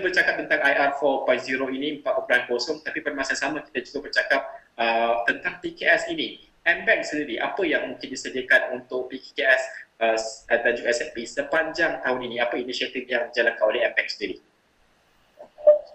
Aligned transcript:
bercakap 0.00 0.34
tentang 0.40 0.60
IR 0.60 0.96
4.0 0.96 1.76
ini 1.76 2.00
4.0 2.00 2.84
tapi 2.84 2.98
pada 3.04 3.14
masa 3.16 3.36
sama 3.36 3.60
kita 3.64 3.84
juga 3.86 4.10
bercakap 4.10 4.42
uh, 4.76 5.22
tentang 5.28 5.60
PKS 5.60 6.10
ini. 6.12 6.48
MBank 6.60 7.02
sendiri 7.08 7.40
apa 7.40 7.64
yang 7.64 7.88
mungkin 7.88 8.08
disediakan 8.12 8.76
untuk 8.76 9.08
PKS 9.08 9.62
uh, 10.00 10.18
dan 10.48 10.72
juga 10.76 10.92
SFP 10.92 11.24
sepanjang 11.24 12.04
tahun 12.04 12.20
ini 12.28 12.36
apa 12.36 12.60
inisiatif 12.60 13.08
yang 13.08 13.32
dijalankan 13.32 13.64
oleh 13.64 13.80
MBank 13.88 14.08
sendiri? 14.12 14.36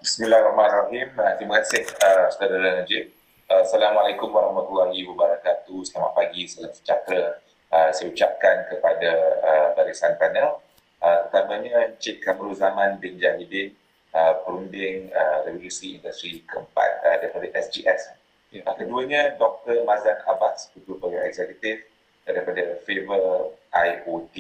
Bismillahirrahmanirrahim. 0.02 1.14
Uh, 1.14 1.34
terima 1.38 1.62
kasih 1.62 1.86
uh, 2.02 2.26
saudara 2.34 2.82
Najib. 2.82 3.14
Uh, 3.46 3.62
Assalamualaikum 3.62 4.34
warahmatullahi 4.34 5.06
wabarakatuh. 5.06 5.86
Selamat 5.86 6.18
pagi, 6.18 6.50
selamat 6.50 6.82
sejahtera. 6.82 7.38
Uh, 7.70 7.90
saya 7.94 8.08
ucapkan 8.10 8.56
kepada 8.74 9.12
uh, 9.46 9.68
barisan 9.78 10.18
panel 10.18 10.62
uh, 11.06 11.18
terutamanya 11.30 11.94
Encik 11.94 12.24
Kamrul 12.26 12.58
Zaman 12.58 12.98
bin 12.98 13.22
Jahidin 13.22 13.76
uh, 14.16 14.34
perunding 14.48 15.12
uh, 15.12 15.44
revolusi 15.44 16.00
industri 16.00 16.42
keempat 16.48 17.04
uh, 17.04 17.16
daripada 17.20 17.52
SGS. 17.52 18.16
Yeah. 18.56 18.64
Uh, 18.64 18.76
keduanya 18.80 19.36
Dr. 19.36 19.84
Mazan 19.84 20.24
Abbas, 20.24 20.72
Ketua 20.72 20.96
Pegawai 20.96 21.28
Eksekutif 21.28 21.84
daripada 22.24 22.80
Favor 22.88 23.60
IoT 23.76 24.36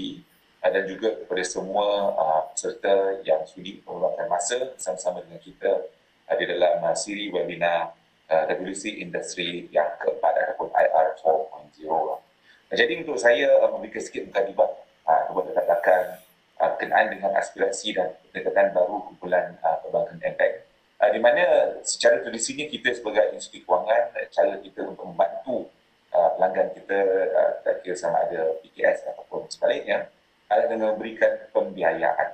uh, 0.63 0.69
dan 0.71 0.83
juga 0.87 1.19
kepada 1.19 1.43
semua 1.43 2.15
uh, 2.15 2.41
peserta 2.55 3.19
yang 3.27 3.43
sudi 3.43 3.83
meluangkan 3.83 4.31
masa 4.31 4.71
bersama-sama 4.71 5.19
dengan 5.27 5.43
kita 5.43 5.71
uh, 6.31 6.35
di 6.39 6.45
dalam 6.47 6.79
uh, 6.79 6.95
siri 6.95 7.27
webinar 7.29 7.91
uh, 8.31 8.43
revolusi 8.47 9.03
industri 9.03 9.67
yang 9.75 9.91
keempat 9.99 10.33
ataupun 10.55 10.71
IR 10.71 11.07
4.0. 11.19 12.23
Jadi 12.75 12.93
untuk 13.03 13.19
saya 13.19 13.51
uh, 13.61 13.69
memberikan 13.75 14.01
sedikit 14.01 14.31
mukadimah 14.31 14.69
uh, 15.05 15.21
kepada 15.29 15.49
rakan-rakan 15.53 16.03
uh, 16.15 16.24
berkenaan 16.73 17.13
dengan 17.13 17.31
aspirasi 17.37 17.93
dan 17.93 18.15
pendekatan 18.31 18.73
baru 18.73 19.05
kumpulan 19.11 19.53
uh, 19.61 19.77
perbankan 19.85 20.17
MPEC. 20.23 20.65
Uh, 20.97 21.09
di 21.11 21.19
mana 21.19 21.43
secara 21.85 22.23
tradisinya 22.23 22.65
kita 22.71 22.89
sebagai 22.95 23.35
institusi 23.35 23.61
kewangan, 23.67 24.15
cara 24.31 24.55
kita 24.63 24.81
untuk 24.87 25.05
membantu 25.05 25.69
uh, 26.15 26.29
pelanggan 26.39 26.73
kita, 26.73 26.99
uh, 27.35 27.51
tak 27.61 27.85
kira 27.85 27.95
sama 27.95 28.25
ada 28.25 28.57
PKS 28.63 29.11
ataupun 29.13 29.45
sebaliknya, 29.51 30.09
adalah 30.49 30.67
dengan 30.71 30.87
memberikan 30.95 31.31
pembiayaan. 31.51 32.29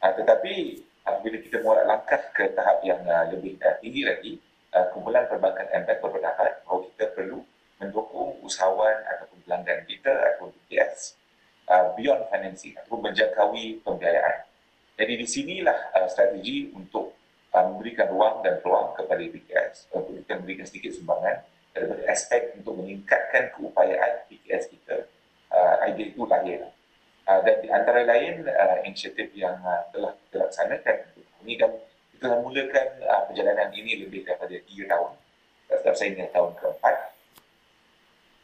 Uh, 0.00 0.12
tetapi 0.16 0.80
apabila 1.04 1.36
kita 1.42 1.56
muat 1.60 1.84
langkah 1.84 2.20
ke 2.32 2.48
tahap 2.56 2.80
yang 2.86 3.02
uh, 3.04 3.28
lebih 3.28 3.58
uh, 3.60 3.76
tinggi 3.82 4.02
lagi, 4.06 4.32
uh, 4.72 4.88
kumpulan 4.94 5.26
perbankan 5.26 5.66
MPEC 5.70 5.98
berpendapat 6.00 6.64
bahawa 6.64 6.86
kita 6.94 7.04
perlu 7.12 7.42
mendukung 7.80 8.36
usahawan 8.44 8.96
ataupun 9.08 9.38
pelanggan 9.48 9.82
kita 9.88 10.12
ataupun 10.12 10.52
BTS 10.52 11.19
uh, 11.68 11.92
beyond 11.98 12.24
financing 12.30 12.76
ataupun 12.78 13.10
menjangkaui 13.10 13.84
pembiayaan. 13.84 14.46
Jadi 15.00 15.12
di 15.16 15.26
sinilah 15.26 15.78
uh, 15.96 16.08
strategi 16.08 16.68
untuk 16.72 17.16
uh, 17.52 17.64
memberikan 17.72 18.08
ruang 18.12 18.44
dan 18.44 18.60
peluang 18.60 18.94
kepada 18.96 19.20
BTS 19.20 19.92
untuk 19.92 20.16
kita 20.20 20.32
memberikan 20.40 20.66
sedikit 20.68 20.92
sumbangan 20.96 21.40
daripada 21.72 22.02
aspek 22.10 22.56
untuk 22.58 22.78
meningkatkan 22.80 23.50
keupayaan 23.56 24.28
BTS 24.28 24.70
kita. 24.70 25.08
Uh, 25.50 25.74
idea 25.88 26.14
itu 26.14 26.22
lahir. 26.28 26.68
Uh, 27.26 27.40
dan 27.42 27.56
di 27.62 27.68
antara 27.70 28.06
lain 28.06 28.46
uh, 28.46 28.76
inisiatif 28.86 29.30
yang 29.34 29.58
uh, 29.62 29.86
telah 29.94 30.14
dilaksanakan 30.30 30.96
ini 31.46 31.56
dan 31.56 31.72
kita 32.14 32.36
mulakan 32.44 32.88
uh, 33.08 33.22
perjalanan 33.30 33.72
ini 33.72 34.04
lebih 34.04 34.28
daripada 34.28 34.52
3 34.52 34.68
tahun. 34.68 35.12
Setiap 35.70 35.94
saya 35.96 36.08
ini 36.12 36.26
tahun 36.34 36.52
keempat 36.58 36.94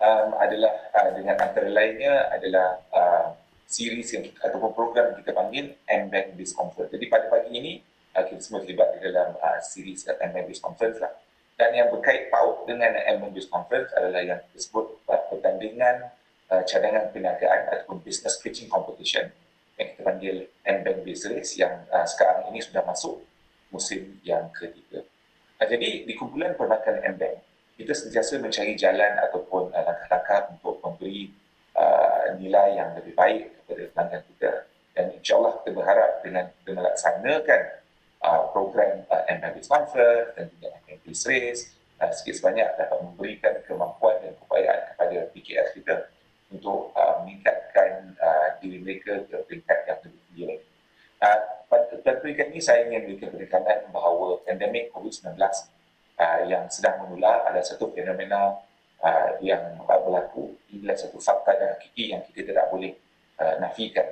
um, 0.00 0.28
adalah 0.36 0.72
uh, 0.92 1.10
dengan 1.16 1.36
antara 1.40 1.68
lainnya 1.68 2.28
adalah 2.32 2.80
uh, 2.92 3.26
series 3.66 4.14
yang 4.14 4.24
ataupun 4.40 4.70
program 4.72 5.16
kita 5.18 5.34
panggil 5.34 5.74
M-Bank 5.90 6.38
Biz 6.38 6.54
Conference. 6.54 6.94
Jadi 6.94 7.06
pada 7.10 7.26
pagi 7.26 7.50
ini 7.50 7.72
uh, 8.14 8.24
kita 8.24 8.40
semua 8.40 8.62
terlibat 8.62 8.96
di 8.96 9.00
dalam 9.10 9.34
uh, 9.36 9.58
series 9.58 10.06
uh, 10.06 10.16
M-Bank 10.22 10.46
Biz 10.52 10.60
Conference 10.62 10.98
lah. 11.02 11.12
Dan 11.56 11.72
yang 11.72 11.88
berkait 11.88 12.28
paut 12.28 12.68
dengan 12.68 12.94
M-Bank 12.94 13.32
Biz 13.32 13.48
Conference 13.48 13.90
adalah 13.96 14.22
yang 14.22 14.40
disebut 14.52 14.86
uh, 15.08 15.22
pertandingan 15.32 16.12
uh, 16.52 16.62
cadangan 16.68 17.10
perniagaan 17.10 17.60
ataupun 17.72 18.04
business 18.04 18.38
pitching 18.38 18.70
competition 18.70 19.32
yang 19.76 19.86
kita 19.92 20.02
panggil 20.04 20.36
M-Bank 20.64 20.98
Biz 21.02 21.20
Race 21.32 21.52
yang 21.58 21.84
uh, 21.90 22.06
sekarang 22.06 22.48
ini 22.52 22.62
sudah 22.62 22.84
masuk 22.86 23.24
musim 23.74 24.20
yang 24.22 24.46
ketiga. 24.54 25.02
Uh, 25.58 25.66
jadi 25.66 26.06
di 26.06 26.12
kumpulan 26.14 26.54
perbankan 26.54 27.02
M-Bank 27.02 27.45
kita 27.76 27.92
sentiasa 27.92 28.40
mencari 28.40 28.72
jalan 28.74 29.20
ataupun 29.28 29.68
uh, 29.70 29.82
langkah-langkah 29.84 30.56
untuk 30.56 30.80
memberi 30.80 31.28
uh, 31.76 32.32
nilai 32.40 32.80
yang 32.80 32.96
lebih 32.96 33.12
baik 33.12 33.52
kepada 33.62 33.82
pelanggan 33.92 34.22
kita 34.32 34.50
dan 34.96 35.04
insyaAllah 35.12 35.60
kita 35.60 35.70
berharap 35.76 36.10
dengan 36.24 36.44
melaksanakan 36.64 37.62
uh, 38.24 38.42
program 38.50 39.04
uh, 39.12 39.24
MBBS 39.28 39.68
Conference 39.68 40.32
dan 40.34 40.48
juga 40.56 40.72
MBBS 40.88 41.22
Race 41.28 41.62
uh, 42.00 42.10
sikit 42.16 42.34
sebanyak 42.40 42.68
dapat 42.80 42.98
memberikan 43.04 43.54
kemampuan 43.68 44.16
dan 44.24 44.32
keupayaan 44.40 44.80
kepada 44.96 45.18
PKS 45.36 45.68
kita 45.76 45.94
untuk 46.48 46.96
uh, 46.96 47.20
meningkatkan 47.22 48.16
uh, 48.16 48.48
diri 48.64 48.80
mereka 48.80 49.20
ke 49.28 49.36
peringkat 49.44 49.78
yang 49.84 49.98
lebih 50.00 50.20
tinggi 50.32 50.44
lagi. 50.48 50.66
Uh, 51.20 51.38
pada 51.66 52.12
peringkat 52.22 52.46
ini 52.54 52.60
saya 52.62 52.86
ingin 52.88 53.04
memberikan 53.04 53.34
penekanan 53.36 53.78
bahawa 53.92 54.40
pandemik 54.46 54.88
COVID-19 54.94 55.36
uh, 56.20 56.40
yang 56.48 56.68
sedang 56.72 57.04
menular 57.04 57.44
ada 57.48 57.60
satu 57.62 57.92
fenomena 57.92 58.56
uh, 59.00 59.30
yang 59.40 59.80
berlaku. 59.86 60.56
Inilah 60.72 60.96
satu 60.96 61.20
fakta 61.20 61.56
dan 61.56 61.76
hakiki 61.76 62.12
yang 62.12 62.22
kita 62.28 62.52
tidak 62.52 62.66
boleh 62.72 62.92
uh, 63.40 63.56
nafikan. 63.60 64.08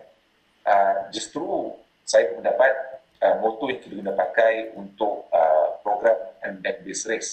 Uh, 0.65 1.09
justru 1.13 1.77
saya 2.05 2.33
mendapat 2.37 2.73
uh, 3.21 3.37
moto 3.41 3.69
yang 3.69 3.81
kita 3.81 3.97
guna 3.97 4.13
pakai 4.17 4.73
untuk 4.77 5.29
uh, 5.33 5.77
program 5.81 6.17
MDEC 6.45 6.77
Base 6.85 7.05
Race 7.09 7.31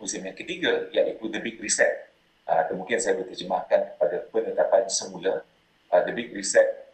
musim 0.00 0.20
yang 0.20 0.36
ketiga 0.36 0.88
iaitu 0.92 1.28
The 1.32 1.40
Big 1.40 1.56
Reset. 1.60 2.12
Uh, 2.44 2.76
mungkin 2.76 3.00
saya 3.00 3.16
berterjemahkan 3.16 3.96
kepada 3.96 4.16
penetapan 4.28 4.84
semula 4.92 5.40
uh, 5.88 6.00
The 6.04 6.12
Big 6.12 6.28
Reset 6.36 6.84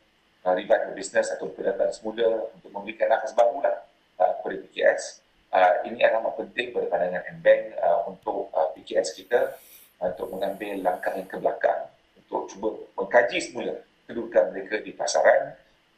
uh, 0.46 0.54
revive 0.54 0.94
business 0.94 1.34
atau 1.34 1.50
penetapan 1.50 1.90
semula 1.90 2.50
untuk 2.54 2.70
memberikan 2.70 3.10
nafas 3.10 3.34
baru 3.34 3.58
lah 3.58 3.76
uh, 4.22 4.32
kepada 4.38 4.56
PKS 4.62 5.20
uh, 5.54 5.72
ini 5.86 6.00
adalah 6.02 6.32
penting 6.38 6.70
pada 6.74 6.86
pandangan 6.90 7.22
M-Bank 7.38 7.62
uh, 7.82 8.00
untuk 8.10 8.50
uh, 8.54 8.68
PKS 8.74 9.18
kita 9.18 9.58
uh, 10.00 10.08
untuk 10.14 10.34
mengambil 10.34 10.80
langkah 10.82 11.12
yang 11.14 11.26
ke 11.26 11.36
belakang 11.38 11.90
untuk 12.16 12.46
cuba 12.50 12.68
mengkaji 12.98 13.38
semula 13.42 13.74
kedudukan 14.06 14.44
mereka 14.54 14.76
di 14.82 14.92
pasaran 14.94 15.54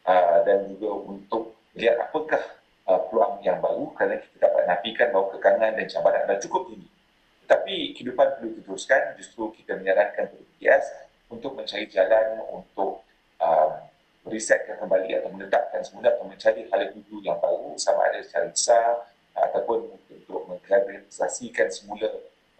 uh, 0.08 0.36
dan 0.44 0.68
juga 0.72 0.88
untuk 1.08 1.56
lihat 1.76 2.08
apakah 2.08 2.40
uh, 2.88 3.00
peluang 3.08 3.40
yang 3.44 3.60
baru 3.60 3.92
kerana 3.96 4.20
kita 4.20 4.36
dapat 4.48 4.62
nafikan 4.68 5.08
bahawa 5.12 5.26
kekangan 5.36 5.70
dan 5.76 5.86
cabaran 5.88 6.20
adalah 6.28 6.40
cukup 6.40 6.62
tinggi. 6.68 6.88
Tetapi 7.44 7.74
kehidupan 7.98 8.28
perlu 8.38 8.48
diteruskan, 8.56 9.18
justru 9.20 9.52
kita 9.60 9.76
menyarankan 9.76 10.30
kepada 10.30 10.44
PKS 10.56 10.84
untuk 11.28 11.52
mencari 11.56 11.88
jalan 11.88 12.40
untuk 12.52 13.04
uh, 13.40 13.76
risetkan 14.28 14.78
kembali 14.78 15.18
atau 15.18 15.30
menetapkan 15.34 15.80
semula 15.82 16.12
atau 16.14 16.28
mencari 16.28 16.68
hal 16.70 16.80
dulu 16.94 17.18
yang 17.24 17.36
baru 17.42 17.74
sama 17.76 18.08
ada 18.08 18.22
secara 18.22 18.46
besar 18.52 19.12
ataupun 19.34 19.96
untuk 20.12 20.42
mengklarifikasikan 20.48 21.68
semula 21.72 22.08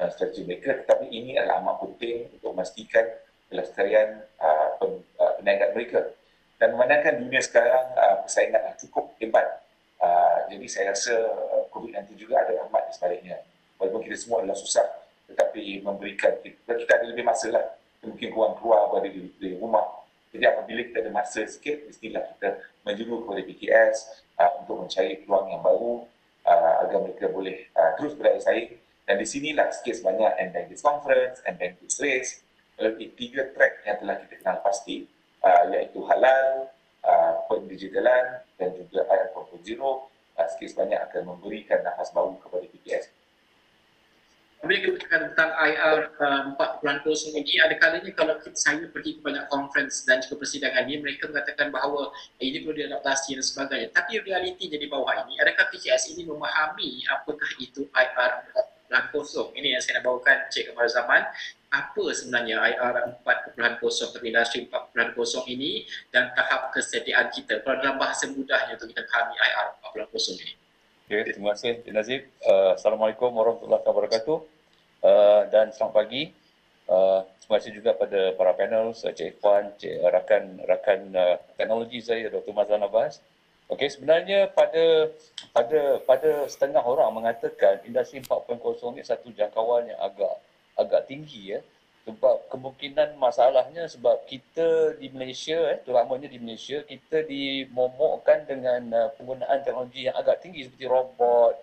uh, 0.01 0.09
strategi 0.11 0.43
mereka 0.49 0.83
tetapi 0.85 1.07
ini 1.13 1.37
adalah 1.37 1.61
amat 1.63 1.77
penting 1.87 2.33
untuk 2.33 2.57
memastikan 2.57 3.07
kelestarian 3.53 4.25
uh, 4.41 4.69
pen, 4.81 5.05
uh, 5.21 5.33
perniagaan 5.39 5.71
mereka 5.77 6.01
dan 6.57 6.69
memandangkan 6.73 7.15
dunia 7.21 7.41
sekarang 7.45 7.87
uh, 7.95 8.17
persaingan 8.25 8.63
cukup 8.81 9.13
hebat 9.21 9.47
uh, 10.01 10.49
jadi 10.49 10.67
saya 10.67 10.85
rasa 10.97 11.15
uh, 11.29 11.63
COVID-19 11.71 12.17
juga 12.17 12.41
ada 12.41 12.53
rahmat 12.65 12.83
di 12.89 12.93
sebaliknya 12.97 13.37
walaupun 13.77 14.01
kita 14.09 14.17
semua 14.17 14.41
adalah 14.41 14.57
susah 14.57 14.87
tetapi 15.29 15.81
memberikan 15.85 16.33
kita, 16.41 16.73
kita 16.77 16.93
ada 16.99 17.07
lebih 17.09 17.25
masa 17.25 17.53
lah 17.53 17.65
mungkin 18.03 18.29
kurang 18.35 18.59
keluar 18.59 18.91
berada 18.91 19.09
di, 19.13 19.29
di 19.37 19.49
rumah 19.61 19.85
jadi 20.33 20.49
apabila 20.49 20.81
kita 20.89 21.05
ada 21.05 21.13
masa 21.13 21.45
sikit 21.45 21.85
mestilah 21.85 22.25
kita 22.37 22.49
menjuru 22.93 23.25
kepada 23.25 23.41
PKS 23.49 23.97
uh, 24.37 24.51
untuk 24.61 24.85
mencari 24.85 25.25
peluang 25.25 25.49
yang 25.49 25.63
baru 25.65 25.93
uh, 26.45 26.75
agar 26.85 26.99
mereka 27.01 27.27
boleh 27.33 27.67
uh, 27.73 27.97
terus 27.97 28.15
saing 28.45 28.77
dan 29.03 29.19
di 29.19 29.27
sinilah 29.27 29.69
sikit 29.75 29.99
sebanyak 29.99 30.31
M-Bank 30.49 30.67
Biz 30.71 30.81
Conference, 30.81 31.43
M-Bank 31.43 31.83
Biz 31.83 31.97
Race. 31.99 32.33
Melalui 32.81 33.13
tiga 33.13 33.53
track 33.53 33.85
yang 33.85 34.01
telah 34.01 34.17
kita 34.25 34.35
kenal 34.41 34.57
pasti 34.65 35.05
uh, 35.45 35.69
iaitu 35.69 36.01
halal, 36.09 36.73
uh, 37.05 37.35
pendigitalan 37.51 38.41
dan 38.57 38.73
juga 38.73 39.05
IR 39.13 39.29
4.0 39.37 39.77
uh, 39.77 40.49
sikit 40.57 40.69
sebanyak 40.73 41.01
akan 41.11 41.37
memberikan 41.37 41.85
nafas 41.85 42.09
baru 42.17 42.41
kepada 42.41 42.65
PPS 42.73 43.12
Bila 44.63 44.79
kita 44.79 44.95
bercakap 44.95 45.21
tentang 45.35 45.51
IR 45.59 45.99
uh, 46.23 46.55
4.0 46.55 47.35
ini, 47.35 47.59
ada 47.59 47.75
kalanya 47.83 48.07
kalau 48.15 48.39
kita, 48.39 48.55
saya 48.55 48.87
pergi 48.95 49.19
ke 49.19 49.21
banyak 49.27 49.51
conference 49.51 50.07
dan 50.07 50.23
juga 50.23 50.47
persidangan 50.47 50.87
ini, 50.87 51.03
mereka 51.03 51.27
mengatakan 51.27 51.75
bahawa 51.75 52.15
eh, 52.39 52.47
ini 52.47 52.63
perlu 52.63 52.79
diadaptasi 52.79 53.35
dan 53.35 53.43
sebagainya. 53.43 53.91
Tapi 53.91 54.23
realitinya 54.23 54.79
di 54.79 54.87
bawah 54.87 55.19
ini, 55.27 55.35
adakah 55.43 55.67
PKS 55.67 56.15
ini 56.15 56.31
memahami 56.31 57.03
apakah 57.11 57.51
itu 57.59 57.91
IR 57.91 58.33
4.0? 58.87 59.51
Ini 59.59 59.69
yang 59.75 59.83
saya 59.83 59.99
nak 59.99 60.07
bawakan 60.07 60.47
Cik 60.47 60.71
Kamal 60.71 60.87
Zaman. 60.87 61.23
Apa 61.75 62.05
sebenarnya 62.15 62.63
IR 62.63 62.95
4.0 63.19 63.59
atau 63.83 64.21
industri 64.23 64.71
4.0 64.71 65.43
ini 65.51 65.91
dan 66.15 66.31
tahap 66.39 66.71
kesediaan 66.71 67.35
kita? 67.35 67.67
Kalau 67.67 67.83
dalam 67.83 67.99
bahasa 67.99 68.31
mudahnya 68.31 68.79
untuk 68.79 68.95
kita 68.95 69.11
fahami 69.11 69.35
IR 69.43 69.67
4.0 69.91 70.39
ini. 70.39 70.62
Okay, 71.03 71.35
terima 71.35 71.59
kasih 71.59 71.83
Encik 71.83 71.95
Nazib. 71.99 72.23
Uh, 72.47 72.79
Assalamualaikum 72.79 73.35
warahmatullahi 73.35 73.83
wabarakatuh 73.83 74.39
uh, 75.03 75.43
dan 75.51 75.75
selamat 75.75 75.95
pagi. 75.99 76.31
Uh, 76.87 77.27
terima 77.43 77.55
kasih 77.59 77.73
juga 77.75 77.91
pada 77.99 78.31
para 78.39 78.55
panel, 78.55 78.95
Encik 78.95 79.35
Irfan, 79.35 79.75
Encik, 79.75 79.99
uh, 79.99 80.11
rakan 80.15 80.63
rakan 80.63 81.01
uh, 81.19 81.37
teknologi 81.59 81.99
saya 82.07 82.31
Dr. 82.31 82.55
Mazlan 82.55 82.87
Abbas. 82.87 83.19
Okey, 83.67 83.91
sebenarnya 83.91 84.47
pada 84.55 85.11
pada 85.51 85.81
pada 86.07 86.47
setengah 86.47 86.87
orang 86.87 87.11
mengatakan 87.19 87.83
industri 87.83 88.23
4.0 88.23 88.63
ni 88.95 89.03
satu 89.03 89.35
jangkauan 89.35 89.91
yang 89.91 89.99
agak 89.99 90.39
agak 90.79 91.11
tinggi 91.11 91.59
ya. 91.59 91.61
Sebab 92.03 92.51
kemungkinan 92.51 93.15
masalahnya 93.15 93.87
sebab 93.87 94.27
kita 94.27 94.99
di 94.99 95.07
Malaysia 95.15 95.55
eh 95.71 95.79
terutamanya 95.87 96.27
di 96.27 96.43
Malaysia 96.43 96.83
kita 96.83 97.23
dimomokkan 97.23 98.43
dengan 98.43 98.83
uh, 98.91 99.09
penggunaan 99.15 99.63
teknologi 99.63 100.11
yang 100.11 100.19
agak 100.19 100.43
tinggi 100.43 100.67
seperti 100.67 100.91
robot, 100.91 101.55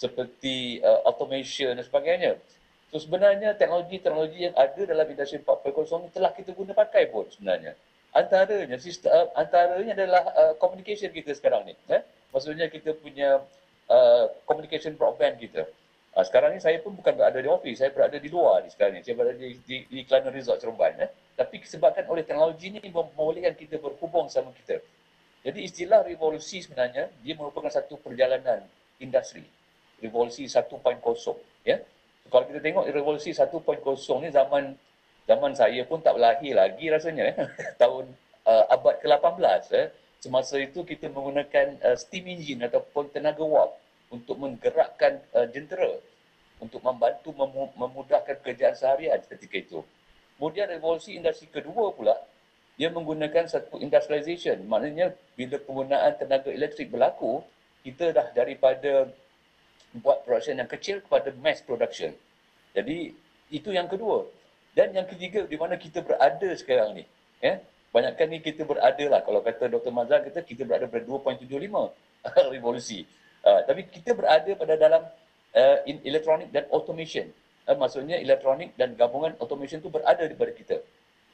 seperti 0.00 0.80
uh, 0.80 1.04
automation 1.04 1.76
dan 1.76 1.84
sebagainya. 1.84 2.40
So 2.88 2.96
sebenarnya 2.96 3.60
teknologi-teknologi 3.60 4.48
yang 4.48 4.56
ada 4.56 4.82
dalam 4.88 5.04
industri 5.04 5.44
4.0 5.44 5.76
ni 6.00 6.08
telah 6.16 6.32
kita 6.32 6.56
guna 6.56 6.72
pakai 6.72 7.12
pun 7.12 7.28
sebenarnya. 7.28 7.76
Antaranya 8.16 8.78
sistem 8.80 9.12
uh, 9.12 9.28
antaranya 9.36 9.92
adalah 9.92 10.24
uh, 10.32 10.54
communication 10.56 11.12
kita 11.12 11.36
sekarang 11.36 11.68
ni, 11.68 11.76
eh. 11.92 12.00
Maksudnya 12.32 12.72
kita 12.72 12.96
punya 12.96 13.44
uh, 13.92 14.24
communication 14.48 14.96
broadband 14.96 15.36
kita. 15.36 15.68
Uh, 16.14 16.22
sekarang 16.22 16.54
ni 16.54 16.62
saya 16.62 16.78
pun 16.78 16.94
bukan 16.94 17.18
berada 17.18 17.38
di 17.42 17.50
office, 17.50 17.82
saya 17.82 17.90
berada 17.90 18.14
di 18.14 18.30
luar 18.30 18.62
ni 18.62 18.70
sekarang 18.70 18.98
ni. 18.98 19.02
Saya 19.02 19.18
berada 19.18 19.34
di 19.34 19.58
di, 19.66 19.76
di 19.90 20.00
Kelana 20.06 20.30
Resort 20.30 20.62
Seremban 20.62 20.94
eh. 21.02 21.10
Tapi 21.34 21.58
disebabkan 21.58 22.06
oleh 22.06 22.22
teknologi 22.22 22.70
ni 22.70 22.78
membolehkan 22.86 23.58
kita 23.58 23.82
berhubung 23.82 24.30
sama 24.30 24.54
kita. 24.54 24.78
Jadi 25.42 25.60
istilah 25.66 26.06
revolusi 26.06 26.62
sebenarnya 26.62 27.10
dia 27.20 27.34
merupakan 27.34 27.68
satu 27.68 27.98
perjalanan 27.98 28.62
industri. 29.02 29.42
Revolusi 29.98 30.46
1.0 30.46 30.70
ya 31.66 31.82
kalau 32.28 32.44
kita 32.48 32.60
tengok 32.60 32.84
revolusi 32.88 33.30
1.0 33.30 33.52
ni 34.24 34.28
zaman 34.32 34.64
zaman 35.24 35.52
saya 35.56 35.80
pun 35.84 36.00
tak 36.00 36.16
lahir 36.16 36.56
lagi 36.56 36.88
rasanya 36.88 37.32
eh. 37.32 37.36
tahun 37.80 38.08
uh, 38.48 38.64
abad 38.72 39.00
ke-18 39.00 39.62
eh. 39.76 39.88
semasa 40.20 40.56
itu 40.60 40.84
kita 40.84 41.12
menggunakan 41.12 41.80
uh, 41.84 41.96
steam 41.96 42.28
engine 42.28 42.64
ataupun 42.64 43.12
tenaga 43.12 43.44
wap 43.44 43.76
untuk 44.10 44.36
menggerakkan 44.40 45.22
uh, 45.32 45.46
jentera 45.48 46.00
untuk 46.60 46.80
membantu 46.80 47.32
mem- 47.34 47.74
memudahkan 47.76 48.40
kerjaan 48.40 48.76
seharian 48.76 49.20
ketika 49.24 49.56
itu 49.60 49.80
kemudian 50.36 50.68
revolusi 50.68 51.16
industri 51.16 51.48
kedua 51.48 51.92
pula 51.94 52.16
dia 52.74 52.90
menggunakan 52.90 53.46
satu 53.46 53.78
industrialization 53.78 54.66
maknanya 54.66 55.14
bila 55.38 55.56
penggunaan 55.62 56.18
tenaga 56.18 56.50
elektrik 56.50 56.90
berlaku 56.90 57.44
kita 57.84 58.16
dah 58.16 58.32
daripada 58.32 59.12
buat 60.00 60.26
production 60.26 60.58
yang 60.58 60.66
kecil 60.66 60.98
kepada 61.04 61.30
mass 61.38 61.62
production. 61.62 62.10
Jadi 62.74 63.14
itu 63.54 63.70
yang 63.70 63.86
kedua. 63.86 64.26
Dan 64.74 64.90
yang 64.90 65.06
ketiga 65.06 65.46
di 65.46 65.54
mana 65.54 65.78
kita 65.78 66.02
berada 66.02 66.50
sekarang 66.58 66.98
ni. 66.98 67.04
Ya? 67.38 67.62
Banyakkan 67.94 68.26
ni 68.26 68.42
kita 68.42 68.66
berada 68.66 69.04
lah. 69.06 69.22
Kalau 69.22 69.38
kata 69.38 69.70
Dr. 69.70 69.94
Mazhar 69.94 70.26
kata 70.26 70.42
kita 70.42 70.66
berada 70.66 70.90
pada 70.90 71.06
2.75 71.06 71.46
revolusi. 72.56 73.06
Uh, 73.44 73.60
tapi 73.68 73.84
kita 73.84 74.16
berada 74.16 74.50
pada 74.56 74.74
dalam 74.80 75.02
uh, 75.52 75.78
in 75.84 76.00
electronic 76.08 76.48
dan 76.48 76.64
automation. 76.72 77.28
Uh, 77.68 77.76
maksudnya 77.76 78.16
elektronik 78.16 78.72
dan 78.80 78.96
gabungan 78.96 79.36
automation 79.40 79.84
tu 79.84 79.92
berada 79.92 80.24
di 80.24 80.32
pada 80.32 80.52
kita. 80.52 80.76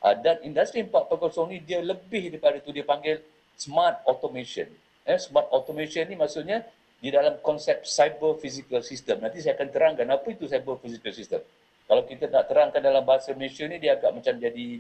Uh, 0.02 0.14
dan 0.18 0.42
industri 0.42 0.82
4.0 0.82 1.06
ni 1.46 1.62
dia 1.62 1.78
lebih 1.78 2.34
daripada 2.34 2.58
tu 2.58 2.74
dia 2.74 2.82
panggil 2.82 3.22
smart 3.54 4.02
automation. 4.08 4.66
Eh, 5.06 5.18
smart 5.20 5.48
automation 5.54 6.08
ni 6.08 6.16
maksudnya 6.16 6.66
di 7.00 7.08
dalam 7.08 7.40
konsep 7.40 7.86
cyber 7.86 8.36
physical 8.36 8.84
system. 8.84 9.24
Nanti 9.24 9.40
saya 9.40 9.56
akan 9.56 9.68
terangkan 9.72 10.06
apa 10.12 10.26
itu 10.32 10.44
cyber 10.50 10.76
physical 10.80 11.12
system. 11.16 11.40
Kalau 11.88 12.02
kita 12.06 12.28
nak 12.30 12.46
terangkan 12.46 12.80
dalam 12.80 13.02
bahasa 13.02 13.32
Malaysia 13.34 13.64
ni 13.66 13.80
dia 13.80 13.96
agak 13.98 14.14
macam 14.14 14.36
jadi 14.36 14.78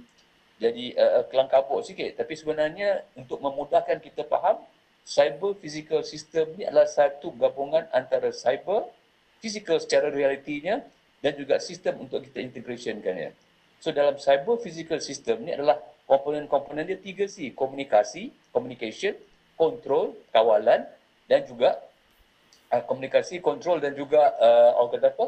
jadi 0.60 0.84
uh, 0.94 1.24
kelang 1.32 1.48
kabut 1.48 1.82
sikit. 1.82 2.20
Tapi 2.20 2.36
sebenarnya 2.36 3.02
untuk 3.16 3.40
memudahkan 3.40 3.96
kita 4.04 4.28
faham, 4.28 4.60
cyber 5.04 5.56
physical 5.58 6.00
system 6.06 6.54
ni 6.54 6.64
adalah 6.68 6.86
satu 6.86 7.32
gabungan 7.34 7.86
antara 7.90 8.30
cyber, 8.30 8.86
physical 9.40 9.80
secara 9.80 10.12
realitinya 10.12 10.84
dan 11.20 11.32
juga 11.36 11.60
sistem 11.60 12.04
untuk 12.04 12.24
kita 12.28 12.40
integrationkan 12.40 13.14
ya. 13.16 13.30
So 13.80 13.90
dalam 13.90 14.20
cyber 14.20 14.60
physical 14.60 15.00
system 15.00 15.48
ni 15.48 15.56
adalah 15.56 15.80
komponen-komponen 16.04 16.84
dia 16.84 16.98
tiga 17.00 17.24
C. 17.30 17.54
Komunikasi, 17.56 18.52
communication, 18.52 19.16
control, 19.56 20.16
kawalan 20.32 20.84
dan 21.30 21.40
juga 21.46 21.80
uh, 22.72 22.82
komunikasi, 22.84 23.38
kontrol 23.40 23.78
dan 23.78 23.92
juga 23.96 24.34
uh, 24.36 24.80
orang 24.80 24.90
kata 24.96 25.08
apa? 25.16 25.26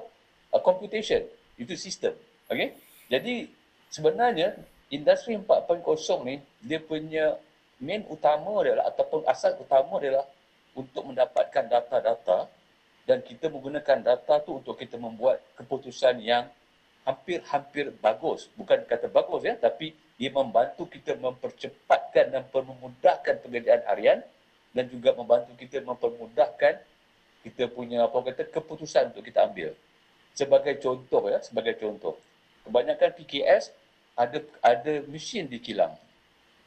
Uh, 0.52 0.62
computation. 0.64 1.22
Itu 1.56 1.76
sistem. 1.76 2.16
Okay? 2.48 2.76
Jadi 3.08 3.48
sebenarnya 3.92 4.56
industri 4.92 5.36
4.0 5.36 5.84
ni 6.28 6.40
dia 6.60 6.80
punya 6.80 7.36
main 7.82 8.06
utama 8.06 8.62
adalah 8.62 8.86
ataupun 8.88 9.26
asas 9.26 9.58
utama 9.58 9.98
adalah 9.98 10.22
untuk 10.72 11.02
mendapatkan 11.10 11.66
data-data 11.66 12.46
dan 13.04 13.18
kita 13.20 13.50
menggunakan 13.50 13.98
data 14.00 14.38
tu 14.46 14.62
untuk 14.62 14.78
kita 14.78 14.94
membuat 14.96 15.42
keputusan 15.58 16.22
yang 16.22 16.46
hampir-hampir 17.02 17.90
bagus. 17.98 18.46
Bukan 18.54 18.86
kata 18.86 19.10
bagus 19.10 19.42
ya, 19.42 19.58
tapi 19.58 19.90
dia 20.14 20.30
membantu 20.30 20.86
kita 20.86 21.18
mempercepatkan 21.18 22.30
dan 22.30 22.46
memudahkan 22.46 23.42
pekerjaan 23.42 23.82
harian 23.90 24.18
dan 24.70 24.86
juga 24.86 25.10
membantu 25.18 25.58
kita 25.58 25.82
mempermudahkan 25.82 26.78
kita 27.42 27.64
punya 27.74 28.06
apa 28.06 28.14
kata 28.22 28.46
keputusan 28.46 29.10
untuk 29.10 29.26
kita 29.26 29.42
ambil. 29.50 29.74
Sebagai 30.32 30.78
contoh 30.78 31.26
ya, 31.26 31.42
sebagai 31.42 31.74
contoh. 31.76 32.14
Kebanyakan 32.62 33.10
PKS 33.18 33.74
ada 34.14 34.38
ada 34.62 34.94
mesin 35.10 35.50
di 35.50 35.58
kilang. 35.58 35.92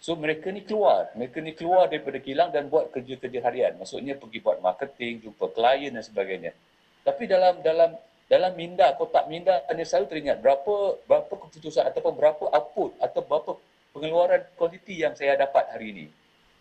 So 0.05 0.13
mereka 0.13 0.53
ni 0.53 0.61
keluar, 0.61 1.09
mereka 1.17 1.41
ni 1.41 1.57
keluar 1.57 1.89
daripada 1.89 2.21
kilang 2.21 2.53
dan 2.53 2.69
buat 2.69 2.93
kerja-kerja 2.93 3.41
harian. 3.41 3.73
Maksudnya 3.81 4.13
pergi 4.13 4.37
buat 4.37 4.61
marketing, 4.61 5.25
jumpa 5.25 5.49
klien 5.49 5.89
dan 5.89 6.05
sebagainya. 6.05 6.53
Tapi 7.01 7.25
dalam 7.25 7.57
dalam 7.65 7.97
dalam 8.29 8.53
minda 8.53 8.93
kotak 8.93 9.25
minda 9.25 9.65
hanya 9.65 9.81
selalu 9.81 10.05
teringat 10.13 10.45
berapa 10.45 11.01
berapa 11.09 11.33
keputusan 11.49 11.89
ataupun 11.89 12.21
berapa 12.21 12.53
output 12.53 12.93
atau 13.01 13.21
berapa 13.25 13.51
pengeluaran 13.97 14.45
kualiti 14.53 15.01
yang 15.01 15.17
saya 15.17 15.41
dapat 15.41 15.73
hari 15.73 15.89
ini. 15.89 16.05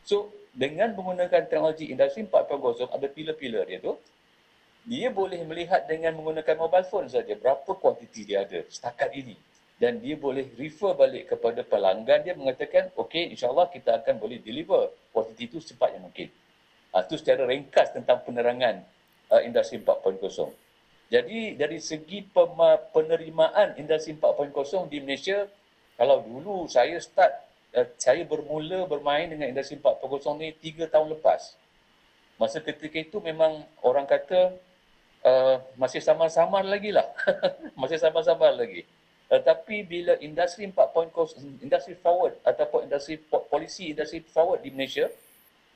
So 0.08 0.32
dengan 0.56 0.96
menggunakan 0.96 1.44
teknologi 1.44 1.92
industri 1.92 2.24
4.0 2.24 2.96
ada 2.96 3.06
pilar-pilar 3.12 3.68
dia 3.68 3.76
tu 3.84 3.92
dia 4.88 5.12
boleh 5.12 5.44
melihat 5.44 5.84
dengan 5.84 6.16
menggunakan 6.16 6.56
mobile 6.56 6.88
phone 6.88 7.12
saja 7.12 7.36
berapa 7.36 7.68
kuantiti 7.76 8.24
dia 8.24 8.48
ada 8.48 8.64
setakat 8.72 9.12
ini 9.12 9.36
dan 9.82 9.98
dia 9.98 10.14
boleh 10.14 10.46
refer 10.54 10.94
balik 10.94 11.34
kepada 11.34 11.66
pelanggan 11.66 12.22
dia 12.22 12.34
mengatakan 12.38 12.94
okey 12.94 13.34
insyaallah 13.34 13.68
kita 13.70 14.02
akan 14.02 14.22
boleh 14.22 14.38
deliver 14.38 14.94
kuantiti 15.10 15.50
itu 15.50 15.58
secepat 15.58 15.98
yang 15.98 16.06
mungkin 16.06 16.30
ha, 16.94 17.02
itu 17.02 17.18
secara 17.18 17.42
ringkas 17.44 17.90
tentang 17.90 18.22
penerangan 18.22 18.86
uh, 19.34 19.42
industri 19.42 19.82
4.0 19.82 20.20
jadi 21.12 21.40
dari 21.54 21.78
segi 21.82 22.26
penerimaan 22.94 23.76
industri 23.76 24.16
4.0 24.16 24.90
di 24.90 24.98
Malaysia 25.02 25.46
kalau 25.94 26.22
dulu 26.26 26.66
saya 26.66 26.98
start 26.98 27.30
uh, 27.76 27.86
saya 27.98 28.22
bermula 28.26 28.86
bermain 28.86 29.30
dengan 29.30 29.50
industri 29.50 29.78
4.0 29.78 30.02
ni 30.40 30.54
3 30.54 30.90
tahun 30.90 31.08
lepas. 31.18 31.54
Masa 32.34 32.58
ketika 32.58 32.98
itu 32.98 33.22
memang 33.22 33.62
orang 33.78 34.06
kata 34.10 34.58
uh, 35.22 35.56
masih 35.78 36.02
samar-samar 36.02 36.66
lagi 36.66 36.90
lah. 36.90 37.06
masih 37.80 37.98
samar-samar 37.98 38.58
lagi. 38.58 38.82
Tetapi 39.32 39.76
uh, 39.80 39.86
bila 39.88 40.12
industri 40.20 40.68
4.0, 40.68 41.64
industri 41.64 41.94
forward 41.96 42.36
ataupun 42.44 42.86
industri 42.88 43.16
polisi 43.24 43.92
industri 43.92 44.20
forward 44.20 44.60
di 44.60 44.70
Malaysia 44.70 45.08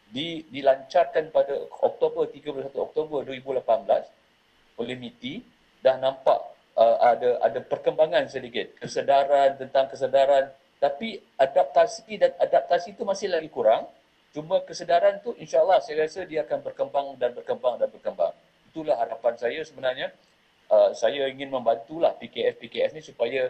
di, 0.09 0.45
dilancarkan 0.49 1.29
pada 1.33 1.55
Oktober 1.85 2.29
31 2.29 2.73
Oktober 2.77 3.25
2018 3.29 4.81
oleh 4.81 4.95
MITI 4.97 5.35
dah 5.85 5.97
nampak 6.01 6.39
uh, 6.79 6.97
ada 7.03 7.43
ada 7.45 7.61
perkembangan 7.61 8.25
sedikit 8.31 8.73
kesedaran 8.79 9.59
tentang 9.59 9.91
kesedaran 9.91 10.49
tapi 10.79 11.19
adaptasi 11.35 12.23
dan 12.23 12.33
adaptasi 12.39 12.95
itu 12.95 13.03
masih 13.03 13.29
lagi 13.31 13.51
kurang. 13.51 13.91
Cuma 14.31 14.63
kesedaran 14.63 15.19
tu 15.19 15.35
insyaAllah 15.35 15.83
saya 15.83 16.07
rasa 16.07 16.23
dia 16.23 16.47
akan 16.47 16.63
berkembang 16.63 17.07
dan 17.19 17.35
berkembang 17.35 17.75
dan 17.83 17.91
berkembang. 17.91 18.31
Itulah 18.71 18.95
harapan 18.95 19.35
saya 19.35 19.61
sebenarnya. 19.67 20.15
Uh, 20.69 20.93
saya 20.93 21.25
ingin 21.33 21.49
membantulah 21.49 22.13
PKF-PKF 22.21 22.93
ni 22.93 23.01
supaya 23.01 23.49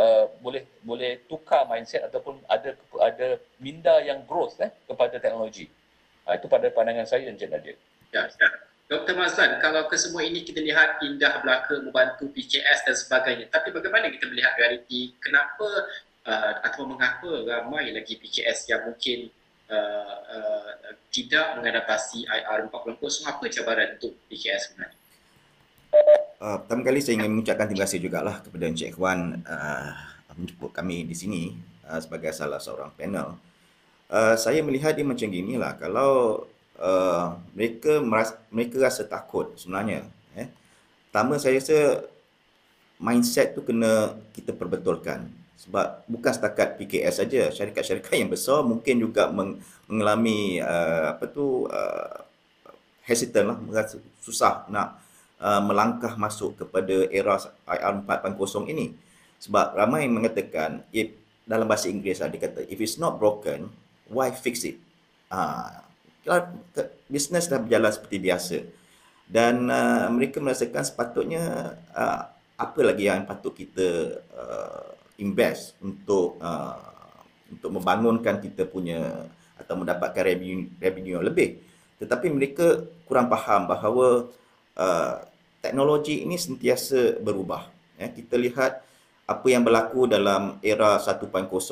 uh, 0.00 0.24
boleh 0.40 0.64
boleh 0.80 1.20
tukar 1.28 1.68
mindset 1.68 2.08
ataupun 2.08 2.40
ada 2.48 2.72
ada 3.04 3.36
minda 3.60 4.00
yang 4.00 4.24
growth 4.24 4.58
eh, 4.60 4.72
kepada 4.88 5.20
teknologi. 5.20 5.68
Uh, 6.24 6.34
itu 6.34 6.48
pada 6.48 6.66
pandangan 6.72 7.04
saya 7.04 7.28
Encik 7.28 7.52
Nadir. 7.52 7.76
Ya, 8.10 8.26
ya. 8.26 8.48
Dr. 8.84 9.16
Mazlan, 9.16 9.64
kalau 9.64 9.88
kesemua 9.88 10.28
ini 10.28 10.44
kita 10.44 10.60
lihat 10.60 11.00
indah 11.00 11.40
belaka 11.40 11.80
membantu 11.80 12.28
PKS 12.28 12.84
dan 12.84 12.96
sebagainya. 12.96 13.48
Tapi 13.48 13.72
bagaimana 13.72 14.12
kita 14.12 14.28
melihat 14.28 14.52
realiti? 14.60 15.16
Kenapa 15.24 15.88
uh, 16.28 16.52
atau 16.60 16.84
mengapa 16.84 17.48
ramai 17.48 17.96
lagi 17.96 18.20
PKS 18.20 18.68
yang 18.68 18.84
mungkin 18.84 19.32
uh, 19.72 20.16
uh, 20.28 20.70
tidak 21.08 21.56
mengadaptasi 21.56 22.28
IR 22.28 22.68
4.0 22.68 23.00
apa 23.24 23.44
cabaran 23.48 23.88
untuk 23.96 24.12
PKS 24.28 24.72
sebenarnya? 24.72 25.03
Uh, 26.44 26.60
pertama 26.60 26.84
kali 26.84 27.00
saya 27.00 27.16
ingin 27.16 27.32
mengucapkan 27.32 27.64
terima 27.64 27.88
kasih 27.88 28.04
jugalah 28.04 28.36
kepada 28.44 28.68
Encik 28.68 28.92
Ikhwan 28.92 29.40
uh, 29.48 29.96
menjemput 30.36 30.76
kami 30.76 31.08
di 31.08 31.16
sini 31.16 31.56
uh, 31.88 31.96
sebagai 31.96 32.36
salah 32.36 32.60
seorang 32.60 32.92
panel. 32.92 33.40
Uh, 34.12 34.36
saya 34.36 34.60
melihat 34.60 34.92
dia 34.92 35.08
macam 35.08 35.24
gini 35.24 35.56
lah, 35.56 35.72
kalau 35.80 36.44
uh, 36.76 37.40
mereka 37.56 38.04
merasa, 38.04 38.36
mereka 38.52 38.76
rasa 38.76 39.08
takut 39.08 39.56
sebenarnya. 39.56 40.04
Eh. 40.36 40.52
Pertama 41.08 41.40
saya 41.40 41.56
rasa 41.56 42.04
mindset 43.00 43.56
tu 43.56 43.64
kena 43.64 44.12
kita 44.36 44.52
perbetulkan 44.52 45.24
sebab 45.56 46.04
bukan 46.04 46.28
setakat 46.28 46.76
PKS 46.76 47.24
saja 47.24 47.48
syarikat-syarikat 47.56 48.20
yang 48.20 48.28
besar 48.28 48.60
mungkin 48.60 49.00
juga 49.00 49.32
mengalami 49.32 50.60
uh, 50.60 51.16
apa 51.16 51.24
tu 51.24 51.64
uh, 51.72 52.20
hesitant 53.08 53.48
lah 53.48 53.56
merasa 53.64 53.96
susah 54.20 54.68
nak 54.68 55.03
uh, 55.44 55.60
melangkah 55.60 56.16
masuk 56.16 56.56
kepada 56.56 57.04
era 57.12 57.36
IR 57.68 57.94
4.0 58.00 58.72
ini. 58.72 58.96
Sebab 59.44 59.76
ramai 59.76 60.08
mengatakan 60.08 60.80
if, 60.88 61.12
dalam 61.44 61.68
bahasa 61.68 61.92
Inggeris 61.92 62.24
lah, 62.24 62.32
dia 62.32 62.48
kata 62.48 62.64
if 62.64 62.80
it's 62.80 62.96
not 62.96 63.20
broken 63.20 63.68
why 64.08 64.32
fix 64.32 64.64
it? 64.64 64.80
Uh, 65.28 65.84
bisnes 67.08 67.52
dah 67.52 67.60
berjalan 67.60 67.92
seperti 67.92 68.16
biasa. 68.16 68.58
Dan 69.24 69.68
uh, 69.68 70.08
mereka 70.08 70.40
merasakan 70.40 70.84
sepatutnya 70.84 71.76
uh, 71.92 72.22
apa 72.56 72.80
lagi 72.80 73.08
yang 73.08 73.28
patut 73.28 73.52
kita 73.52 74.20
uh, 74.32 74.88
invest 75.20 75.76
untuk 75.80 76.40
uh, 76.40 76.80
untuk 77.48 77.70
membangunkan 77.80 78.40
kita 78.40 78.68
punya 78.68 79.28
atau 79.56 79.74
mendapatkan 79.80 80.24
revenue 80.24 80.68
revenue 80.80 81.20
yang 81.20 81.26
lebih. 81.26 81.60
Tetapi 82.00 82.26
mereka 82.32 82.84
kurang 83.08 83.32
faham 83.32 83.64
bahawa 83.64 84.28
uh, 84.76 85.16
teknologi 85.64 86.20
ini 86.20 86.36
sentiasa 86.36 87.16
berubah 87.24 87.64
ya. 87.96 88.12
Kita 88.12 88.36
lihat 88.36 88.84
apa 89.24 89.46
yang 89.48 89.64
berlaku 89.64 90.04
dalam 90.04 90.60
era 90.60 91.00
1.0 91.00 91.24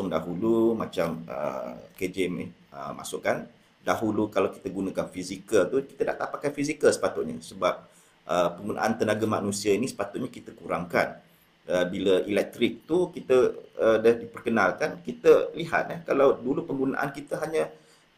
dahulu 0.09 0.73
macam 0.73 1.21
uh, 1.29 1.77
KJ 2.01 2.33
uh, 2.73 2.97
masukkan. 2.97 3.45
Dahulu 3.85 4.33
kalau 4.33 4.49
kita 4.49 4.73
gunakan 4.73 5.11
fizikal 5.13 5.69
tu 5.69 5.85
kita 5.85 6.17
tak 6.17 6.33
pakai 6.33 6.49
fizikal 6.55 6.89
sepatutnya 6.89 7.37
sebab 7.45 7.85
uh, 8.25 8.49
penggunaan 8.57 8.97
tenaga 8.97 9.27
manusia 9.29 9.77
ini 9.77 9.85
sepatutnya 9.85 10.33
kita 10.33 10.57
kurangkan. 10.57 11.21
Uh, 11.63 11.87
bila 11.87 12.25
elektrik 12.27 12.89
tu 12.89 13.13
kita 13.15 13.55
uh, 13.79 13.97
dah 14.03 14.15
diperkenalkan 14.19 14.99
kita 15.07 15.55
lihat 15.55 15.95
eh 15.95 16.01
kalau 16.03 16.35
dulu 16.35 16.67
penggunaan 16.67 17.15
kita 17.15 17.39
hanya 17.39 17.71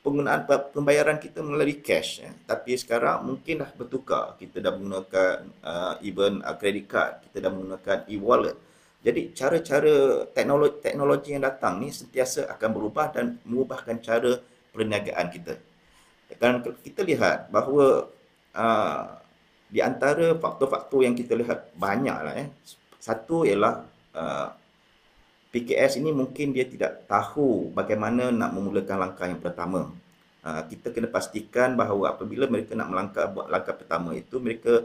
penggunaan 0.04 0.44
pembayaran 0.46 1.16
kita 1.16 1.40
melalui 1.40 1.80
cash 1.80 2.20
eh. 2.20 2.32
tapi 2.44 2.76
sekarang 2.76 3.24
mungkin 3.24 3.64
dah 3.64 3.72
bertukar 3.72 4.36
kita 4.36 4.60
dah 4.60 4.76
menggunakan 4.76 5.48
uh, 5.64 5.94
even 6.04 6.44
uh, 6.44 6.52
credit 6.60 6.84
card 6.84 7.24
kita 7.24 7.48
dah 7.48 7.50
menggunakan 7.50 8.04
e-wallet 8.12 8.56
jadi 9.04 9.36
cara-cara 9.36 10.24
teknologi 10.32 10.80
teknologi 10.80 11.36
yang 11.36 11.44
datang 11.44 11.76
ni 11.76 11.92
sentiasa 11.92 12.48
akan 12.56 12.70
berubah 12.72 13.12
dan 13.12 13.36
mengubahkan 13.44 14.00
cara 14.00 14.40
perniagaan 14.72 15.28
kita. 15.28 15.60
Dan 16.40 16.64
kita 16.80 17.04
lihat 17.04 17.52
bahawa 17.52 18.08
uh, 18.56 19.04
di 19.68 19.84
antara 19.84 20.32
faktor-faktor 20.40 21.04
yang 21.04 21.12
kita 21.12 21.36
lihat 21.36 21.76
banyaklah 21.76 22.32
eh 22.32 22.48
satu 22.96 23.44
ialah 23.44 23.84
uh, 24.16 24.48
PKS 25.54 26.02
ini 26.02 26.10
mungkin 26.10 26.50
dia 26.50 26.66
tidak 26.66 27.06
tahu 27.06 27.70
bagaimana 27.70 28.34
nak 28.34 28.50
memulakan 28.50 29.06
langkah 29.06 29.30
yang 29.30 29.38
pertama. 29.38 29.86
Uh, 30.42 30.62
kita 30.66 30.90
kena 30.90 31.06
pastikan 31.06 31.78
bahawa 31.78 32.10
apabila 32.10 32.50
mereka 32.50 32.74
nak 32.74 32.90
melangkah 32.90 33.30
buat 33.30 33.46
langkah 33.46 33.70
pertama 33.78 34.18
itu 34.18 34.42
mereka 34.42 34.82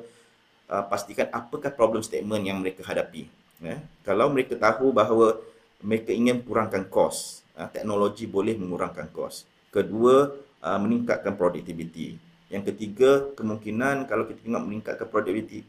uh, 0.69 0.85
pastikan 0.85 1.25
apakah 1.33 1.73
problem 1.73 2.05
statement 2.05 2.45
yang 2.45 2.61
mereka 2.61 2.85
hadapi. 2.85 3.25
Eh? 3.65 3.81
Kalau 4.05 4.29
mereka 4.29 4.53
tahu 4.61 4.93
bahawa 4.93 5.41
mereka 5.81 6.13
ingin 6.13 6.45
kurangkan 6.45 6.85
kos, 6.85 7.41
uh, 7.57 7.65
teknologi 7.65 8.29
boleh 8.29 8.53
mengurangkan 8.53 9.09
kos. 9.09 9.49
Kedua, 9.73 10.29
uh, 10.61 10.79
meningkatkan 10.79 11.33
produktiviti. 11.33 12.13
Yang 12.53 12.77
ketiga, 12.77 13.33
kemungkinan 13.33 14.05
kalau 14.05 14.29
kita 14.29 14.45
tengok 14.45 14.63
meningkatkan 14.69 15.09
produktiviti 15.09 15.65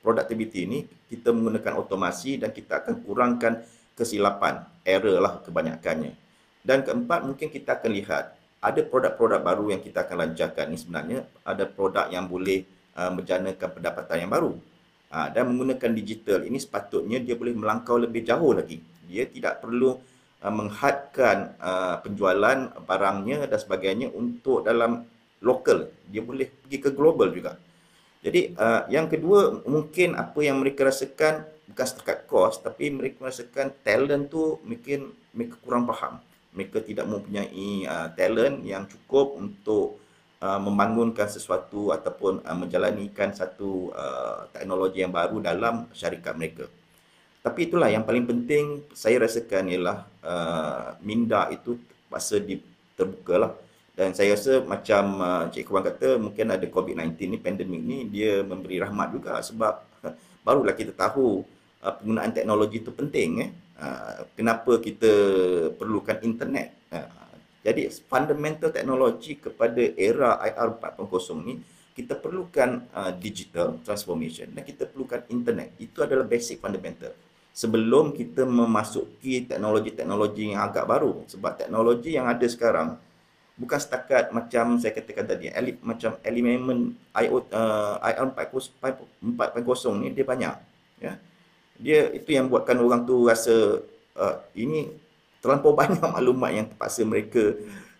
productivity 0.00 0.64
ini 0.64 0.78
kita 1.08 1.30
menggunakan 1.30 1.76
otomasi 1.76 2.40
dan 2.40 2.50
kita 2.50 2.80
akan 2.80 3.04
kurangkan 3.04 3.60
kesilapan, 3.94 4.66
error 4.82 5.18
lah 5.22 5.40
kebanyakannya. 5.42 6.14
Dan 6.64 6.82
keempat 6.82 7.24
mungkin 7.24 7.48
kita 7.52 7.78
akan 7.78 7.90
lihat 7.92 8.34
ada 8.64 8.80
produk-produk 8.80 9.40
baru 9.44 9.76
yang 9.76 9.80
kita 9.84 10.08
akan 10.08 10.16
lancarkan 10.24 10.72
ni 10.72 10.80
sebenarnya 10.80 11.18
ada 11.44 11.68
produk 11.68 12.08
yang 12.08 12.24
boleh 12.24 12.64
uh, 12.96 13.12
menjanakan 13.12 13.68
pendapatan 13.68 14.24
yang 14.24 14.32
baru. 14.32 14.52
Uh, 15.14 15.28
dan 15.30 15.46
menggunakan 15.46 15.94
digital 15.94 16.42
ini 16.42 16.58
sepatutnya 16.58 17.20
dia 17.20 17.36
boleh 17.38 17.54
melangkau 17.54 18.00
lebih 18.00 18.24
jauh 18.24 18.56
lagi. 18.56 18.80
Dia 19.04 19.28
tidak 19.28 19.60
perlu 19.60 20.00
uh, 20.40 20.52
menghadkan 20.52 21.54
uh, 21.60 22.00
penjualan 22.00 22.72
barangnya 22.82 23.44
dan 23.44 23.58
sebagainya 23.60 24.08
untuk 24.16 24.64
dalam 24.64 25.04
lokal. 25.44 25.92
Dia 26.08 26.24
boleh 26.24 26.48
pergi 26.48 26.78
ke 26.80 26.90
global 26.96 27.28
juga. 27.30 27.60
Jadi 28.24 28.56
uh, 28.56 28.88
yang 28.88 29.12
kedua 29.12 29.60
mungkin 29.68 30.16
apa 30.16 30.40
yang 30.40 30.56
mereka 30.64 30.88
rasakan 30.88 31.44
bukan 31.70 31.86
setakat 31.86 32.28
kos 32.28 32.60
tapi 32.60 32.92
mereka 32.92 33.28
rasakan 33.28 33.72
talent 33.82 34.28
tu 34.28 34.60
mungkin 34.64 35.12
mereka 35.32 35.56
kurang 35.64 35.88
faham. 35.88 36.20
Mereka 36.54 36.86
tidak 36.86 37.10
mempunyai 37.10 37.82
uh, 37.84 38.08
talent 38.14 38.62
yang 38.62 38.86
cukup 38.86 39.34
untuk 39.34 39.98
uh, 40.38 40.60
membangunkan 40.62 41.26
sesuatu 41.26 41.90
ataupun 41.90 42.46
uh, 42.46 42.56
menjalanikan 42.56 43.34
satu 43.34 43.90
uh, 43.90 44.46
teknologi 44.54 45.02
yang 45.02 45.10
baru 45.10 45.42
dalam 45.42 45.90
syarikat 45.90 46.38
mereka. 46.38 46.70
Tapi 47.44 47.68
itulah 47.68 47.90
yang 47.90 48.06
paling 48.06 48.24
penting 48.24 48.86
saya 48.94 49.20
rasakan 49.20 49.68
ialah 49.68 49.98
uh, 50.22 50.96
minda 51.02 51.50
itu 51.50 51.76
masa 52.06 52.38
di 52.38 52.62
terbuka 52.94 53.34
lah 53.36 53.52
dan 53.94 54.10
saya 54.10 54.34
rasa 54.34 54.58
macam 54.66 55.02
uh, 55.22 55.44
Cik 55.54 55.70
Kuan 55.70 55.86
kata 55.86 56.18
mungkin 56.18 56.50
ada 56.50 56.66
COVID-19 56.66 57.14
ni 57.30 57.38
pandemik 57.38 57.82
ni 57.82 57.98
dia 58.10 58.42
memberi 58.42 58.82
rahmat 58.82 59.08
juga 59.14 59.38
sebab 59.38 59.86
barulah 60.46 60.74
kita 60.74 60.90
tahu 60.90 61.46
uh, 61.84 61.94
penggunaan 62.00 62.32
teknologi 62.32 62.80
itu 62.80 62.90
penting 62.90 63.30
eh. 63.44 63.50
Uh, 63.74 64.24
kenapa 64.32 64.80
kita 64.80 65.12
perlukan 65.76 66.16
internet? 66.24 66.72
Uh, 66.88 67.36
jadi 67.64 67.88
fundamental 68.08 68.72
teknologi 68.72 69.36
kepada 69.36 69.80
era 69.96 70.40
IR 70.40 70.80
4.0 70.80 71.46
ni 71.48 71.60
kita 71.94 72.18
perlukan 72.18 72.82
uh, 72.90 73.12
digital 73.14 73.78
transformation 73.86 74.50
dan 74.50 74.66
kita 74.66 74.88
perlukan 74.88 75.22
internet. 75.30 75.72
Itu 75.78 76.02
adalah 76.02 76.26
basic 76.26 76.58
fundamental. 76.58 77.14
Sebelum 77.54 78.10
kita 78.10 78.42
memasuki 78.42 79.46
teknologi-teknologi 79.46 80.50
yang 80.50 80.66
agak 80.66 80.90
baru 80.90 81.22
sebab 81.30 81.54
teknologi 81.54 82.18
yang 82.18 82.26
ada 82.26 82.42
sekarang 82.50 82.98
bukan 83.54 83.78
setakat 83.78 84.34
macam 84.34 84.82
saya 84.82 84.90
katakan 84.90 85.22
tadi 85.30 85.46
ele, 85.54 85.78
macam 85.78 86.18
elemen 86.26 86.98
IO 87.14 87.46
uh, 87.54 88.02
IR 88.02 88.26
4.0 88.34 90.02
ni 90.02 90.10
dia 90.10 90.26
banyak 90.26 90.54
ya 90.98 91.14
dia 91.78 92.10
itu 92.14 92.30
yang 92.34 92.46
buatkan 92.46 92.78
orang 92.78 93.02
tu 93.02 93.26
rasa 93.26 93.82
uh, 94.16 94.36
ini 94.54 94.90
terlampau 95.42 95.74
banyak 95.80 96.00
maklumat 96.00 96.50
yang 96.54 96.66
terpaksa 96.70 97.02
mereka 97.04 97.54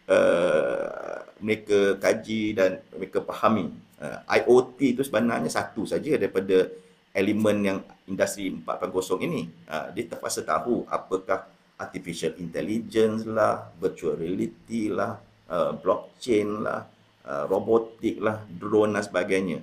uh, 0.08 1.22
mereka 1.42 1.98
kaji 2.00 2.54
dan 2.56 2.80
mereka 2.94 3.20
fahami 3.26 3.74
uh, 4.00 4.18
IoT 4.30 4.78
itu 4.98 5.02
sebenarnya 5.02 5.50
satu 5.50 5.84
saja 5.84 6.16
daripada 6.16 6.70
elemen 7.14 7.56
yang 7.62 7.78
industri 8.10 8.50
4.0 8.50 9.26
ini 9.26 9.50
uh, 9.70 9.90
dia 9.94 10.06
terpaksa 10.06 10.42
tahu 10.42 10.86
apakah 10.90 11.46
artificial 11.74 12.34
intelligence 12.38 13.26
lah 13.26 13.70
virtual 13.78 14.14
reality 14.14 14.90
lah 14.90 15.18
uh, 15.50 15.72
blockchain 15.76 16.64
lah, 16.64 16.86
uh, 17.26 17.44
robotik 17.48 18.20
lah, 18.20 18.44
drone 18.48 18.96
dan 18.96 19.04
sebagainya. 19.04 19.58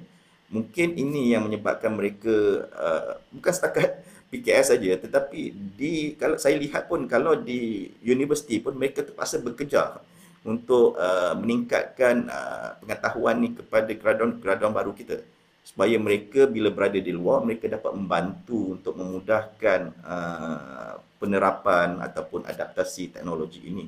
Mungkin 0.51 0.99
ini 0.99 1.31
yang 1.31 1.47
menyebabkan 1.47 1.95
mereka 1.95 2.67
uh, 2.75 3.17
bukan 3.31 3.53
setakat 3.55 4.03
PKS 4.31 4.75
saja 4.75 4.95
tetapi 4.95 5.51
di 5.75 6.15
kalau 6.15 6.39
saya 6.39 6.55
lihat 6.55 6.87
pun 6.87 7.03
kalau 7.07 7.35
di 7.35 7.91
universiti 8.03 8.63
pun 8.63 8.75
mereka 8.79 9.03
terpaksa 9.03 9.43
bekerja 9.43 9.99
untuk 10.47 10.95
uh, 10.95 11.35
meningkatkan 11.35 12.31
uh, 12.31 12.79
pengetahuan 12.79 13.43
ni 13.43 13.49
kepada 13.51 13.91
graduan-graduan 13.91 14.71
baru 14.71 14.95
kita 14.95 15.19
supaya 15.61 15.93
mereka 15.99 16.49
bila 16.49 16.73
berada 16.73 16.97
di 16.97 17.13
luar 17.13 17.45
mereka 17.45 17.69
dapat 17.69 17.91
membantu 17.93 18.75
untuk 18.79 18.97
memudahkan 18.97 19.81
uh, 20.01 20.95
penerapan 21.21 22.01
ataupun 22.01 22.49
adaptasi 22.49 23.13
teknologi 23.13 23.61
ini. 23.61 23.85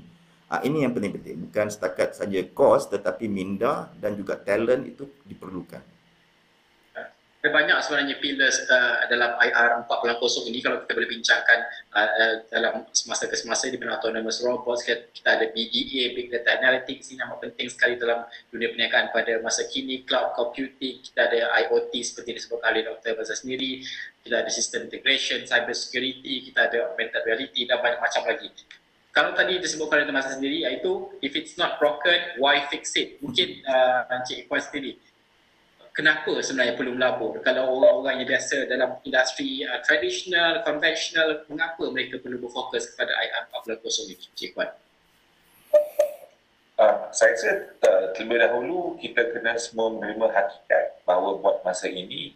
Ha, 0.54 0.62
ini 0.62 0.86
yang 0.86 0.94
penting-penting. 0.94 1.50
Bukan 1.50 1.74
setakat 1.74 2.14
saja 2.14 2.38
kos 2.54 2.86
tetapi 2.94 3.26
minda 3.26 3.90
dan 3.98 4.14
juga 4.14 4.38
talent 4.38 4.86
itu 4.86 5.10
diperlukan. 5.26 5.82
Ada 7.44 7.52
banyak 7.52 7.76
sebenarnya 7.84 8.16
pillars 8.24 8.56
uh, 8.72 9.04
dalam 9.12 9.36
IR 9.36 9.84
4.0 9.84 10.48
ini 10.48 10.64
kalau 10.64 10.80
kita 10.80 10.96
boleh 10.96 11.12
bincangkan 11.12 11.60
uh, 11.92 12.00
uh, 12.08 12.36
dalam 12.48 12.88
semasa 12.96 13.28
ke 13.28 13.36
semasa 13.36 13.68
di 13.68 13.76
mana 13.76 14.00
autonomous 14.00 14.40
robots 14.48 14.88
kita, 14.88 15.12
kita 15.12 15.30
ada 15.36 15.46
BDA 15.52 16.16
big 16.16 16.32
data 16.32 16.56
analytics 16.56 17.12
ini 17.12 17.20
amat 17.28 17.44
penting 17.44 17.68
sekali 17.68 18.00
dalam 18.00 18.24
dunia 18.48 18.72
perniagaan 18.72 19.12
pada 19.12 19.44
masa 19.44 19.68
kini 19.68 20.08
cloud 20.08 20.32
computing 20.40 21.04
kita 21.04 21.20
ada 21.20 21.52
IoT 21.68 21.92
seperti 22.00 22.40
disebut 22.40 22.64
oleh 22.64 22.88
Dr. 22.88 23.12
Bazar 23.20 23.36
sendiri 23.36 23.84
kita 24.24 24.40
ada 24.40 24.48
system 24.48 24.88
integration 24.88 25.44
cyber 25.44 25.76
security 25.76 26.48
kita 26.48 26.72
ada 26.72 26.96
augmented 26.96 27.28
reality 27.28 27.68
dan 27.68 27.84
banyak 27.84 28.00
macam 28.00 28.24
lagi 28.24 28.56
kalau 29.12 29.36
tadi 29.36 29.60
disebutkan 29.60 30.08
oleh 30.08 30.16
Mazhar 30.16 30.40
sendiri 30.40 30.64
iaitu 30.64 31.12
if 31.20 31.36
it's 31.36 31.60
not 31.60 31.76
broken 31.76 32.40
why 32.40 32.64
fix 32.72 32.96
it 32.96 33.20
mungkin 33.20 33.60
uh, 33.68 34.08
Encik 34.16 34.48
Ikhwan 34.48 34.64
sendiri 34.64 34.96
kenapa 35.94 36.34
sebenarnya 36.42 36.74
perlu 36.74 36.98
melabur 36.98 37.38
kalau 37.46 37.78
orang-orang 37.78 38.26
yang 38.26 38.36
biasa 38.36 38.66
dalam 38.66 38.98
industri 39.06 39.62
uh, 39.64 39.80
tradisional, 39.86 40.66
konvensional 40.66 41.46
mengapa 41.48 41.86
mereka 41.94 42.18
perlu 42.20 42.42
berfokus 42.42 42.92
kepada 42.92 43.14
IR 43.14 43.46
4.0 43.54 44.10
ini 44.10 44.16
Cik 44.34 44.58
Wan? 44.58 44.74
Uh, 46.74 47.14
saya 47.14 47.38
rasa 47.38 47.52
uh, 47.86 48.06
terlebih 48.18 48.42
dahulu 48.42 48.98
kita 48.98 49.22
kena 49.30 49.54
semua 49.62 49.94
menerima 49.94 50.34
hakikat 50.34 51.06
bahawa 51.06 51.38
buat 51.38 51.62
masa 51.62 51.86
ini 51.86 52.34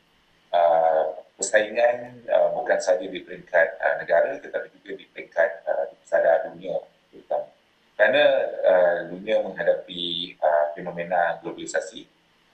uh, 0.54 1.18
persaingan 1.34 2.22
uh, 2.30 2.54
bukan 2.54 2.78
saja 2.78 3.02
di 3.02 3.18
peringkat 3.26 3.68
uh, 3.82 3.96
negara 3.98 4.38
tetapi 4.38 4.70
juga 4.78 5.02
di 5.02 5.06
peringkat 5.10 5.66
uh, 5.66 5.90
pesada 6.06 6.54
dunia 6.54 6.78
terutama. 7.10 7.50
Kerana 7.98 8.24
uh, 8.62 8.98
dunia 9.10 9.42
menghadapi 9.42 10.38
uh, 10.38 10.66
fenomena 10.78 11.42
globalisasi 11.42 12.06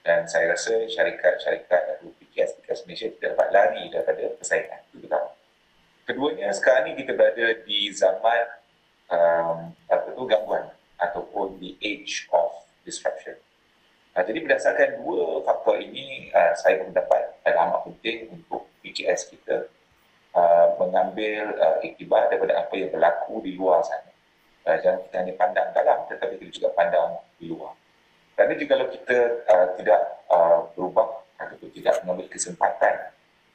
dan 0.04 0.28
saya 0.28 0.52
rasa 0.52 0.84
syarikat-syarikat 0.92 1.82
atau 1.98 2.12
PKS-PKS 2.20 2.84
Malaysia 2.84 3.08
tidak 3.16 3.40
dapat 3.40 3.48
lari 3.56 3.84
daripada 3.88 4.24
persaingan 4.36 4.80
itu 4.92 5.08
pertama. 5.08 5.32
Keduanya 6.04 6.48
sekarang 6.52 6.92
ni 6.92 7.00
kita 7.00 7.16
berada 7.16 7.46
di 7.64 7.88
zaman 7.96 8.44
um, 9.08 9.72
apa 9.88 10.08
tu 10.12 10.24
gangguan 10.28 10.68
ataupun 11.00 11.56
the 11.64 11.80
age 11.80 12.28
of 12.36 12.52
disruption. 12.84 13.40
Uh, 14.12 14.28
jadi 14.28 14.44
berdasarkan 14.44 15.00
dua 15.00 15.40
faktor 15.48 15.80
ini 15.80 16.28
uh, 16.36 16.52
saya 16.60 16.84
berpendapat 16.84 17.40
adalah 17.48 17.72
amat 17.72 17.82
penting 17.88 18.28
untuk 18.36 18.68
PKS 18.84 19.32
kita 19.32 19.72
uh, 20.36 20.76
mengambil 20.84 21.56
uh, 21.64 21.80
iktibar 21.80 22.28
daripada 22.28 22.60
apa 22.60 22.76
yang 22.76 22.92
berlaku 22.92 23.40
di 23.40 23.56
luar 23.56 23.80
sana. 23.88 24.12
Uh, 24.68 24.76
jangan 24.84 25.00
kita 25.08 25.16
hanya 25.16 25.34
pandang 25.40 25.68
dalam 25.72 26.04
tetapi 26.12 26.44
kita 26.44 26.52
juga 26.60 26.70
pandang 26.76 27.24
di 27.40 27.48
luar. 27.48 27.72
Kerana 28.34 28.54
jika 28.58 28.74
kalau 28.74 28.88
kita 28.90 29.18
uh, 29.46 29.68
tidak 29.78 30.02
uh, 30.30 30.60
berubah 30.74 31.06
ataupun 31.38 31.70
tidak 31.78 32.02
mengambil 32.02 32.28
kesempatan 32.34 32.96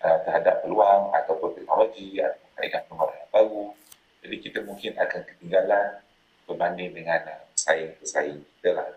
uh, 0.07 0.19
terhadap 0.23 0.63
peluang 0.63 1.11
ataupun 1.15 1.59
teknologi 1.59 2.23
atau 2.23 2.47
kaedah 2.55 2.81
pengeluaran 2.87 3.19
yang 3.19 3.33
baru, 3.35 3.65
jadi 4.23 4.37
kita 4.39 4.59
mungkin 4.63 4.93
akan 4.95 5.21
ketinggalan 5.27 5.87
berbanding 6.47 6.91
dengan 6.95 7.21
uh, 7.27 7.43
pesaing-pesaing 7.55 8.39
kita 8.39 8.71
lah. 8.79 8.89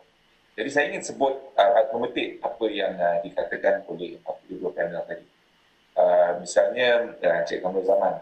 Jadi 0.53 0.69
saya 0.69 0.85
ingin 0.93 1.01
sebut, 1.01 1.33
uh, 1.57 1.81
memetik 1.97 2.38
apa 2.45 2.65
yang 2.69 2.93
uh, 3.01 3.17
dikatakan 3.25 3.81
oleh 3.89 4.21
dua 4.45 4.69
panel 4.75 5.01
tadi. 5.09 5.25
Uh, 5.97 6.38
misalnya, 6.39 7.09
uh, 7.19 7.41
Cik 7.43 7.65
Kamal 7.65 7.81
Zaman 7.81 8.15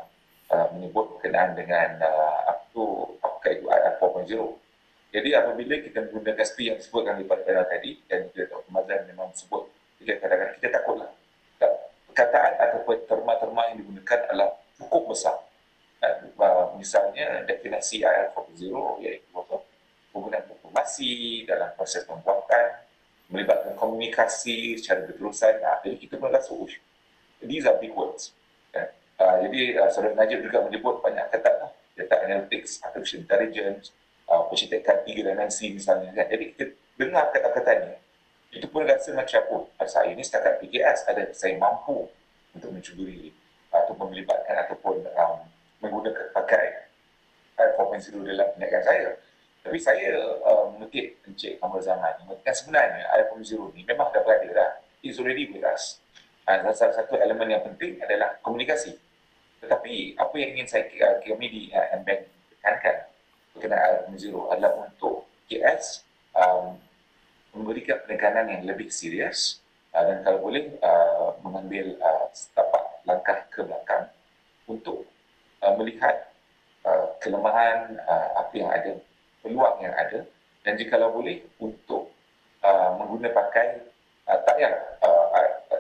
uh, 0.54 0.68
menyebut 0.74 1.18
berkenaan 1.18 1.54
dengan 1.54 2.00
uh, 2.02 2.50
apa 2.50 2.64
tu, 2.72 2.86
apakah 3.20 3.50
itu 3.52 3.66
IR 3.68 3.94
4.0. 4.00 4.69
Jadi 5.10 5.30
apabila 5.34 5.74
kita 5.82 6.06
menggunakan 6.06 6.46
seperti 6.46 6.66
yang 6.70 6.78
disebutkan 6.78 7.18
di 7.18 7.26
pada 7.26 7.66
tadi 7.66 7.98
dan 8.06 8.30
kita 8.30 8.46
tahu 8.54 8.62
Mazlan 8.70 9.10
memang 9.10 9.34
sebut 9.34 9.66
kita 10.00 10.16
kadang-kadang 10.22 10.56
kita 10.62 10.70
takutlah 10.80 11.10
perkataan 12.20 12.54
ataupun 12.60 12.98
terma-terma 13.08 13.62
yang 13.72 13.78
digunakan 13.80 14.20
adalah 14.28 14.50
cukup 14.76 15.16
besar. 15.16 15.38
Dan, 16.04 16.32
uh, 16.36 16.76
misalnya 16.76 17.48
definisi 17.48 18.04
IR 18.04 18.36
4.0 18.36 19.00
iaitu 19.00 19.24
apa? 19.32 19.64
Penggunaan 20.12 20.44
informasi 20.52 21.44
dalam 21.48 21.72
proses 21.80 22.04
pembuatan, 22.04 22.84
melibatkan 23.32 23.72
komunikasi 23.80 24.76
secara 24.76 25.08
berterusan. 25.08 25.64
Nah, 25.64 25.80
jadi 25.80 25.96
kita 25.96 26.20
pun 26.20 26.28
rasa, 26.28 26.52
oh, 26.52 26.68
these 27.40 27.64
are 27.64 27.80
big 27.80 27.96
words. 27.96 28.36
Uh, 28.76 29.36
jadi 29.48 29.80
uh, 29.80 29.88
Saudara 29.92 30.16
Najib 30.16 30.44
juga 30.44 30.64
menyebut 30.64 31.00
banyak 31.00 31.24
kata 31.32 31.52
lah. 31.56 31.72
Data 31.96 32.16
analytics, 32.24 32.84
artificial 32.84 33.28
intelligence, 33.28 33.92
uh, 34.30 34.44
pencetakan 34.48 35.04
tiga 35.04 35.34
dimensi 35.34 35.74
misalnya 35.74 36.14
kan. 36.14 36.26
Jadi 36.30 36.44
kita 36.54 36.66
dengar 37.02 37.34
kata-kata 37.34 37.72
ni, 37.84 37.94
itu 38.56 38.66
pun 38.70 38.86
rasa 38.86 39.10
macam 39.14 39.42
oh, 39.50 39.64
saya 39.84 40.14
ini 40.14 40.22
setakat 40.22 40.62
PKS 40.62 41.10
ada 41.10 41.24
saya 41.34 41.58
mampu 41.58 42.10
untuk 42.54 42.70
mencuburi 42.74 43.34
ataupun 43.70 44.10
melibatkan 44.14 44.66
ataupun 44.66 45.06
um, 45.14 45.38
menggunakan 45.82 46.34
pakai 46.34 46.90
uh, 47.58 47.78
4.0 47.78 48.26
dalam 48.26 48.48
perniagaan 48.56 48.86
saya. 48.86 49.10
Tapi 49.60 49.78
saya 49.78 50.16
uh, 50.40 50.72
memetik 50.72 51.20
Encik 51.28 51.60
Kamal 51.60 51.84
Zaman 51.84 52.16
ni, 52.24 52.34
kan 52.42 52.56
sebenarnya 52.56 53.06
I.0 53.12 53.44
ni 53.76 53.82
memang 53.84 54.10
dah 54.10 54.24
berada 54.24 54.50
dah. 54.50 54.72
It's 55.04 55.20
already 55.20 55.48
with 55.52 55.64
us. 55.64 56.02
Uh, 56.50 56.66
salah 56.74 56.96
satu 56.96 57.20
elemen 57.22 57.54
yang 57.54 57.62
penting 57.62 58.02
adalah 58.02 58.40
komunikasi. 58.42 58.98
Tetapi 59.60 60.16
apa 60.16 60.36
yang 60.40 60.58
ingin 60.58 60.68
saya 60.68 60.88
uh, 61.06 61.22
kami 61.22 61.48
di 61.52 61.62
uh, 61.76 61.86
tekankan 62.02 63.10
berkenaan 63.56 64.14
zero 64.16 64.50
adalah 64.54 64.88
untuk 64.88 65.26
KS 65.50 66.06
um, 66.38 66.78
memberikan 67.56 68.00
penekanan 68.06 68.50
yang 68.50 68.64
lebih 68.70 68.94
serius 68.94 69.60
uh, 69.94 70.06
dan 70.06 70.22
kalau 70.22 70.40
boleh 70.46 70.78
uh, 70.80 71.34
mengambil 71.42 71.98
uh, 72.00 72.30
setapak 72.32 73.02
langkah 73.04 73.40
ke 73.50 73.66
belakang 73.66 74.06
untuk 74.70 75.10
uh, 75.66 75.74
melihat 75.76 76.30
uh, 76.86 77.18
kelemahan 77.18 77.98
uh, 78.06 78.30
apa 78.38 78.54
yang 78.54 78.70
ada, 78.70 78.94
peluang 79.42 79.76
yang 79.82 79.96
ada 79.98 80.26
dan 80.62 80.74
jika 80.78 81.02
boleh 81.02 81.42
untuk 81.58 82.14
uh, 82.62 82.92
mengguna 83.02 83.34
pakai 83.34 83.82
uh, 84.30 84.40
tak 84.46 84.58
yang 84.62 84.76
uh, 85.02 85.20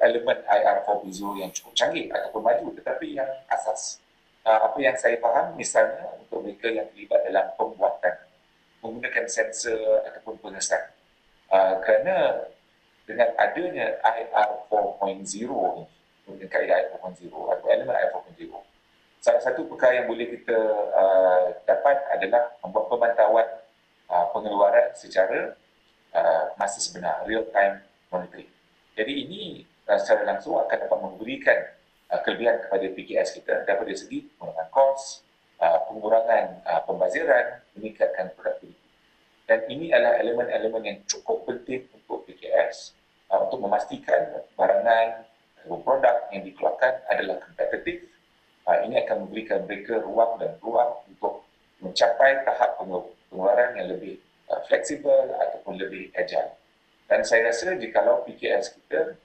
elemen 0.01 0.37
IR 0.47 0.81
4.0 0.87 1.41
yang 1.43 1.51
cukup 1.51 1.73
canggih 1.75 2.07
ataupun 2.09 2.41
maju 2.41 2.65
tetapi 2.79 3.19
yang 3.19 3.29
asas 3.51 3.99
apa 4.47 4.77
yang 4.81 4.95
saya 4.97 5.19
faham 5.21 5.53
misalnya 5.53 6.09
untuk 6.17 6.41
mereka 6.41 6.71
yang 6.71 6.87
terlibat 6.93 7.21
dalam 7.27 7.45
pembuatan 7.53 8.15
menggunakan 8.79 9.25
sensor 9.27 10.03
ataupun 10.07 10.39
pengesan. 10.39 10.79
Uh, 11.49 11.81
kerana 11.81 12.45
dengan 13.09 13.29
adanya 13.41 13.97
IR 14.05 14.49
4.0 14.69 15.25
ni, 15.25 15.85
dengan 16.29 16.47
kaedah 16.47 16.77
IR 16.77 16.89
4.0 17.01 17.25
atau 17.33 17.65
elemen 17.67 17.95
IR 17.97 18.13
4.0, 18.13 18.53
salah 19.19 19.41
satu 19.41 19.65
perkara 19.65 20.03
yang 20.03 20.07
boleh 20.07 20.29
kita 20.29 20.57
uh, 20.93 21.45
dapat 21.65 21.97
adalah 22.13 22.53
membuat 22.61 22.85
pemantauan 22.87 23.47
uh, 24.13 24.25
pengeluaran 24.31 24.93
secara 24.93 25.57
uh, 26.13 26.53
masa 26.55 26.77
sebenar, 26.77 27.25
real 27.25 27.43
time 27.49 27.81
monitoring. 28.13 28.49
Jadi 28.93 29.13
ini 29.25 29.41
uh, 29.89 29.97
secara 29.97 30.29
langsung 30.29 30.61
akan 30.61 30.77
dapat 30.85 30.99
memberikan 31.01 31.59
uh, 32.09 32.19
kelebihan 32.25 32.57
kepada 32.65 32.85
PKS 32.93 33.29
kita 33.41 33.53
daripada 33.63 33.93
segi 33.93 34.25
pengurangan 34.35 34.69
kos, 34.73 35.23
uh, 35.61 35.79
pengurangan 35.89 36.45
uh, 36.65 36.81
pembaziran, 36.83 37.61
meningkatkan 37.77 38.33
produktiviti. 38.33 38.77
Dan 39.49 39.65
ini 39.65 39.89
adalah 39.89 40.21
elemen-elemen 40.21 40.83
yang 40.85 40.97
cukup 41.09 41.45
penting 41.49 41.89
untuk 41.93 42.25
PKS 42.29 42.93
untuk 43.29 43.61
memastikan 43.61 44.41
barangan 44.57 45.25
atau 45.61 45.77
produk 45.85 46.17
yang 46.33 46.41
dikeluarkan 46.45 46.93
adalah 47.09 47.37
kompetitif. 47.41 48.09
Ini 48.69 49.05
akan 49.05 49.25
memberikan 49.25 49.65
mereka 49.65 50.01
ruang 50.01 50.37
dan 50.37 50.53
ruang 50.61 51.01
untuk 51.09 51.45
mencapai 51.81 52.45
tahap 52.45 52.77
pengeluaran 52.77 53.73
yang 53.77 53.89
lebih 53.89 54.21
fleksibel 54.69 55.33
ataupun 55.33 55.81
lebih 55.81 56.13
agile. 56.13 56.53
Dan 57.09 57.25
saya 57.25 57.49
rasa 57.49 57.73
jikalau 57.73 58.21
PKS 58.29 58.77
kita 58.77 59.17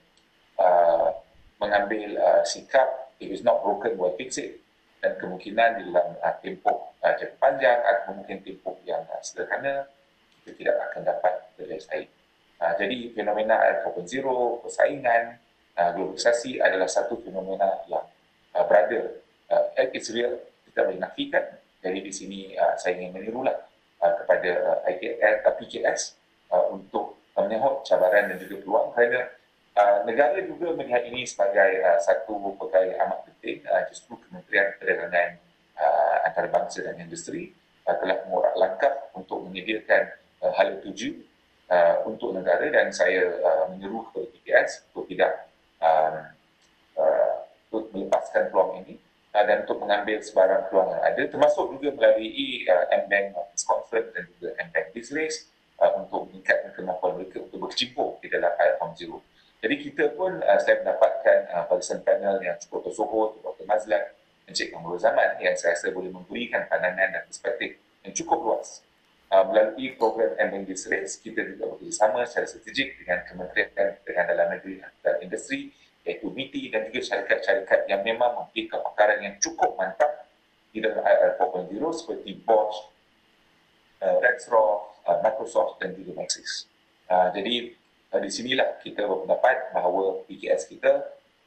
mengambil 1.61 2.19
uh, 2.19 2.41
sikap 2.43 3.13
if 3.19 3.31
it's 3.31 3.45
not 3.45 3.63
broken 3.63 3.95
why 3.95 4.11
fix 4.19 4.37
it. 4.39 4.59
Dan 4.99 5.15
kemungkinan 5.21 5.79
di 5.79 5.81
dalam 5.91 6.17
uh, 6.17 6.35
tempoh 6.41 6.95
uh, 7.03 7.13
jangka 7.13 7.37
panjang 7.37 7.79
atau 7.79 8.17
mungkin 8.17 8.41
tempoh 8.41 8.75
yang 8.87 9.05
uh, 9.05 9.21
sederhana 9.21 9.85
kita 10.41 10.51
tidak 10.61 10.75
akan 10.89 11.01
dapat 11.05 11.33
berjaya 11.57 12.05
uh, 12.61 12.73
jadi 12.77 12.97
fenomena 13.13 13.55
4.0 13.85 14.25
persaingan 14.63 15.37
uh, 15.77 15.89
globalisasi 15.93 16.61
adalah 16.61 16.87
satu 16.87 17.19
fenomena 17.21 17.85
yang 17.89 18.05
uh, 18.55 18.63
berada 18.65 19.21
uh, 19.51 19.63
it's 19.93 20.09
real 20.11 20.33
kita 20.71 20.85
boleh 20.85 20.99
nafikan. 20.99 21.45
Jadi 21.85 21.99
di 22.01 22.11
sini 22.11 22.39
uh, 22.57 22.73
saya 22.75 22.97
ingin 22.97 23.13
menirulah 23.13 23.55
uh, 24.01 24.13
kepada 24.23 24.51
uh, 24.81 24.89
IKS, 24.89 25.35
uh, 25.45 25.53
PKS 25.61 26.01
uh, 26.49 26.65
untuk 26.73 27.19
uh, 27.37 27.41
menyahut 27.45 27.85
cabaran 27.85 28.33
dan 28.33 28.37
juga 28.41 28.65
peluang 28.65 28.89
kerana 28.97 29.21
Uh, 29.75 30.07
negara 30.07 30.39
juga 30.39 30.71
melihat 30.71 31.03
ini 31.03 31.27
sebagai 31.27 31.83
uh, 31.83 31.99
satu 31.99 32.55
perkara 32.55 32.95
yang 32.95 32.99
amat 33.07 33.27
penting. 33.27 33.59
Uh, 33.67 33.83
justru 33.91 34.15
Kementerian 34.23 34.71
Perdagangan 34.79 35.29
uh, 35.75 36.27
Antarabangsa 36.31 36.79
dan 36.87 36.95
Industri 36.95 37.51
uh, 37.83 37.95
telah 37.99 38.23
mengurak 38.23 38.55
langkah 38.55 38.93
untuk 39.11 39.43
menyediakan 39.43 40.15
uh, 40.47 40.51
hal 40.55 40.79
tuju 40.79 41.19
uh, 41.67 42.07
untuk 42.07 42.31
negara 42.31 42.71
dan 42.71 42.87
saya 42.95 43.35
uh, 43.43 43.67
menyeru 43.75 44.07
kepada 44.09 44.31
PPS 44.31 44.87
untuk 44.91 45.11
tidak 45.11 45.51
um, 45.83 46.23
uh, 46.95 47.35
dan 49.45 49.61
untuk 49.63 49.77
mengambil 49.79 50.17
sebarang 50.19 50.61
peluang 50.67 50.89
yang 50.91 51.03
ada 51.05 51.21
termasuk 51.29 51.65
juga 51.77 51.87
melalui 51.95 52.65
uh, 52.65 52.85
M-Bank 53.05 53.37
Office 53.37 53.63
Conference 53.63 54.09
dan 54.11 54.23
juga 54.35 54.47
M-Bank 54.67 54.87
Business 54.91 55.47
uh, 55.79 55.91
untuk 56.01 56.27
meningkatkan 56.27 56.73
kemampuan 56.73 57.21
mereka 57.21 57.45
untuk 57.45 57.69
berkecimpung 57.69 58.17
di 58.19 58.27
dalam 58.27 58.51
IR 58.57 58.75
Zero. 58.97 59.21
Jadi 59.65 59.81
kita 59.81 60.13
pun 60.13 60.29
uh, 60.45 60.59
saya 60.61 60.85
mendapatkan 60.85 61.49
uh, 61.49 61.65
barisan 61.65 62.05
panel 62.05 62.37
yang 62.37 62.53
cukup 62.61 62.85
tersohor, 62.85 63.33
Dr. 63.41 63.65
Mazlan, 63.65 64.13
Encik 64.45 64.69
Kamarul 64.69 65.01
Zaman 65.01 65.41
yang 65.41 65.57
saya 65.57 65.73
rasa 65.73 65.89
boleh 65.89 66.13
memberikan 66.13 66.69
pandangan 66.69 67.17
dan 67.17 67.25
perspektif 67.25 67.81
yang 68.05 68.13
cukup 68.13 68.45
luas. 68.45 68.85
Uh, 69.33 69.41
melalui 69.49 69.97
program 69.97 70.37
M-Bank 70.37 70.69
Business, 70.69 71.17
kita 71.17 71.41
juga 71.41 71.73
bekerjasama 71.73 72.29
secara 72.29 72.45
strategik 72.45 72.93
dengan 73.01 73.25
Kementerian 73.25 73.97
dengan 74.05 74.23
dalam 74.29 74.47
negeri 74.53 74.85
dan 75.01 75.17
industri 75.25 75.73
iaitu 76.05 76.29
MITI 76.29 76.69
dan 76.69 76.85
juga 76.93 77.01
syarikat-syarikat 77.01 77.89
yang 77.89 78.05
memang 78.05 78.37
memiliki 78.37 78.69
kepakaran 78.69 79.17
yang 79.25 79.33
cukup 79.41 79.73
mantap 79.81 80.29
di 80.69 80.77
dalam 80.77 81.01
IR 81.01 81.41
4.0 81.41 81.73
seperti 81.89 82.37
Bosch, 82.45 82.93
uh, 84.05 84.21
Rexroth, 84.21 85.01
uh, 85.09 85.17
Microsoft 85.25 85.81
dan 85.81 85.97
juga 85.97 86.21
Maxis. 86.21 86.69
Uh, 87.09 87.33
jadi 87.33 87.73
uh, 88.11 88.19
di 88.21 88.29
sinilah 88.29 88.81
kita 88.81 89.05
berpendapat 89.05 89.71
bahawa 89.73 90.25
PKS 90.29 90.69
kita 90.69 90.91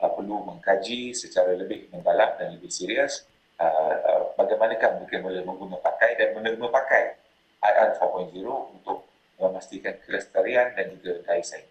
uh, 0.02 0.10
perlu 0.14 0.46
mengkaji 0.48 1.14
secara 1.14 1.54
lebih 1.54 1.90
mendalam 1.92 2.34
dan 2.38 2.54
lebih 2.56 2.70
serius 2.72 3.26
uh, 3.60 3.94
uh, 4.02 4.22
bagaimanakah 4.34 4.98
mereka 5.02 5.22
boleh 5.22 5.42
mengguna 5.44 5.78
pakai 5.78 6.18
dan 6.18 6.34
menerima 6.34 6.66
pakai 6.66 7.18
IR 7.58 7.98
4.0 7.98 8.34
untuk 8.78 9.06
memastikan 9.38 9.94
kelestarian 10.02 10.74
dan 10.74 10.94
juga 10.98 11.22
daya 11.26 11.42
saing 11.42 11.66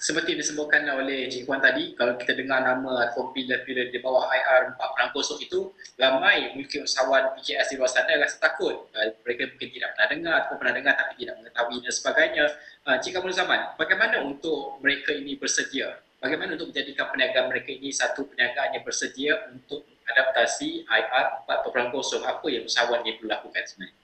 seperti 0.00 0.32
disebutkan 0.32 0.88
oleh 0.88 1.28
Cik 1.28 1.44
Wan 1.44 1.60
tadi, 1.60 1.92
kalau 1.92 2.16
kita 2.16 2.32
dengar 2.32 2.64
nama 2.64 3.04
ataupun 3.04 3.36
pilih-pilih 3.36 3.92
di 3.92 4.00
bawah 4.00 4.32
IR 4.32 4.72
4.0 4.72 5.44
itu, 5.44 5.76
ramai 6.00 6.56
mungkin 6.56 6.88
usahawan 6.88 7.36
PKS 7.36 7.68
di 7.68 7.76
luar 7.76 7.92
sana 7.92 8.16
rasa 8.16 8.40
takut. 8.40 8.88
Uh, 8.96 9.12
mereka 9.20 9.52
mungkin 9.52 9.68
tidak 9.68 9.92
pernah 9.92 10.08
dengar 10.08 10.34
atau 10.48 10.56
pernah 10.56 10.72
dengar 10.72 10.94
tapi 10.96 11.12
tidak 11.20 11.34
mengetahui 11.44 11.76
dan 11.84 11.92
sebagainya. 11.92 12.44
Uh, 12.88 12.96
Cik 12.96 13.12
Kamal 13.12 13.36
Zaman, 13.36 13.60
bagaimana 13.76 14.16
untuk 14.24 14.80
mereka 14.80 15.12
ini 15.12 15.36
bersedia? 15.36 16.00
Bagaimana 16.16 16.56
untuk 16.56 16.72
menjadikan 16.72 17.12
perniagaan 17.12 17.46
mereka 17.52 17.68
ini 17.68 17.92
satu 17.92 18.24
perniagaan 18.24 18.80
yang 18.80 18.84
bersedia 18.88 19.52
untuk 19.52 19.84
adaptasi 20.08 20.88
IR 20.88 21.44
4.0? 21.44 21.92
Apa 22.24 22.46
yang 22.48 22.64
usahawan 22.64 23.04
ini 23.04 23.20
perlu 23.20 23.28
lakukan 23.36 23.68
sebenarnya? 23.68 23.96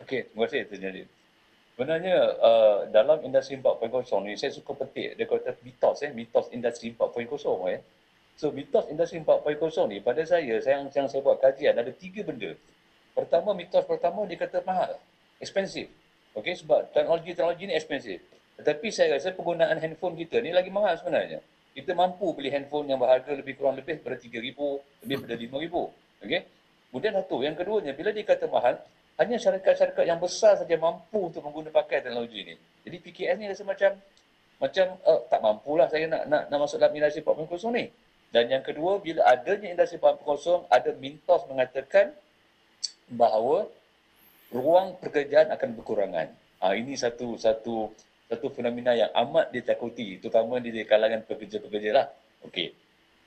Okey, 0.00 0.32
terima 0.32 0.48
kasih 0.48 0.64
Tuan 0.64 0.80
Jalil. 0.80 1.06
Sebenarnya 1.76 2.16
uh, 2.40 2.88
dalam 2.88 3.20
industri 3.20 3.60
4.0 3.60 4.08
ni 4.24 4.32
saya 4.40 4.48
suka 4.48 4.72
petik 4.72 5.12
dia 5.12 5.28
kata 5.28 5.60
mitos 5.60 6.00
eh 6.00 6.08
mitos 6.08 6.48
industri 6.48 6.96
4.0 6.96 7.28
eh. 7.68 7.84
So 8.40 8.48
mitos 8.48 8.88
industri 8.88 9.20
4.0 9.20 9.44
ni 9.92 10.00
pada 10.00 10.24
saya 10.24 10.56
saya 10.64 10.88
yang, 10.88 10.88
saya 10.88 11.20
buat 11.20 11.36
kajian 11.36 11.76
ada 11.76 11.92
tiga 11.92 12.24
benda. 12.24 12.56
Pertama 13.12 13.52
mitos 13.52 13.84
pertama 13.84 14.24
dia 14.24 14.40
kata 14.40 14.64
mahal, 14.64 14.96
expensive. 15.36 15.92
Okey 16.32 16.56
sebab 16.56 16.96
teknologi-teknologi 16.96 17.68
ni 17.68 17.76
expensive. 17.76 18.24
Tetapi 18.56 18.88
saya 18.88 19.20
rasa 19.20 19.36
penggunaan 19.36 19.76
handphone 19.76 20.16
kita 20.16 20.40
ni 20.40 20.56
lagi 20.56 20.72
mahal 20.72 20.96
sebenarnya. 20.96 21.44
Kita 21.76 21.92
mampu 21.92 22.32
beli 22.32 22.56
handphone 22.56 22.88
yang 22.88 22.96
berharga 22.96 23.36
lebih 23.36 23.52
kurang 23.52 23.76
lebih 23.76 24.00
daripada 24.00 24.16
3000 24.16 25.04
lebih 25.04 25.16
daripada 25.28 25.60
5000. 25.60 26.24
Okey. 26.24 26.40
Kemudian 26.88 27.12
satu, 27.20 27.36
yang 27.44 27.52
keduanya 27.52 27.92
bila 27.92 28.08
dia 28.16 28.24
kata 28.24 28.48
mahal, 28.48 28.80
hanya 29.16 29.36
syarikat-syarikat 29.40 30.04
yang 30.04 30.20
besar 30.20 30.60
saja 30.60 30.76
mampu 30.76 31.32
untuk 31.32 31.40
menggunakan 31.40 31.72
pakai 31.72 32.04
teknologi 32.04 32.44
ini. 32.44 32.54
Jadi 32.84 32.96
PKS 33.00 33.36
ni 33.40 33.46
rasa 33.48 33.64
macam 33.64 33.90
macam 34.56 34.86
uh, 35.04 35.20
tak 35.28 35.40
mampulah 35.40 35.88
saya 35.88 36.08
nak 36.08 36.22
nak, 36.28 36.42
nak 36.48 36.58
masuk 36.60 36.80
dalam 36.80 36.92
industri 36.96 37.24
4.0 37.24 37.48
ni. 37.72 37.84
Dan 38.32 38.52
yang 38.52 38.60
kedua, 38.60 39.00
bila 39.00 39.24
adanya 39.24 39.72
industri 39.72 39.96
4.0, 39.96 40.68
ada 40.68 40.90
mintos 41.00 41.42
mengatakan 41.48 42.12
bahawa 43.08 43.64
ruang 44.52 44.98
pekerjaan 45.00 45.48
akan 45.48 45.68
berkurangan. 45.80 46.28
Ha, 46.60 46.74
ini 46.76 46.96
satu 46.96 47.36
satu 47.40 47.92
satu 48.26 48.46
fenomena 48.50 48.92
yang 48.92 49.12
amat 49.14 49.54
ditakuti, 49.54 50.18
terutama 50.18 50.58
di 50.58 50.74
kalangan 50.82 51.22
pekerja-pekerja 51.24 51.90
lah. 51.94 52.06
Okey. 52.44 52.74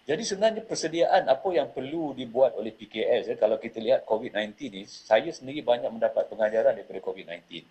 Jadi 0.10 0.26
sebenarnya 0.26 0.66
persediaan 0.66 1.30
apa 1.30 1.54
yang 1.54 1.70
perlu 1.70 2.18
dibuat 2.18 2.58
oleh 2.58 2.74
PKS, 2.74 3.30
ya, 3.30 3.36
kalau 3.38 3.62
kita 3.62 3.78
lihat 3.78 4.10
COVID-19 4.10 4.58
ni, 4.74 4.82
saya 4.90 5.30
sendiri 5.30 5.62
banyak 5.62 5.86
mendapat 5.86 6.26
pengajaran 6.34 6.74
daripada 6.74 6.98
COVID-19. 6.98 7.62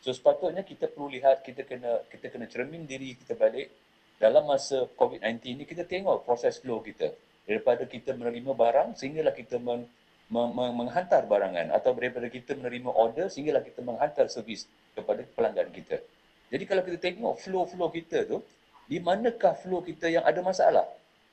So 0.00 0.08
sepatutnya 0.16 0.64
kita 0.64 0.88
perlu 0.88 1.12
lihat, 1.12 1.44
kita 1.44 1.68
kena 1.68 2.00
kita 2.08 2.32
kena 2.32 2.48
cermin 2.48 2.88
diri 2.88 3.12
kita 3.12 3.36
balik 3.36 3.68
dalam 4.16 4.48
masa 4.48 4.88
COVID-19 4.96 5.44
ni, 5.52 5.64
kita 5.68 5.84
tengok 5.84 6.24
proses 6.24 6.64
flow 6.64 6.80
kita. 6.80 7.12
Daripada 7.44 7.84
kita 7.84 8.16
menerima 8.16 8.56
barang, 8.56 8.96
sehinggalah 8.96 9.36
kita 9.36 9.60
men, 9.60 9.84
men, 10.32 10.48
men, 10.56 10.72
menghantar 10.72 11.28
barangan. 11.28 11.76
Atau 11.76 11.92
daripada 11.92 12.32
kita 12.32 12.56
menerima 12.56 12.88
order, 12.88 13.28
sehinggalah 13.28 13.60
kita 13.60 13.84
menghantar 13.84 14.32
servis 14.32 14.64
kepada 14.96 15.28
pelanggan 15.36 15.68
kita. 15.68 16.00
Jadi 16.48 16.64
kalau 16.64 16.88
kita 16.88 16.98
tengok 17.04 17.36
flow-flow 17.36 17.92
kita 17.92 18.24
tu, 18.24 18.40
di 18.88 18.96
manakah 18.96 19.52
flow 19.60 19.84
kita 19.84 20.08
yang 20.08 20.24
ada 20.24 20.40
masalah? 20.40 20.88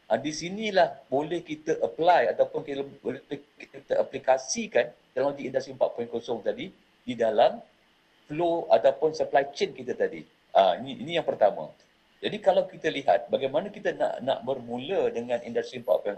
Ha, 0.09 0.17
di 0.17 0.33
sinilah 0.33 1.05
boleh 1.05 1.45
kita 1.45 1.77
apply 1.85 2.33
ataupun 2.33 2.65
kita 2.65 2.81
boleh 2.81 3.21
kita 3.29 3.93
aplikasikan 4.01 4.89
teknologi 5.13 5.45
industri 5.45 5.77
4.0 5.77 6.09
tadi 6.41 6.73
di 7.05 7.13
dalam 7.13 7.61
flow 8.25 8.65
ataupun 8.73 9.13
supply 9.13 9.53
chain 9.53 9.69
kita 9.69 9.93
tadi. 9.93 10.25
Ha, 10.57 10.81
ini, 10.81 11.05
ini 11.05 11.21
yang 11.21 11.27
pertama. 11.29 11.69
Jadi 12.19 12.37
kalau 12.41 12.65
kita 12.65 12.89
lihat 12.89 13.29
bagaimana 13.29 13.69
kita 13.69 13.93
nak 13.93 14.19
nak 14.25 14.39
bermula 14.41 15.13
dengan 15.13 15.39
industri 15.45 15.77
4.0, 15.79 16.17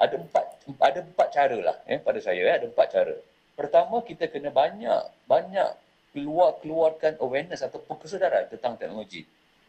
ada 0.00 0.14
empat 0.18 0.44
ada 0.80 0.98
empat 1.04 1.28
cara 1.28 1.58
lah 1.60 1.76
eh, 1.86 2.00
pada 2.00 2.18
saya 2.24 2.40
eh, 2.40 2.54
ada 2.56 2.66
empat 2.66 2.88
cara. 2.88 3.14
Pertama 3.54 4.00
kita 4.00 4.26
kena 4.32 4.48
banyak 4.50 5.28
banyak 5.28 5.70
keluar 6.10 6.58
keluarkan 6.58 7.20
awareness 7.22 7.62
ataupun 7.62 8.00
kesedaran 8.00 8.50
tentang 8.50 8.74
teknologi. 8.74 9.22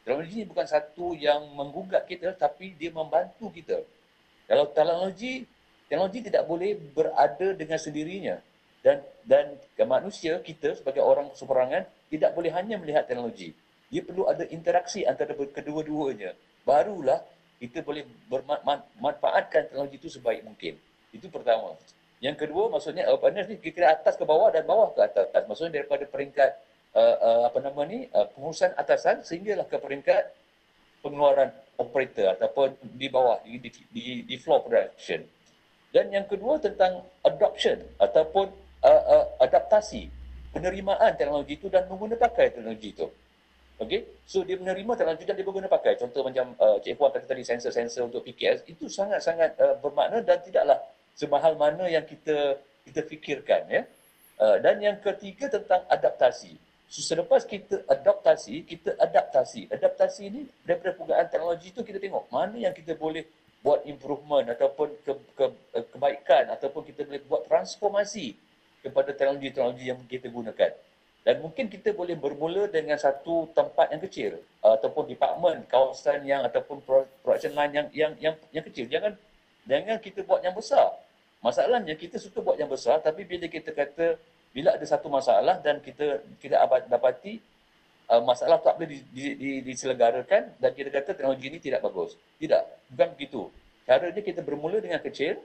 Teknologi 0.05 0.45
bukan 0.45 0.69
satu 0.69 1.17
yang 1.17 1.49
menggugat 1.57 2.05
kita 2.05 2.37
tapi 2.37 2.77
dia 2.77 2.93
membantu 2.93 3.49
kita. 3.49 3.81
Kalau 4.45 4.69
teknologi, 4.69 5.49
teknologi 5.89 6.29
tidak 6.29 6.45
boleh 6.45 6.77
berada 6.93 7.57
dengan 7.57 7.81
sendirinya. 7.81 8.37
Dan 8.85 9.01
dan 9.25 9.57
manusia 9.89 10.37
kita 10.45 10.77
sebagai 10.77 11.01
orang 11.01 11.33
seperangan 11.33 11.89
tidak 12.13 12.37
boleh 12.37 12.53
hanya 12.53 12.77
melihat 12.77 13.09
teknologi. 13.09 13.57
Dia 13.89 14.05
perlu 14.05 14.29
ada 14.29 14.45
interaksi 14.45 15.01
antara 15.09 15.33
kedua-duanya. 15.33 16.37
Barulah 16.61 17.25
kita 17.57 17.81
boleh 17.81 18.05
bermanfaatkan 18.29 19.73
teknologi 19.73 19.97
itu 19.97 20.09
sebaik 20.13 20.45
mungkin. 20.45 20.77
Itu 21.09 21.33
pertama. 21.33 21.73
Yang 22.21 22.45
kedua 22.45 22.69
maksudnya 22.69 23.09
awareness 23.09 23.49
ni 23.49 23.57
kita 23.57 23.89
atas 23.89 24.13
ke 24.13 24.25
bawah 24.25 24.53
dan 24.53 24.69
bawah 24.69 24.93
ke 24.93 25.01
atas. 25.01 25.49
Maksudnya 25.49 25.81
daripada 25.81 26.05
peringkat 26.05 26.53
uh, 26.95 27.41
apa 27.51 27.59
nama 27.59 27.81
ni 27.83 28.07
uh, 28.15 28.27
pengurusan 28.31 28.71
atasan 28.79 29.21
sehinggalah 29.21 29.67
ke 29.67 29.75
peringkat 29.75 30.31
pengeluaran 31.03 31.51
operator 31.77 32.33
ataupun 32.39 32.73
di 32.81 33.07
bawah 33.11 33.43
di, 33.43 33.59
di, 33.59 33.69
di, 33.91 34.05
di 34.23 34.35
floor 34.39 34.65
production. 34.65 35.21
Dan 35.91 36.11
yang 36.11 36.25
kedua 36.27 36.59
tentang 36.59 37.03
adoption 37.23 37.79
ataupun 37.99 38.51
uh, 38.83 39.03
uh, 39.11 39.25
adaptasi 39.43 40.11
penerimaan 40.55 41.15
teknologi 41.19 41.59
itu 41.59 41.67
dan 41.67 41.87
mengguna 41.91 42.15
pakai 42.15 42.51
teknologi 42.51 42.95
itu. 42.95 43.07
Okey, 43.75 44.07
so 44.23 44.39
dia 44.47 44.55
menerima 44.55 44.87
teknologi 44.95 45.27
dan 45.27 45.35
dia 45.35 45.43
berguna 45.43 45.67
pakai. 45.67 45.99
Contoh 45.99 46.23
macam 46.23 46.55
uh, 46.63 46.79
Cik 46.79 46.95
Puan 46.95 47.11
kata 47.11 47.27
tadi 47.27 47.43
sensor-sensor 47.43 48.07
untuk 48.07 48.23
PKS 48.23 48.63
itu 48.71 48.87
sangat-sangat 48.87 49.59
uh, 49.59 49.75
bermakna 49.83 50.23
dan 50.23 50.39
tidaklah 50.39 50.79
semahal 51.11 51.59
mana 51.59 51.83
yang 51.91 52.07
kita 52.07 52.55
kita 52.87 53.03
fikirkan 53.03 53.67
ya. 53.67 53.83
Uh, 54.39 54.63
dan 54.63 54.79
yang 54.79 54.95
ketiga 55.03 55.51
tentang 55.51 55.83
adaptasi. 55.91 56.55
Selepas 56.85 57.43
kita 57.43 57.81
adaptasi, 57.89 58.61
kita 58.63 58.93
adaptasi. 59.01 59.67
Adaptasi 59.73 60.21
ini 60.29 60.41
daripada 60.63 60.93
penggunaan 60.93 61.27
teknologi 61.27 61.73
itu 61.73 61.81
kita 61.81 61.97
tengok 61.97 62.29
mana 62.29 62.55
yang 62.55 62.73
kita 62.77 62.93
boleh 62.93 63.25
buat 63.65 63.81
improvement 63.89 64.45
ataupun 64.45 64.93
ke, 65.01 65.11
ke, 65.33 65.45
kebaikan 65.89 66.53
ataupun 66.53 66.85
kita 66.85 67.01
boleh 67.01 67.21
buat 67.25 67.49
transformasi 67.49 68.37
kepada 68.85 69.09
teknologi-teknologi 69.17 69.89
yang 69.89 69.97
kita 70.05 70.29
gunakan. 70.29 70.71
Dan 71.25 71.41
mungkin 71.41 71.65
kita 71.65 71.89
boleh 71.89 72.13
bermula 72.13 72.69
dengan 72.69 73.01
satu 73.01 73.49
tempat 73.57 73.89
yang 73.89 73.97
kecil 74.05 74.37
ataupun 74.61 75.09
department, 75.09 75.65
kawasan 75.65 76.21
yang 76.21 76.45
ataupun 76.45 76.85
production 76.85 77.57
line 77.57 77.73
yang 77.73 77.87
yang 77.89 78.13
yang, 78.21 78.35
yang 78.53 78.61
kecil. 78.69 78.85
Jangan 78.85 79.17
jangan 79.65 79.97
kita 79.97 80.21
buat 80.21 80.45
yang 80.45 80.53
besar. 80.53 80.93
Masalahnya 81.41 81.97
kita 81.97 82.21
suka 82.21 82.45
buat 82.45 82.61
yang 82.61 82.69
besar 82.69 83.01
tapi 83.01 83.25
bila 83.25 83.49
kita 83.49 83.73
kata 83.73 84.21
bila 84.55 84.71
ada 84.71 84.85
satu 84.87 85.11
masalah 85.11 85.59
dan 85.59 85.83
kita 85.83 86.23
kita 86.39 86.55
dapati 86.87 87.43
uh, 88.07 88.23
masalah 88.23 88.55
tak 88.63 88.79
boleh 88.79 88.95
di, 88.95 88.99
di, 89.11 89.23
di, 89.35 89.49
diselenggarakan 89.67 90.55
dan 90.63 90.71
kita 90.71 90.89
kata 90.95 91.11
teknologi 91.11 91.45
ini 91.51 91.59
tidak 91.59 91.83
bagus. 91.83 92.15
Tidak, 92.39 92.95
bukan 92.95 93.07
begitu. 93.19 93.41
Cara 93.83 94.07
dia 94.15 94.23
kita 94.23 94.39
bermula 94.39 94.79
dengan 94.79 95.03
kecil 95.03 95.35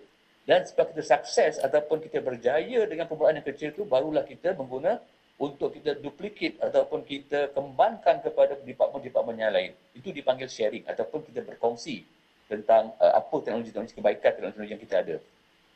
dan 0.46 0.62
sebab 0.62 0.94
kita 0.94 1.02
sukses 1.02 1.58
ataupun 1.58 2.00
kita 2.06 2.22
berjaya 2.22 2.86
dengan 2.86 3.10
perbuatan 3.10 3.42
yang 3.42 3.48
kecil 3.50 3.74
itu 3.74 3.82
barulah 3.82 4.22
kita 4.22 4.54
mengguna 4.54 5.02
untuk 5.42 5.74
kita 5.74 5.96
duplicate 5.98 6.60
ataupun 6.62 7.02
kita 7.02 7.50
kembangkan 7.50 8.22
kepada 8.22 8.60
department-department 8.62 9.36
yang 9.40 9.50
lain. 9.50 9.72
Itu 9.96 10.14
dipanggil 10.14 10.46
sharing 10.46 10.86
ataupun 10.86 11.26
kita 11.26 11.42
berkongsi 11.42 12.06
tentang 12.46 12.94
uh, 13.02 13.18
apa 13.18 13.36
teknologi-teknologi 13.42 13.98
kebaikan 13.98 14.30
teknologi 14.38 14.70
yang 14.70 14.82
kita 14.86 14.96
ada. 15.02 15.16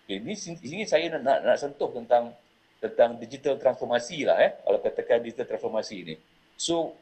Okay, 0.05 0.21
ini 0.21 0.37
sini 0.37 0.85
saya 0.85 1.17
nak, 1.17 1.23
nak, 1.25 1.39
nak 1.49 1.57
sentuh 1.57 1.89
tentang 1.97 2.37
tentang 2.85 3.17
digital 3.17 3.57
transformasi 3.57 4.29
lah 4.29 4.37
eh 4.45 4.53
kalau 4.61 4.79
katakan 4.85 5.25
digital 5.25 5.49
transformasi 5.49 5.95
ini. 6.05 6.15
So 6.61 6.93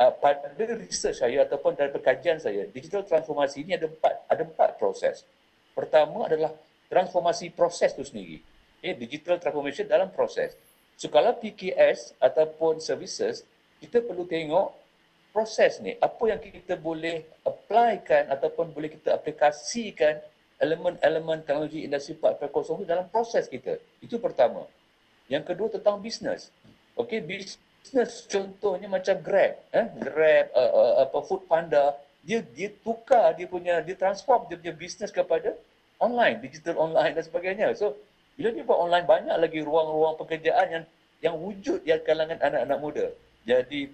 uh, 0.00 0.12
pada 0.16 0.48
research 0.80 1.20
saya 1.20 1.44
ataupun 1.44 1.76
dalam 1.76 1.92
perkajian 1.92 2.40
saya 2.40 2.64
digital 2.72 3.04
transformasi 3.04 3.68
ini 3.68 3.76
ada 3.76 3.92
empat 3.92 4.14
ada 4.32 4.42
empat 4.48 4.80
proses. 4.80 5.28
Pertama 5.76 6.24
adalah 6.24 6.56
transformasi 6.88 7.52
proses 7.52 7.92
itu 7.92 8.04
sendiri. 8.08 8.38
Okay, 8.80 8.96
digital 8.96 9.36
transformation 9.36 9.84
dalam 9.84 10.08
proses. 10.08 10.56
So 10.96 11.12
kalau 11.12 11.36
PKS 11.36 12.16
ataupun 12.16 12.80
services 12.80 13.44
kita 13.84 14.00
perlu 14.00 14.24
tengok 14.24 14.72
proses 15.36 15.84
ni 15.84 15.92
apa 16.00 16.24
yang 16.32 16.40
kita 16.40 16.80
boleh 16.80 17.20
applykan 17.44 18.32
ataupun 18.32 18.72
boleh 18.72 18.88
kita 18.88 19.12
aplikasikan 19.12 20.16
elemen-elemen 20.56 21.44
teknologi 21.44 21.84
industri 21.84 22.16
4.0 22.16 22.48
itu 22.80 22.88
dalam 22.88 23.04
proses 23.12 23.44
kita 23.44 23.76
itu 24.00 24.16
pertama 24.16 24.64
yang 25.30 25.42
kedua 25.46 25.70
tentang 25.72 25.98
bisnes 26.02 26.50
okey 26.98 27.22
bisnes 27.22 28.26
contohnya 28.26 28.88
macam 28.90 29.16
Grab 29.22 29.58
eh 29.72 29.86
Grab 30.00 30.46
uh, 30.54 30.70
uh, 30.72 30.92
apa 31.06 31.18
Food 31.24 31.46
Panda 31.50 31.94
dia 32.26 32.42
dia 32.42 32.70
tukar 32.82 33.34
dia 33.38 33.46
punya 33.46 33.82
dia 33.82 33.94
transform 33.94 34.50
dia 34.50 34.58
punya 34.58 34.74
bisnes 34.74 35.14
kepada 35.14 35.54
online 36.02 36.42
digital 36.42 36.76
online 36.78 37.14
dan 37.14 37.24
sebagainya 37.24 37.72
so 37.78 37.94
bila 38.36 38.52
dia 38.52 38.64
buat 38.66 38.78
online 38.78 39.06
banyak 39.08 39.36
lagi 39.36 39.60
ruang-ruang 39.64 40.18
pekerjaan 40.20 40.66
yang 40.68 40.84
yang 41.24 41.34
wujud 41.40 41.80
di 41.82 41.90
kalangan 42.04 42.36
anak-anak 42.42 42.78
muda 42.78 43.06
jadi 43.46 43.88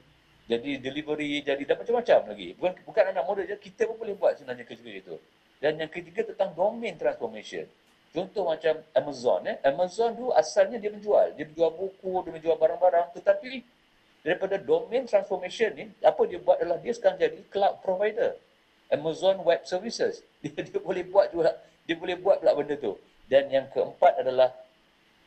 jadi 0.50 0.82
delivery, 0.82 1.40
jadi 1.46 1.62
dan 1.62 1.76
macam-macam 1.78 2.34
lagi. 2.34 2.48
Bukan 2.58 2.72
bukan 2.82 3.04
anak 3.14 3.24
muda 3.24 3.42
je, 3.46 3.56
kita 3.56 3.86
pun 3.86 3.96
boleh 3.96 4.14
buat 4.18 4.34
sebenarnya 4.34 4.66
kerja 4.66 4.90
itu. 4.90 5.14
Dan 5.62 5.78
yang 5.78 5.88
ketiga 5.88 6.26
tentang 6.26 6.50
domain 6.58 6.98
transformation. 6.98 7.64
Contoh 8.12 8.44
macam 8.44 8.76
Amazon. 8.92 9.40
Eh. 9.48 9.56
Amazon 9.64 10.12
tu 10.12 10.28
asalnya 10.36 10.76
dia 10.76 10.92
menjual. 10.92 11.32
Dia 11.32 11.48
menjual 11.48 11.72
buku, 11.72 12.12
dia 12.28 12.32
menjual 12.36 12.56
barang-barang. 12.60 13.16
Tetapi 13.16 13.64
daripada 14.20 14.60
domain 14.60 15.08
transformation 15.08 15.72
ni, 15.72 15.88
apa 16.04 16.20
dia 16.28 16.36
buat 16.36 16.60
adalah 16.60 16.76
dia 16.76 16.92
sekarang 16.92 17.16
jadi 17.16 17.40
cloud 17.48 17.80
provider. 17.80 18.36
Amazon 18.92 19.40
Web 19.40 19.64
Services. 19.64 20.20
Dia, 20.44 20.52
dia 20.52 20.76
boleh 20.76 21.00
buat 21.08 21.32
juga. 21.32 21.56
Dia 21.88 21.96
boleh 21.96 22.12
buat 22.20 22.44
pula 22.44 22.52
benda 22.52 22.76
tu. 22.76 23.00
Dan 23.24 23.48
yang 23.48 23.64
keempat 23.72 24.20
adalah 24.20 24.52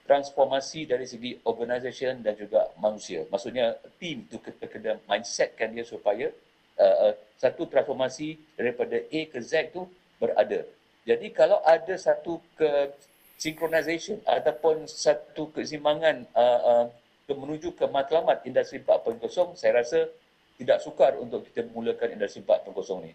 transformasi 0.05 0.85
dari 0.85 1.09
segi 1.09 1.33
organisation 1.49 2.21
dan 2.21 2.37
juga 2.37 2.69
manusia. 2.77 3.25
Maksudnya 3.33 3.73
team 3.97 4.29
tu 4.29 4.37
kena 4.37 5.01
mindsetkan 5.09 5.73
dia 5.73 5.81
supaya 5.81 6.29
uh, 6.77 7.09
uh, 7.09 7.13
satu 7.41 7.65
transformasi 7.65 8.37
daripada 8.53 9.01
A 9.01 9.19
ke 9.25 9.41
Z 9.41 9.73
tu 9.73 9.89
berada. 10.21 10.61
Jadi 11.05 11.29
kalau 11.29 11.61
ada 11.61 11.93
satu 12.01 12.41
ke 12.57 12.89
synchronization 13.37 14.17
ataupun 14.25 14.89
satu 14.89 15.53
keseimbangan 15.53 16.25
uh, 16.33 16.59
uh, 16.65 16.85
menuju 17.29 17.77
ke 17.77 17.85
matlamat 17.85 18.41
industri 18.49 18.81
4.0, 18.81 19.21
saya 19.53 19.85
rasa 19.85 20.09
tidak 20.57 20.81
sukar 20.81 21.13
untuk 21.21 21.45
kita 21.45 21.61
memulakan 21.69 22.17
industri 22.17 22.41
4.0 22.41 22.73
ni 23.05 23.13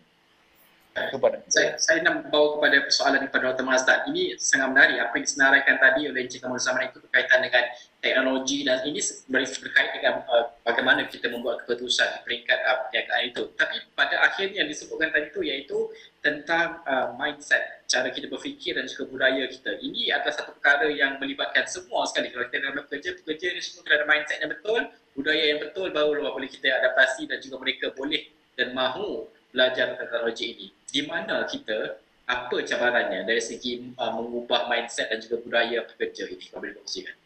saya, 1.46 1.78
saya 1.78 1.98
nak 2.02 2.34
bawa 2.34 2.58
kepada 2.58 2.76
persoalan 2.82 3.20
kepada 3.30 3.54
Dr. 3.54 3.62
Mazdan. 3.66 3.98
Ini 4.10 4.34
sangat 4.42 4.74
menarik 4.74 4.98
apa 4.98 5.12
yang 5.14 5.24
disenaraikan 5.24 5.76
tadi 5.78 6.00
oleh 6.10 6.20
Encik 6.26 6.42
Kamal 6.42 6.58
Zaman 6.58 6.90
itu 6.90 6.98
berkaitan 6.98 7.38
dengan 7.46 7.64
teknologi 8.02 8.58
dan 8.66 8.78
ini 8.82 9.00
berkait 9.30 9.90
dengan 9.94 10.14
uh, 10.26 10.50
bagaimana 10.66 11.06
kita 11.06 11.30
membuat 11.30 11.62
keputusan 11.62 12.06
di 12.10 12.18
peringkat 12.26 12.58
uh, 12.66 12.76
perniagaan 12.86 13.22
itu. 13.30 13.42
Tapi 13.54 13.76
pada 13.94 14.16
akhirnya 14.26 14.66
yang 14.66 14.70
disebutkan 14.70 15.14
tadi 15.14 15.26
itu 15.30 15.40
iaitu 15.46 15.78
tentang 16.26 16.82
uh, 16.82 17.14
mindset, 17.14 17.79
cara 17.90 18.06
kita 18.14 18.30
berfikir 18.30 18.78
dan 18.78 18.86
juga 18.86 19.10
budaya 19.10 19.50
kita. 19.50 19.82
Ini 19.82 20.14
adalah 20.14 20.30
satu 20.30 20.54
perkara 20.54 20.86
yang 20.86 21.18
melibatkan 21.18 21.66
semua 21.66 22.06
sekali. 22.06 22.30
Kalau 22.30 22.46
kita 22.46 22.62
dalam 22.62 22.78
bekerja, 22.86 23.18
pekerja 23.18 23.46
ini 23.50 23.60
semua 23.60 23.82
kena 23.82 23.94
ada 23.98 24.06
mindset 24.06 24.38
yang 24.38 24.50
betul, 24.54 24.80
budaya 25.18 25.44
yang 25.50 25.58
betul 25.58 25.86
baru 25.90 26.22
boleh 26.30 26.46
kita 26.46 26.70
adaptasi 26.70 27.26
dan 27.26 27.42
juga 27.42 27.58
mereka 27.58 27.90
boleh 27.98 28.30
dan 28.54 28.70
mahu 28.78 29.26
belajar 29.50 29.98
teknologi 29.98 30.54
ini. 30.54 30.66
Di 30.86 31.02
mana 31.10 31.42
kita, 31.50 31.98
apa 32.30 32.56
cabarannya 32.62 33.26
dari 33.26 33.42
segi 33.42 33.90
uh, 33.98 34.12
mengubah 34.14 34.70
mindset 34.70 35.10
dan 35.10 35.18
juga 35.18 35.42
budaya 35.42 35.82
pekerja 35.82 36.30
ini? 36.30 36.46
Kau 36.46 36.62
boleh 36.62 36.78
kongsikan. 36.78 37.16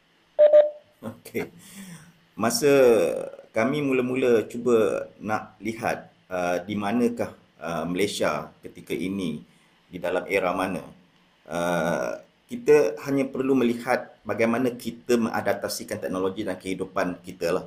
Okey. 1.04 1.52
Masa 2.40 2.72
kami 3.52 3.84
mula-mula 3.84 4.48
cuba 4.48 5.06
nak 5.20 5.60
lihat 5.60 6.08
uh, 6.32 6.56
di 6.64 6.72
manakah 6.72 7.36
uh, 7.60 7.84
Malaysia 7.84 8.48
ketika 8.64 8.96
ini, 8.96 9.44
di 9.94 10.02
dalam 10.02 10.26
era 10.26 10.50
mana, 10.50 10.82
uh, 11.46 12.18
kita 12.50 12.98
hanya 13.06 13.30
perlu 13.30 13.54
melihat 13.54 14.18
bagaimana 14.26 14.74
kita 14.74 15.14
mengadaptasikan 15.14 16.02
teknologi 16.02 16.42
dan 16.42 16.58
kehidupan 16.58 17.22
kita 17.22 17.62
lah. 17.62 17.66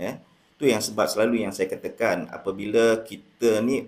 Ya. 0.00 0.16
Itu 0.56 0.64
yang 0.64 0.80
sebab 0.80 1.04
selalu 1.04 1.44
yang 1.44 1.52
saya 1.52 1.68
katakan 1.68 2.32
apabila 2.32 3.04
kita 3.04 3.60
ni 3.60 3.84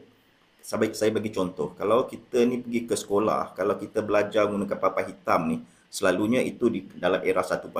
saya, 0.68 0.84
saya 0.92 1.08
bagi 1.08 1.32
contoh 1.32 1.72
kalau 1.72 2.04
kita 2.04 2.44
ni 2.44 2.60
pergi 2.60 2.84
ke 2.84 2.92
sekolah 2.92 3.56
kalau 3.56 3.80
kita 3.80 4.04
belajar 4.04 4.44
menggunakan 4.44 4.76
papan 4.76 5.04
hitam 5.08 5.40
ni 5.48 5.56
selalunya 5.88 6.44
itu 6.44 6.68
di 6.68 6.84
dalam 7.00 7.24
era 7.24 7.40
1.0 7.40 7.72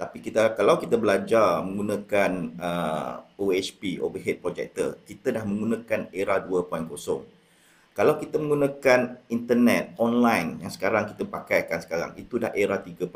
tapi 0.00 0.18
kita 0.24 0.56
kalau 0.56 0.80
kita 0.80 0.96
belajar 0.96 1.60
menggunakan 1.60 2.56
uh, 2.56 3.14
OHP 3.36 4.00
overhead 4.00 4.40
projector 4.40 4.96
kita 5.04 5.36
dah 5.36 5.44
menggunakan 5.44 6.08
era 6.16 6.40
2.0 6.40 6.88
kalau 7.92 8.16
kita 8.16 8.40
menggunakan 8.40 9.20
internet 9.28 9.96
online 10.00 10.64
yang 10.64 10.72
sekarang 10.72 11.08
kita 11.12 11.28
pakaikan 11.28 11.78
sekarang 11.80 12.16
itu 12.16 12.40
dah 12.40 12.52
era 12.56 12.80
3.0 12.80 13.08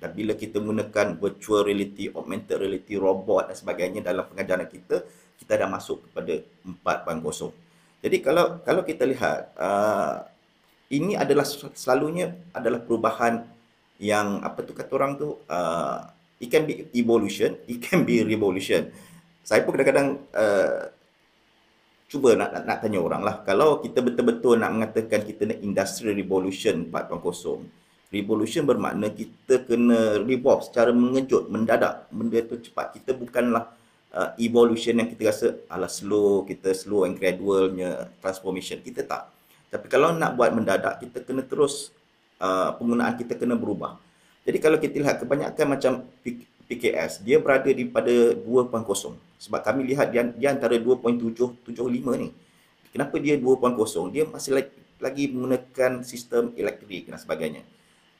dan 0.00 0.10
bila 0.16 0.32
kita 0.32 0.56
menggunakan 0.60 1.20
virtual 1.20 1.68
reality 1.68 2.08
augmented 2.12 2.56
reality 2.56 2.96
robot 2.96 3.52
dan 3.52 3.56
sebagainya 3.56 4.00
dalam 4.00 4.24
pengajaran 4.28 4.68
kita 4.68 5.04
kita 5.40 5.52
dah 5.60 5.68
masuk 5.68 6.04
kepada 6.08 6.40
4.0 6.64 7.52
jadi 8.00 8.16
kalau 8.24 8.64
kalau 8.64 8.82
kita 8.82 9.04
lihat 9.04 9.52
uh, 9.60 10.24
ini 10.90 11.14
adalah 11.14 11.46
selalunya 11.76 12.34
adalah 12.50 12.82
perubahan 12.82 13.46
yang 14.00 14.40
apa 14.40 14.64
tu 14.64 14.72
kata 14.72 14.90
orang 14.96 15.12
tu 15.20 15.36
uh, 15.46 16.00
it 16.40 16.48
can 16.48 16.64
be 16.64 16.88
evolution, 16.96 17.54
it 17.68 17.84
can 17.84 18.02
be 18.02 18.24
revolution. 18.24 18.88
Saya 19.44 19.62
pun 19.62 19.76
kadang-kadang 19.76 20.18
uh, 20.32 20.89
cuba 22.10 22.34
nak, 22.34 22.50
nak 22.50 22.62
nak 22.66 22.78
tanya 22.82 22.98
orang 22.98 23.22
lah 23.22 23.46
kalau 23.46 23.78
kita 23.78 24.02
betul-betul 24.02 24.58
nak 24.58 24.74
mengatakan 24.74 25.22
kita 25.22 25.46
nak 25.46 25.58
industry 25.62 26.10
revolution 26.10 26.90
4.0 26.90 27.22
revolution 28.10 28.66
bermakna 28.66 29.06
kita 29.14 29.62
kena 29.62 30.18
revolve 30.26 30.66
secara 30.66 30.90
mengejut 30.90 31.46
mendadak 31.46 32.10
benda 32.10 32.42
tu 32.42 32.58
cepat 32.58 32.98
kita 32.98 33.14
bukanlah 33.14 33.70
uh, 34.14 34.30
evolution 34.38 34.98
yang 34.98 35.08
kita 35.10 35.30
rasa 35.30 35.46
ala 35.70 35.86
slow, 35.86 36.42
kita 36.46 36.74
slow 36.74 37.06
and 37.06 37.16
gradualnya 37.18 38.10
transformation. 38.18 38.82
Kita 38.82 39.06
tak. 39.06 39.30
Tapi 39.70 39.86
kalau 39.86 40.14
nak 40.14 40.34
buat 40.34 40.50
mendadak, 40.50 40.98
kita 40.98 41.22
kena 41.22 41.46
terus 41.46 41.94
uh, 42.42 42.74
penggunaan 42.74 43.14
kita 43.14 43.38
kena 43.38 43.54
berubah. 43.54 43.98
Jadi 44.42 44.58
kalau 44.58 44.78
kita 44.82 44.96
lihat 44.98 45.16
kebanyakan 45.22 45.66
macam 45.68 45.92
PKS, 46.66 47.22
dia 47.22 47.38
berada 47.38 47.70
di 47.70 47.86
pada 47.86 48.34
2.0. 48.34 49.14
Sebab 49.40 49.64
kami 49.64 49.88
lihat 49.88 50.12
dia, 50.12 50.28
dia 50.36 50.52
antara 50.52 50.76
2.775 50.76 51.64
ni. 52.20 52.28
Kenapa 52.92 53.16
dia 53.16 53.40
2.0? 53.40 54.12
Dia 54.12 54.28
masih 54.28 54.60
lagi, 55.00 55.32
menggunakan 55.32 56.04
sistem 56.04 56.52
elektrik 56.60 57.08
dan 57.08 57.16
sebagainya. 57.16 57.64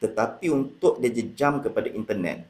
Tetapi 0.00 0.48
untuk 0.48 0.96
dia 0.96 1.12
jejam 1.12 1.60
kepada 1.60 1.92
internet, 1.92 2.48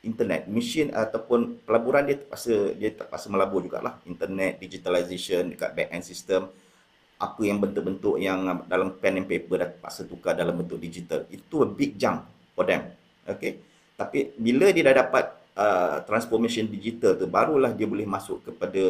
internet 0.00 0.48
mesin 0.48 0.88
ataupun 0.94 1.60
pelaburan 1.66 2.08
dia 2.08 2.16
terpaksa 2.16 2.72
dia 2.76 2.90
terpaksa 2.92 3.28
melabur 3.28 3.60
jugalah 3.60 4.00
internet 4.08 4.56
digitalization 4.56 5.52
dekat 5.52 5.76
back 5.76 5.88
end 5.92 6.04
system 6.04 6.48
apa 7.20 7.40
yang 7.44 7.60
bentuk-bentuk 7.60 8.16
yang 8.16 8.64
dalam 8.64 8.96
pen 8.96 9.20
and 9.20 9.28
paper 9.28 9.60
dah 9.60 9.68
terpaksa 9.68 10.08
tukar 10.08 10.32
dalam 10.32 10.56
bentuk 10.56 10.80
digital 10.80 11.28
itu 11.28 11.54
a 11.60 11.68
big 11.68 12.00
jump 12.00 12.24
for 12.56 12.64
them 12.64 12.88
okay 13.28 13.60
tapi 14.00 14.32
bila 14.40 14.72
dia 14.72 14.88
dah 14.88 15.04
dapat 15.04 15.36
uh, 15.56 16.02
transformation 16.04 16.66
digital 16.68 17.16
tu 17.16 17.26
barulah 17.30 17.70
dia 17.74 17.86
boleh 17.88 18.04
masuk 18.04 18.44
kepada 18.46 18.82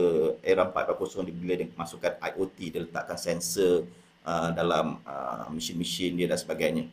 era 0.45 0.65
4.0 0.67 1.29
bila 1.31 1.55
dia 1.57 1.69
masukkan 1.77 2.17
IoT 2.21 2.59
dia 2.73 2.81
letakkan 2.85 3.19
sensor 3.21 3.87
uh, 4.25 4.51
dalam 4.53 5.01
uh, 5.05 5.47
mesin-mesin 5.53 6.17
dia 6.17 6.27
dan 6.29 6.41
sebagainya 6.41 6.85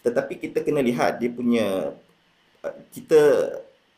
tetapi 0.00 0.40
kita 0.40 0.64
kena 0.64 0.80
lihat 0.80 1.20
dia 1.20 1.28
punya 1.28 1.92
kita 2.92 3.20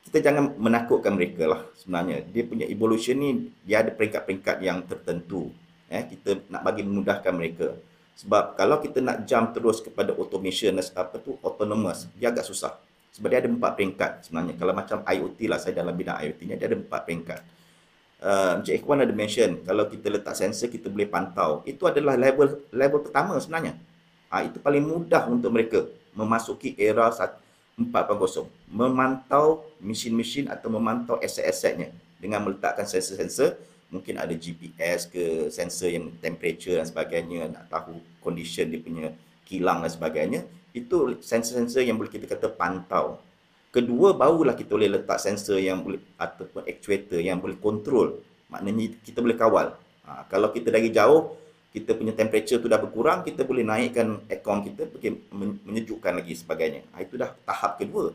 kita 0.02 0.18
jangan 0.18 0.58
menakutkan 0.58 1.14
mereka 1.14 1.46
lah 1.46 1.62
sebenarnya. 1.78 2.26
Dia 2.26 2.42
punya 2.42 2.66
evolution 2.66 3.16
ni 3.16 3.30
dia 3.62 3.86
ada 3.86 3.94
peringkat-peringkat 3.94 4.56
yang 4.60 4.82
tertentu. 4.82 5.54
Eh, 5.86 6.02
kita 6.08 6.42
nak 6.50 6.66
bagi 6.66 6.82
memudahkan 6.82 7.32
mereka. 7.32 7.78
Sebab 8.18 8.58
kalau 8.58 8.82
kita 8.82 8.98
nak 9.00 9.24
jump 9.24 9.54
terus 9.54 9.78
kepada 9.80 10.12
automation 10.12 10.74
apa 10.76 11.16
tu 11.22 11.38
autonomous, 11.40 12.10
dia 12.18 12.28
agak 12.28 12.44
susah. 12.44 12.76
Sebab 13.12 13.28
dia 13.28 13.44
ada 13.44 13.50
empat 13.52 13.72
peringkat 13.76 14.10
sebenarnya. 14.24 14.54
Kalau 14.56 14.72
macam 14.72 14.98
IoT 15.04 15.38
lah, 15.44 15.60
saya 15.60 15.76
dalam 15.76 15.92
bidang 15.92 16.16
IoT 16.16 16.40
ni, 16.48 16.54
dia 16.56 16.66
ada 16.66 16.78
empat 16.80 17.00
peringkat. 17.04 17.40
uh, 18.24 18.56
Encik 18.56 18.80
Ikhwan 18.80 19.04
ada 19.04 19.12
mention 19.12 19.60
kalau 19.66 19.84
kita 19.90 20.08
letak 20.08 20.32
sensor 20.32 20.72
kita 20.72 20.88
boleh 20.88 21.10
pantau. 21.10 21.60
Itu 21.68 21.84
adalah 21.84 22.16
level 22.16 22.64
level 22.72 23.00
pertama 23.04 23.36
sebenarnya. 23.36 23.76
Ha, 24.32 24.48
itu 24.48 24.56
paling 24.64 24.80
mudah 24.80 25.28
untuk 25.28 25.52
mereka 25.52 25.84
memasuki 26.16 26.72
era 26.80 27.12
4.0. 27.12 27.84
Memantau 28.72 29.68
mesin-mesin 29.76 30.48
atau 30.48 30.72
memantau 30.72 31.20
aset-asetnya 31.20 31.92
dengan 32.16 32.40
meletakkan 32.48 32.88
sensor-sensor 32.88 33.60
mungkin 33.92 34.16
ada 34.16 34.32
GPS 34.32 35.04
ke 35.04 35.52
sensor 35.52 35.92
yang 35.92 36.08
temperature 36.16 36.80
dan 36.80 36.88
sebagainya 36.88 37.52
nak 37.52 37.68
tahu 37.68 38.00
condition 38.24 38.72
dia 38.72 38.80
punya 38.80 39.12
kilang 39.44 39.84
dan 39.84 39.92
sebagainya 39.92 40.40
itu 40.72 41.20
sensor-sensor 41.20 41.84
yang 41.84 42.00
boleh 42.00 42.08
kita 42.08 42.24
kata 42.24 42.48
pantau. 42.52 43.20
Kedua 43.72 44.12
barulah 44.12 44.52
kita 44.52 44.76
boleh 44.76 45.00
letak 45.00 45.16
sensor 45.16 45.56
yang 45.56 45.80
boleh 45.80 46.00
ataupun 46.20 46.64
actuator 46.68 47.20
yang 47.20 47.40
boleh 47.40 47.56
control. 47.56 48.20
Maknanya 48.52 49.00
kita 49.00 49.24
boleh 49.24 49.36
kawal. 49.36 49.72
Ha, 50.04 50.28
kalau 50.28 50.52
kita 50.52 50.68
dari 50.68 50.92
jauh 50.92 51.40
kita 51.72 51.96
punya 51.96 52.12
temperature 52.12 52.60
tu 52.60 52.68
dah 52.68 52.76
berkurang 52.76 53.24
kita 53.24 53.48
boleh 53.48 53.64
naikkan 53.64 54.20
aircon 54.28 54.60
kita 54.60 54.92
pergi 54.92 55.16
menyejukkan 55.64 56.20
lagi 56.20 56.36
sebagainya. 56.36 56.84
Ha, 56.92 57.00
itu 57.00 57.16
dah 57.16 57.32
tahap 57.48 57.80
kedua. 57.80 58.12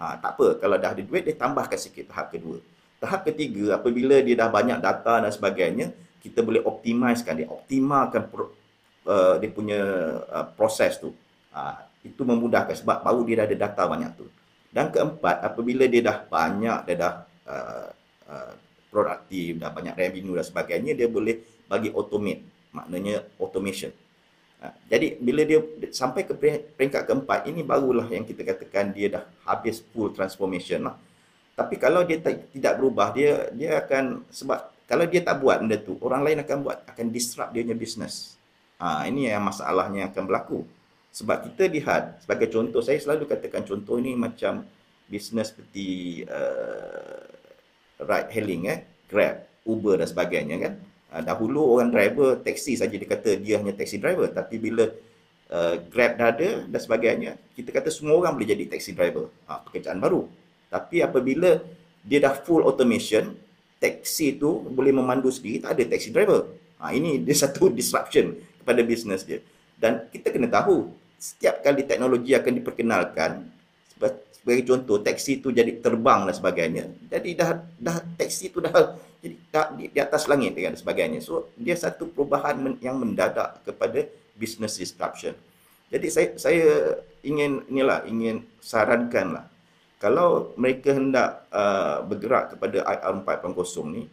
Ha, 0.00 0.16
tak 0.20 0.40
apa. 0.40 0.46
Kalau 0.56 0.76
dah 0.80 0.90
ada 0.96 1.02
duit 1.04 1.24
dia 1.24 1.36
tambahkan 1.36 1.76
sikit 1.76 2.08
tahap 2.08 2.32
kedua. 2.32 2.60
Tahap 2.96 3.28
ketiga, 3.28 3.76
apabila 3.76 4.16
dia 4.24 4.32
dah 4.32 4.48
banyak 4.48 4.80
data 4.80 5.20
dan 5.20 5.28
sebagainya, 5.28 5.92
kita 6.24 6.40
boleh 6.40 6.64
optimizekan 6.64 7.36
dia, 7.36 7.44
optimalkan 7.52 8.32
pro, 8.32 8.48
uh, 9.04 9.36
dia 9.36 9.52
punya 9.52 9.80
uh, 10.24 10.48
proses 10.56 10.96
tu. 10.96 11.12
Uh, 11.52 11.76
itu 12.04 12.22
memudahkan 12.22 12.76
sebab 12.84 13.00
baru 13.00 13.24
dia 13.24 13.42
dah 13.42 13.46
ada 13.48 13.56
data 13.56 13.82
banyak 13.88 14.10
tu. 14.14 14.28
Dan 14.74 14.92
keempat, 14.92 15.40
apabila 15.40 15.88
dia 15.88 16.02
dah 16.04 16.18
banyak, 16.28 16.78
dia 16.84 16.96
dah 16.98 17.14
uh, 17.46 17.88
uh, 18.28 18.52
produktif, 18.92 19.56
dah 19.56 19.70
banyak 19.72 19.94
revenue 19.96 20.36
dan 20.36 20.44
sebagainya, 20.44 20.92
dia 20.92 21.08
boleh 21.08 21.40
bagi 21.70 21.88
automate, 21.94 22.42
maknanya 22.74 23.22
automation. 23.38 23.94
Uh, 24.58 24.74
jadi 24.90 25.16
bila 25.16 25.46
dia 25.46 25.62
sampai 25.94 26.26
ke 26.26 26.34
peringkat 26.74 27.06
keempat, 27.06 27.46
ini 27.48 27.62
barulah 27.62 28.04
yang 28.10 28.26
kita 28.26 28.42
katakan 28.44 28.90
dia 28.92 29.14
dah 29.14 29.24
habis 29.46 29.80
full 29.80 30.10
transformation 30.10 30.90
lah. 30.90 30.98
Tapi 31.54 31.78
kalau 31.78 32.02
dia 32.02 32.18
tak, 32.18 32.50
tidak 32.50 32.74
berubah, 32.82 33.14
dia 33.14 33.46
dia 33.54 33.78
akan 33.78 34.26
sebab 34.26 34.74
kalau 34.84 35.06
dia 35.06 35.22
tak 35.24 35.40
buat 35.40 35.62
benda 35.62 35.78
tu, 35.80 35.96
orang 36.02 36.26
lain 36.26 36.38
akan 36.44 36.56
buat, 36.60 36.78
akan 36.84 37.06
disrupt 37.08 37.54
dia 37.54 37.64
punya 37.64 37.78
business. 37.78 38.36
Ha, 38.82 39.06
ini 39.06 39.30
yang 39.30 39.46
masalahnya 39.46 40.10
akan 40.12 40.22
berlaku. 40.26 40.66
Sebab 41.14 41.46
kita 41.46 41.70
lihat, 41.70 42.26
sebagai 42.26 42.50
contoh, 42.50 42.82
saya 42.82 42.98
selalu 42.98 43.30
katakan 43.30 43.62
contoh 43.62 44.02
ini 44.02 44.18
macam 44.18 44.66
business 45.06 45.54
seperti 45.54 46.20
uh, 46.26 47.22
ride 48.02 48.30
hailing, 48.34 48.66
eh, 48.66 48.82
Grab, 49.06 49.46
Uber 49.62 50.02
dan 50.02 50.10
sebagainya 50.10 50.56
kan. 50.58 50.74
Uh, 51.14 51.22
dahulu 51.22 51.78
orang 51.78 51.94
driver 51.94 52.42
taksi 52.42 52.74
saja 52.74 52.90
dia 52.90 53.06
kata 53.06 53.38
dia 53.38 53.62
hanya 53.62 53.70
taxi 53.78 54.02
driver. 54.02 54.26
Tapi 54.26 54.58
bila 54.58 54.90
uh, 55.54 55.74
Grab 55.86 56.18
dah 56.18 56.34
ada 56.34 56.66
dan 56.66 56.80
sebagainya, 56.82 57.38
kita 57.54 57.70
kata 57.70 57.94
semua 57.94 58.18
orang 58.18 58.34
boleh 58.34 58.50
jadi 58.50 58.66
taxi 58.66 58.90
driver. 58.90 59.30
Ha, 59.46 59.62
pekerjaan 59.70 60.02
baru. 60.02 60.26
Tapi 60.66 60.98
apabila 60.98 61.62
dia 62.02 62.18
dah 62.18 62.34
full 62.34 62.66
automation, 62.66 63.38
taksi 63.78 64.34
tu 64.34 64.66
boleh 64.66 64.90
memandu 64.90 65.30
sendiri, 65.30 65.62
tak 65.62 65.78
ada 65.78 65.94
taxi 65.94 66.10
driver. 66.10 66.50
Ha, 66.82 66.90
ini 66.90 67.22
dia 67.22 67.38
satu 67.46 67.70
disruption 67.70 68.34
kepada 68.34 68.82
bisnes 68.82 69.22
dia. 69.22 69.38
Dan 69.78 70.10
kita 70.10 70.34
kena 70.34 70.50
tahu, 70.50 71.03
setiap 71.24 71.64
kali 71.64 71.88
teknologi 71.88 72.36
akan 72.36 72.52
diperkenalkan, 72.60 73.32
sebagai 74.44 74.76
contoh, 74.76 75.00
taksi 75.00 75.40
tu 75.40 75.48
jadi 75.48 75.80
terbang 75.80 76.28
dan 76.28 76.36
sebagainya. 76.36 76.84
Jadi 77.08 77.32
dah 77.32 77.64
dah 77.80 77.96
taksi 78.20 78.52
tu 78.52 78.60
dah 78.60 78.92
jadi 79.24 79.36
tak 79.48 79.66
di, 79.80 79.88
di 79.88 79.96
atas 80.04 80.28
langit 80.28 80.52
dan 80.52 80.76
sebagainya. 80.76 81.24
So 81.24 81.48
dia 81.56 81.72
satu 81.80 82.12
perubahan 82.12 82.60
men, 82.60 82.76
yang 82.84 83.00
mendadak 83.00 83.64
kepada 83.64 84.04
business 84.36 84.76
disruption. 84.76 85.32
Jadi 85.88 86.06
saya 86.12 86.28
saya 86.36 87.00
ingin 87.24 87.64
inilah 87.72 88.04
ingin 88.04 88.44
sarankanlah 88.60 89.48
kalau 89.96 90.52
mereka 90.60 90.92
hendak 90.92 91.48
uh, 91.48 92.04
bergerak 92.04 92.52
kepada 92.52 92.84
IR 92.84 93.24
4.0 93.24 93.56
ni 93.96 94.04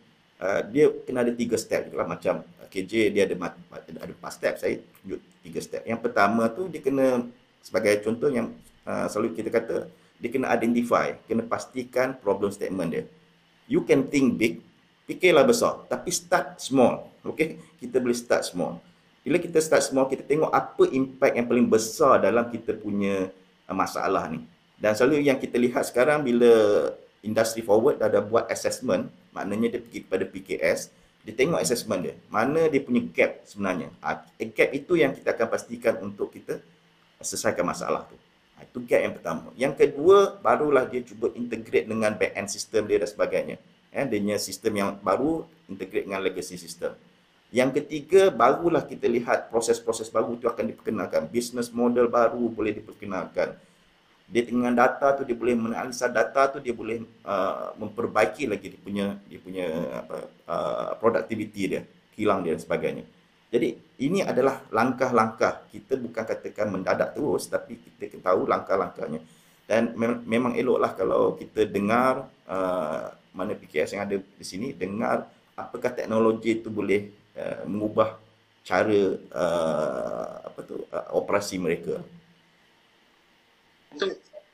uh, 0.42 0.62
dia 0.68 0.90
kena 1.06 1.22
ada 1.22 1.32
tiga 1.32 1.56
step 1.56 1.94
lah. 1.94 2.10
Macam 2.10 2.42
KJ 2.72 3.14
dia 3.14 3.24
ada 3.30 3.36
ada 3.38 4.12
empat 4.12 4.32
step. 4.34 4.58
Saya 4.58 4.82
tunjuk 5.02 5.22
tiga 5.46 5.60
step. 5.62 5.82
Yang 5.86 6.00
pertama 6.02 6.50
tu 6.50 6.66
dia 6.68 6.82
kena 6.82 7.30
sebagai 7.62 8.02
contoh 8.02 8.28
yang 8.34 8.50
uh, 8.84 9.06
selalu 9.06 9.38
kita 9.38 9.54
kata 9.54 9.86
dia 10.22 10.30
kena 10.30 10.54
identify 10.54 11.14
kena 11.30 11.46
pastikan 11.46 12.18
problem 12.18 12.50
statement 12.50 12.90
dia. 12.90 13.04
You 13.70 13.86
can 13.86 14.10
think 14.10 14.42
big 14.42 14.54
fikirlah 15.06 15.46
besar 15.46 15.86
tapi 15.88 16.10
start 16.10 16.60
small 16.60 17.12
okay? 17.26 17.62
Kita 17.78 18.02
boleh 18.02 18.18
start 18.18 18.46
small. 18.46 18.82
Bila 19.22 19.38
kita 19.38 19.62
start 19.62 19.86
small 19.86 20.10
kita 20.10 20.26
tengok 20.26 20.50
apa 20.50 20.90
impact 20.90 21.34
yang 21.38 21.46
paling 21.46 21.68
besar 21.70 22.18
dalam 22.22 22.50
kita 22.50 22.74
punya 22.74 23.30
uh, 23.70 23.76
masalah 23.76 24.26
ni. 24.30 24.42
Dan 24.82 24.98
selalu 24.98 25.22
yang 25.22 25.38
kita 25.38 25.62
lihat 25.62 25.86
sekarang 25.86 26.26
bila 26.26 26.50
industry 27.22 27.62
forward 27.62 28.02
dah 28.02 28.10
ada 28.10 28.18
buat 28.18 28.50
assessment, 28.50 29.14
maknanya 29.32 29.78
dia 29.78 29.82
pergi 29.82 30.00
kepada 30.04 30.24
PKS, 30.28 30.80
dia 31.22 31.34
tengok 31.38 31.60
assessment 31.62 32.02
dia. 32.02 32.16
Mana 32.28 32.66
dia 32.68 32.82
punya 32.82 33.02
gap 33.14 33.46
sebenarnya. 33.46 33.94
Ha, 34.02 34.26
gap 34.28 34.70
itu 34.74 34.94
yang 34.98 35.14
kita 35.14 35.34
akan 35.34 35.48
pastikan 35.48 35.94
untuk 36.02 36.34
kita 36.34 36.60
selesaikan 37.22 37.66
masalah 37.66 38.06
tu. 38.10 38.18
Ha, 38.58 38.66
itu 38.66 38.78
gap 38.86 39.02
yang 39.02 39.14
pertama. 39.14 39.48
Yang 39.54 39.74
kedua, 39.86 40.42
barulah 40.42 40.90
dia 40.90 41.02
cuba 41.06 41.30
integrate 41.38 41.86
dengan 41.86 42.14
back-end 42.18 42.50
system 42.50 42.90
dia 42.90 42.98
dan 43.02 43.10
sebagainya. 43.10 43.56
Ya, 43.92 44.08
dia 44.08 44.20
punya 44.24 44.38
sistem 44.40 44.74
yang 44.80 44.90
baru 45.04 45.44
integrate 45.68 46.08
dengan 46.08 46.24
legacy 46.24 46.56
system. 46.56 46.96
Yang 47.52 47.84
ketiga, 47.84 48.32
barulah 48.32 48.88
kita 48.88 49.12
lihat 49.12 49.52
proses-proses 49.52 50.08
baru 50.08 50.40
itu 50.40 50.48
akan 50.48 50.72
diperkenalkan. 50.72 51.28
Business 51.28 51.68
model 51.68 52.08
baru 52.08 52.48
boleh 52.48 52.80
diperkenalkan 52.80 53.60
dia 54.32 54.48
dengan 54.48 54.72
data 54.72 55.12
tu 55.20 55.28
dia 55.28 55.36
boleh 55.36 55.60
menganalisa 55.60 56.08
data 56.08 56.48
tu 56.48 56.64
dia 56.64 56.72
boleh 56.72 57.04
uh, 57.28 57.76
memperbaiki 57.76 58.48
lagi 58.48 58.72
dia 58.72 58.80
punya 58.80 59.06
dia 59.28 59.40
punya 59.44 59.66
apa 59.92 60.18
uh, 60.48 60.92
productivity 61.04 61.64
dia 61.68 61.82
kilang 62.16 62.40
dia 62.40 62.56
dan 62.56 62.64
sebagainya. 62.64 63.04
Jadi 63.52 63.76
ini 64.00 64.24
adalah 64.24 64.64
langkah-langkah. 64.72 65.68
Kita 65.68 66.00
bukan 66.00 66.24
katakan 66.24 66.72
mendadak 66.72 67.12
terus 67.12 67.52
tapi 67.52 67.76
kita 68.00 68.24
tahu 68.24 68.48
langkah-langkahnya. 68.48 69.20
Dan 69.68 69.92
mem- 70.00 70.24
memang 70.24 70.56
eloklah 70.56 70.96
kalau 70.96 71.36
kita 71.36 71.68
dengar 71.68 72.32
uh, 72.48 73.12
mana 73.36 73.52
PKS 73.56 74.00
yang 74.00 74.04
ada 74.08 74.16
di 74.16 74.46
sini 74.48 74.72
dengar 74.72 75.28
apakah 75.60 75.92
teknologi 75.92 76.64
itu 76.64 76.72
boleh 76.72 77.12
uh, 77.36 77.68
mengubah 77.68 78.16
cara 78.64 79.02
uh, 79.36 80.34
apa 80.48 80.60
tu 80.64 80.80
uh, 80.88 81.08
operasi 81.20 81.60
mereka 81.60 82.00
untuk 83.96 84.12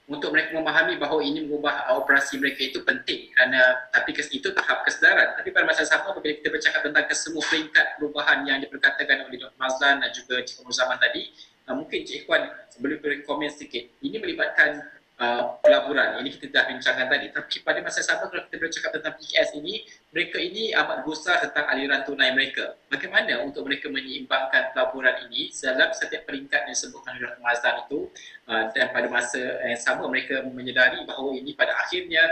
untuk 0.08 0.32
mereka 0.32 0.56
memahami 0.56 0.96
bahawa 0.96 1.20
ini 1.20 1.44
mengubah 1.44 1.92
operasi 2.00 2.40
mereka 2.40 2.64
itu 2.64 2.80
penting 2.88 3.28
kerana 3.36 3.92
tapi 3.92 4.16
itu 4.16 4.48
tahap 4.56 4.88
kesedaran 4.88 5.36
tapi 5.36 5.52
pada 5.52 5.68
masa 5.68 5.84
sama 5.84 6.16
apabila 6.16 6.32
kita 6.32 6.48
bercakap 6.48 6.80
tentang 6.80 7.06
kesemua 7.12 7.44
peringkat 7.44 7.86
perubahan 8.00 8.48
yang 8.48 8.64
diperkatakan 8.64 9.28
oleh 9.28 9.36
Dr. 9.36 9.60
Mazlan 9.60 10.00
dan 10.00 10.10
juga 10.16 10.40
Cik 10.48 10.64
Zaman 10.72 10.96
tadi 10.96 11.28
uh, 11.68 11.76
mungkin 11.76 12.08
Cik 12.08 12.24
Ikhwan 12.24 12.48
sebelum 12.72 13.04
beri 13.04 13.20
komen 13.28 13.52
sedikit 13.52 13.84
ini 14.00 14.16
melibatkan 14.16 14.80
uh, 15.18 15.58
pelaburan. 15.62 16.22
Ini 16.22 16.30
kita 16.38 16.54
dah 16.54 16.64
bincangkan 16.70 17.08
tadi. 17.10 17.28
Tapi 17.34 17.56
pada 17.66 17.80
masa 17.82 18.00
sama 18.06 18.30
kalau 18.30 18.46
kita 18.48 18.58
bercakap 18.62 18.90
tentang 18.98 19.14
PKS 19.18 19.50
ini, 19.58 19.84
mereka 20.14 20.38
ini 20.38 20.74
amat 20.74 21.04
besar 21.04 21.42
tentang 21.44 21.66
aliran 21.70 22.02
tunai 22.06 22.32
mereka. 22.34 22.78
Bagaimana 22.90 23.44
untuk 23.44 23.66
mereka 23.66 23.90
menyeimbangkan 23.90 24.74
pelaburan 24.74 25.16
ini 25.30 25.50
dalam 25.54 25.92
setiap 25.94 26.24
peringkat 26.30 26.70
yang 26.70 26.74
disebutkan 26.74 27.14
oleh. 27.18 27.36
Mazdan 27.42 27.86
itu 27.86 28.10
uh, 28.50 28.64
dan 28.74 28.92
pada 28.92 29.08
masa 29.08 29.40
yang 29.64 29.80
sama 29.80 30.10
mereka 30.10 30.44
menyedari 30.46 31.04
bahawa 31.08 31.32
ini 31.38 31.54
pada 31.54 31.74
akhirnya 31.80 32.24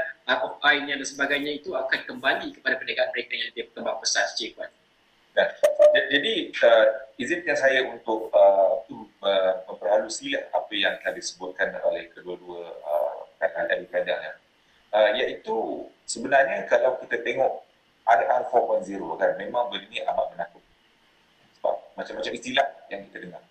eye 0.65 0.81
dan 0.85 0.99
sebagainya 1.05 1.51
itu 1.61 1.71
akan 1.71 1.99
kembali 2.03 2.57
kepada 2.59 2.75
perniagaan 2.81 3.09
mereka 3.13 3.31
yang 3.37 3.47
lebih 3.53 3.63
berkembang 3.71 3.97
besar. 4.01 4.25
Cik 4.35 4.57
Ya. 5.35 5.45
Jadi 6.15 6.55
uh, 6.63 6.87
izinkan 7.19 7.55
saya 7.59 7.83
untuk 7.91 8.31
uh, 8.31 8.79
memperhalusi 9.67 10.31
apa 10.35 10.71
yang 10.71 10.95
telah 11.03 11.15
disebutkan 11.15 11.75
oleh 11.83 12.07
kedua-dua 12.15 12.71
uh, 12.83 13.27
adik 13.43 13.91
kadang 13.91 14.19
ya. 14.19 14.33
Uh, 14.95 15.09
iaitu 15.19 15.55
sebenarnya 16.07 16.63
kalau 16.71 16.95
kita 17.03 17.19
tengok 17.19 17.67
IR 18.05 18.41
4.0 18.47 18.85
kan 19.19 19.31
memang 19.35 19.67
benda 19.67 19.87
ini 19.91 19.99
amat 20.07 20.27
menakut. 20.35 20.63
Sebab 21.59 21.75
macam-macam 21.99 22.31
istilah 22.31 22.67
yang 22.87 23.01
kita 23.11 23.17
dengar. 23.27 23.43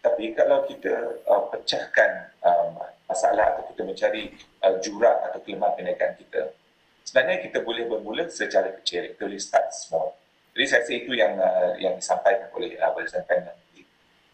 Tapi 0.00 0.24
kalau 0.32 0.64
kita 0.64 0.94
uh, 1.26 1.42
pecahkan 1.50 2.32
um, 2.40 2.78
masalah 3.10 3.58
atau 3.58 3.64
kita 3.74 3.82
mencari 3.82 4.22
uh, 4.62 4.78
jurang 4.78 5.18
atau 5.28 5.42
kelemahan 5.42 5.74
perniagaan 5.74 6.14
kita, 6.16 6.54
sebenarnya 7.04 7.38
kita 7.50 7.58
boleh 7.60 7.84
bermula 7.90 8.24
secara 8.30 8.72
kecil. 8.80 9.12
Kita 9.12 9.22
boleh 9.26 9.42
start 9.42 9.74
small. 9.74 10.17
Jadi 10.58 10.66
saya 10.66 10.82
rasa 10.82 10.92
itu 10.98 11.12
yang 11.14 11.38
uh, 11.38 11.70
yang 11.78 11.94
disampaikan 11.94 12.50
oleh 12.50 12.74
uh, 12.82 12.90
barisan 12.90 13.22
panel. 13.30 13.54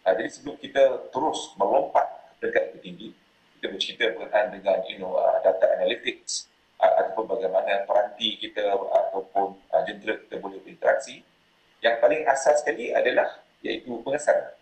Uh, 0.09 0.13
jadi 0.17 0.31
sebelum 0.33 0.57
kita 0.57 1.13
terus 1.13 1.53
melompat 1.61 2.33
ke 2.41 2.49
dekat 2.49 2.73
lebih 2.73 2.81
tinggi, 2.81 3.09
kita 3.61 3.67
bercerita 3.69 4.05
berkaitan 4.17 4.57
dengan 4.57 4.81
you 4.89 4.97
know 5.05 5.21
uh, 5.21 5.37
data 5.45 5.77
analytics 5.77 6.49
uh, 6.81 6.89
ataupun 7.05 7.29
bagaimana 7.29 7.85
peranti 7.85 8.41
kita 8.41 8.73
uh, 8.73 8.89
ataupun 9.05 9.53
uh, 9.69 9.85
jentera 9.85 10.17
kita 10.17 10.41
boleh 10.41 10.65
berinteraksi. 10.65 11.21
Yang 11.85 12.01
paling 12.01 12.25
asas 12.25 12.65
sekali 12.65 12.97
adalah 12.97 13.45
iaitu 13.61 13.93
pengesan. 14.01 14.57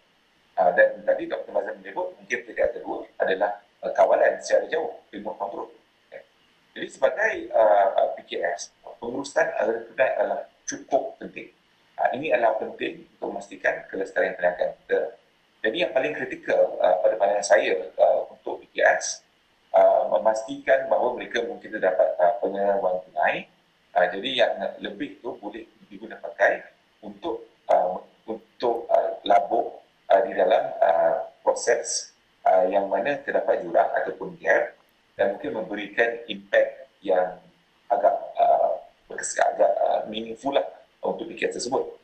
Uh, 0.59 0.75
dan 0.75 0.99
tadi 1.07 1.31
Dr. 1.31 1.55
Mazan 1.55 1.79
menyebut 1.79 2.11
mungkin 2.19 2.39
peringkat 2.43 2.83
kedua 2.83 3.07
adalah 3.23 3.63
uh, 3.87 3.93
kawalan 3.95 4.35
secara 4.43 4.67
jauh, 4.67 4.99
remote 5.15 5.39
control. 5.39 5.71
Okay. 6.11 6.27
Jadi 6.75 6.87
sebagai 6.91 7.55
uh, 7.55 8.19
PKS, 8.19 8.75
pengurusan 8.99 9.47
tunai 9.95 10.11
adalah 10.19 10.43
cukup 10.73 11.21
penting. 11.21 11.53
Uh, 12.01 12.09
ini 12.17 12.33
adalah 12.33 12.57
penting 12.57 13.05
untuk 13.05 13.37
memastikan 13.37 13.85
kelestarian 13.93 14.33
tenaga 14.41 14.73
kita. 14.81 15.01
Jadi 15.63 15.77
yang 15.85 15.93
paling 15.93 16.17
kritikal 16.17 16.81
uh, 16.81 16.97
pada 17.05 17.15
pandangan 17.21 17.47
saya 17.47 17.77
uh, 18.01 18.33
untuk 18.33 18.65
PKS 18.65 19.23
uh, 19.77 20.09
memastikan 20.17 20.89
bahawa 20.89 21.15
mereka 21.15 21.45
mungkin 21.45 21.77
dapat 21.77 22.09
uh, 22.19 22.35
pengenalan 22.41 22.99
tunai. 23.07 23.47
Uh, 23.93 24.07
jadi 24.09 24.31
yang 24.33 24.53
lebih 24.81 25.21
tu 25.21 25.37
boleh 25.37 25.69
digunakan 25.93 26.19
pakai 26.25 26.65
untuk 27.05 27.45
uh, 27.69 28.01
untuk 28.25 28.89
uh, 28.89 29.21
labur 29.29 29.85
uh, 30.09 30.21
di 30.25 30.33
dalam 30.33 30.65
uh, 30.81 31.29
proses 31.45 32.17
uh, 32.49 32.65
yang 32.67 32.89
mana 32.89 33.21
terdapat 33.21 33.61
jurang 33.61 33.93
ataupun 34.01 34.35
gap 34.41 34.75
dan 35.21 35.37
mungkin 35.37 35.61
memberikan 35.61 36.25
impact 36.27 36.89
yang 37.05 37.37
agak 37.93 38.17
uh, 38.41 38.81
agak 39.21 39.72
meaningful 40.09 40.55
lah 40.55 40.65
untuk 41.03 41.29
PKS 41.31 41.59
tersebut. 41.59 41.99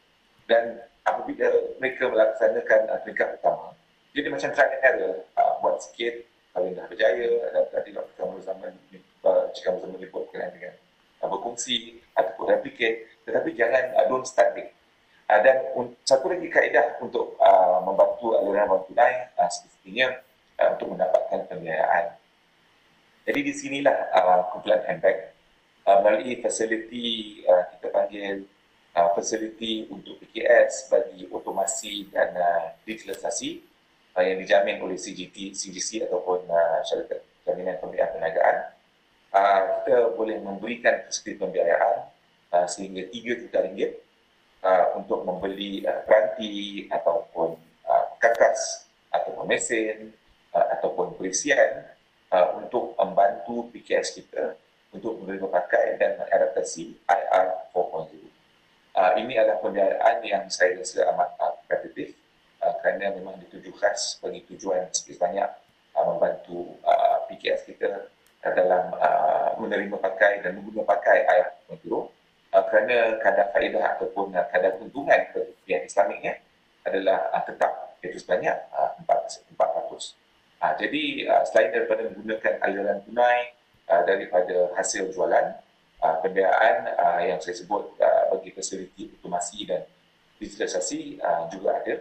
Dan 0.49 0.81
apabila 1.05 1.49
mereka 1.79 2.09
melaksanakan 2.09 2.81
uh, 2.93 2.99
peringkat 3.05 3.39
pertama, 3.39 3.73
jadi 4.17 4.29
macam 4.33 4.51
try 4.51 4.67
and 4.67 4.83
error, 4.83 5.15
uh, 5.37 5.53
buat 5.61 5.79
sikit, 5.79 6.25
kalau 6.51 6.73
dah 6.75 6.87
berjaya, 6.91 7.31
dan 7.55 7.65
tadi 7.71 7.95
Dr. 7.95 8.15
Kamal 8.19 8.41
Zaman 8.43 8.73
uh, 9.23 9.45
jika 9.55 9.71
Kamal 9.71 9.81
Zaman 9.85 9.95
menyebut 10.01 10.25
dengan, 10.35 10.51
uh, 11.23 11.29
berkongsi 11.29 12.03
ataupun 12.17 12.51
replicate, 12.51 13.07
tetapi 13.29 13.55
jangan 13.55 13.95
uh, 13.95 14.05
don't 14.11 14.27
start 14.27 14.57
big. 14.57 14.73
Uh, 15.29 15.41
dan 15.45 15.57
un- 15.77 15.95
satu 16.09 16.33
lagi 16.33 16.49
kaedah 16.49 16.99
untuk 17.05 17.37
uh, 17.37 17.85
membantu 17.85 18.33
aliran 18.41 18.67
wang 18.73 18.83
tunai 18.89 19.29
uh, 19.37 19.51
spesifiknya 19.53 20.25
uh, 20.57 20.73
untuk 20.73 20.97
mendapatkan 20.97 21.45
pembiayaan. 21.53 22.17
Jadi 23.29 23.41
di 23.45 23.53
sinilah 23.53 23.97
uh, 24.17 24.49
kumpulan 24.51 24.81
MPEC 24.89 25.38
uh, 25.89 25.99
melalui 26.05 26.37
fasiliti 26.45 27.41
uh, 27.49 27.65
kita 27.73 27.89
panggil 27.89 28.45
uh, 28.93 29.09
fasiliti 29.17 29.89
untuk 29.89 30.21
PKS 30.21 30.93
bagi 30.93 31.25
otomasi 31.33 32.13
dan 32.13 32.37
uh, 32.37 32.77
digitalisasi 32.85 33.65
uh, 34.13 34.23
yang 34.23 34.37
dijamin 34.45 34.85
oleh 34.85 35.01
CGT, 35.01 35.57
CGC 35.57 36.05
ataupun 36.05 36.45
uh, 36.45 36.85
syarikat 36.85 37.25
jaminan 37.49 37.81
pembiayaan 37.81 38.13
perniagaan. 38.13 38.57
Uh, 39.33 39.61
kita 39.81 39.97
boleh 40.13 40.37
memberikan 40.45 41.09
fasiliti 41.09 41.41
pembiayaan 41.41 41.97
uh, 42.53 42.67
sehingga 42.69 43.09
3 43.09 43.41
juta 43.45 43.59
ringgit 43.65 43.93
uh, 44.61 44.93
untuk 45.01 45.25
membeli 45.25 45.85
uh, 45.89 46.05
peranti 46.05 46.85
ataupun 46.93 47.57
uh, 47.89 48.05
kakas 48.21 48.85
ataupun 49.09 49.49
mesin 49.49 50.13
uh, 50.53 50.67
ataupun 50.77 51.17
perisian 51.17 51.89
uh, 52.33 52.61
untuk 52.61 52.93
membantu 52.97 53.73
PKS 53.73 54.21
kita 54.21 54.57
untuk 54.93 55.21
menerima 55.21 55.49
pakai 55.49 56.01
dan 56.01 56.17
mengadaptasi 56.17 56.97
IR 57.05 57.47
4.0. 57.75 58.19
Uh, 58.99 59.13
ini 59.21 59.39
adalah 59.39 59.61
pembiayaan 59.63 60.19
yang 60.25 60.45
saya 60.51 60.75
rasa 60.75 61.07
amat 61.15 61.31
uh, 61.39 61.55
kompetitif 61.63 62.19
uh, 62.65 62.75
kerana 62.83 63.15
memang 63.15 63.39
dituju 63.47 63.71
khas 63.79 64.19
bagi 64.19 64.43
tujuan 64.51 64.91
sedikit 64.91 65.29
banyak 65.29 65.51
uh, 65.95 66.05
membantu 66.09 66.75
uh, 66.83 67.23
PKS 67.31 67.69
kita 67.69 68.11
dalam 68.43 68.91
uh, 68.97 69.55
menerima 69.61 69.97
pakai 70.01 70.41
dan 70.43 70.57
menggunakan 70.59 70.89
pakai 70.89 71.19
IR 71.31 71.49
4.0 71.79 71.95
uh, 71.95 72.65
kerana 72.73 72.97
kadar 73.21 73.47
faedah 73.53 73.85
ataupun 73.99 74.35
uh, 74.35 74.47
kadar 74.51 74.81
keuntungan 74.81 75.21
kerugian 75.31 75.85
Islamiknya 75.85 76.41
adalah 76.89 77.29
uh, 77.37 77.45
tetap 77.45 77.99
iaitu 78.03 78.19
sebanyak 78.23 78.57
uh, 78.73 78.97
4%. 79.05 79.53
400. 79.55 80.17
Uh, 80.59 80.75
jadi 80.75 81.03
uh, 81.31 81.43
selain 81.47 81.71
daripada 81.71 82.03
menggunakan 82.11 82.55
aliran 82.67 82.99
tunai 83.07 83.58
uh, 83.89 84.03
daripada 84.05 84.73
hasil 84.77 85.11
jualan, 85.13 85.57
uh, 86.05 86.17
pembiayaan 86.23 86.77
uh, 86.95 87.21
yang 87.25 87.41
saya 87.41 87.57
sebut 87.57 87.97
uh, 87.99 88.23
bagi 88.37 88.53
fasiliti 88.55 89.11
otomasi 89.19 89.65
dan 89.67 89.83
digitalisasi 90.39 91.19
uh, 91.21 91.49
juga 91.51 91.81
ada. 91.83 91.95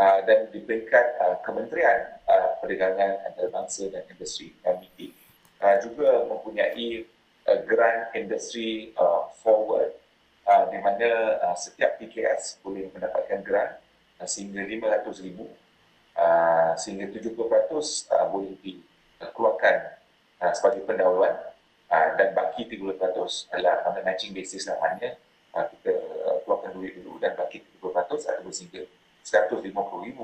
Uh, 0.00 0.18
dan 0.24 0.48
di 0.48 0.64
peringkat 0.64 1.06
uh, 1.20 1.36
Kementerian 1.44 2.16
uh, 2.24 2.56
Perdagangan 2.64 3.20
Antarabangsa 3.28 3.84
dan 3.92 4.00
Industri 4.08 4.56
MIT 4.64 5.12
uh, 5.60 5.76
juga 5.84 6.24
mempunyai 6.24 7.04
uh, 7.44 7.58
grant 7.68 8.08
industry 8.16 8.96
uh, 8.96 9.28
forward 9.44 9.92
uh, 10.48 10.64
di 10.72 10.80
mana 10.80 11.36
uh, 11.44 11.56
setiap 11.56 12.00
PKS 12.00 12.64
boleh 12.64 12.88
mendapatkan 12.96 13.44
grant 13.44 13.76
uh, 14.18 14.24
sehingga 14.24 14.64
RM500,000 14.64 15.36
uh, 16.16 16.72
sehingga 16.80 17.06
70% 17.12 17.36
uh, 17.36 18.26
boleh 18.32 18.56
dikeluarkan 18.64 19.99
uh, 20.40 20.52
sebagai 20.56 20.82
pendahuluan 20.88 21.32
uh, 21.92 22.08
dan 22.16 22.32
baki 22.32 22.66
30% 22.66 22.96
adalah 23.54 23.84
on 23.86 24.00
a 24.00 24.02
matching 24.02 24.32
basis 24.32 24.66
lah 24.66 24.76
hanya 24.88 25.16
uh, 25.54 25.64
kita 25.68 25.92
keluarkan 26.44 26.72
duit 26.76 26.96
dulu 27.00 27.20
dan 27.20 27.36
baki 27.36 27.62
30% 27.80 28.32
ataupun 28.34 28.52
sehingga 28.52 28.82
RM150,000 29.24 30.18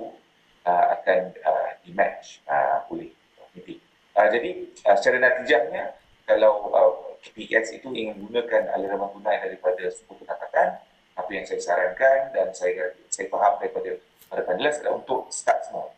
uh, 0.66 0.84
akan 0.98 1.20
uh, 1.44 1.70
di-match 1.84 2.42
uh, 2.48 2.82
oleh 2.90 3.12
MIT. 3.54 3.78
Uh, 4.16 4.28
jadi 4.32 4.50
uh, 4.88 4.96
secara 4.98 5.16
natijahnya 5.20 5.94
kalau 6.26 6.72
uh, 6.74 6.92
PKS 7.22 7.78
itu 7.78 7.90
ingin 7.94 8.18
menggunakan 8.18 8.70
aliran 8.74 9.02
wang 9.02 9.12
tunai 9.18 9.38
daripada 9.42 9.82
sumber 9.90 10.26
pendapatan, 10.26 10.78
apa 11.16 11.30
yang 11.32 11.44
saya 11.46 11.60
sarankan 11.62 12.18
dan 12.34 12.48
saya 12.54 12.92
saya 13.10 13.26
faham 13.30 13.58
daripada 13.58 13.98
para 14.26 14.42
panelis 14.46 14.78
adalah 14.82 15.00
untuk 15.00 15.30
start 15.30 15.60
small. 15.66 15.90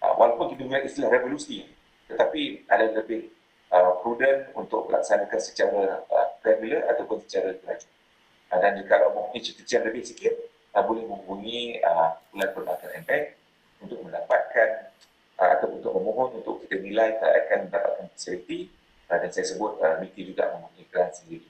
Uh, 0.00 0.12
walaupun 0.16 0.52
kita 0.52 0.64
menggunakan 0.64 0.88
istilah 0.88 1.10
revolusi, 1.12 1.64
tetapi 2.08 2.68
ada 2.68 2.92
lebih 2.94 3.33
uh, 3.74 3.98
prudent 4.00 4.54
untuk 4.54 4.86
melaksanakan 4.86 5.40
secara 5.42 6.06
uh, 6.06 6.28
regular 6.46 6.86
ataupun 6.94 7.18
secara 7.26 7.58
gradual. 7.58 7.92
Uh, 8.54 8.58
dan 8.62 8.70
jika 8.78 8.94
kalau 9.02 9.10
mempunyai 9.18 9.42
cita-cita 9.42 9.82
lebih 9.82 10.06
sikit, 10.06 10.34
uh, 10.78 10.82
boleh 10.86 11.02
menghubungi 11.02 11.82
uh, 11.82 12.14
bulan 12.30 12.48
perbankan 12.54 12.90
MPEC 13.02 13.34
untuk 13.82 13.98
mendapatkan 14.06 14.68
uh, 15.42 15.48
atau 15.58 15.68
untuk 15.74 15.90
memohon 15.98 16.38
untuk 16.38 16.62
kita 16.64 16.78
nilai 16.78 17.18
kita 17.18 17.26
akan 17.26 17.58
mendapatkan 17.68 18.06
fasiliti 18.14 18.70
uh, 19.10 19.18
dan 19.18 19.30
saya 19.34 19.46
sebut 19.50 19.82
uh, 19.82 19.98
MITI 19.98 20.22
juga 20.30 20.54
mempunyai 20.54 20.86
grant 20.88 21.12
sendiri. 21.18 21.46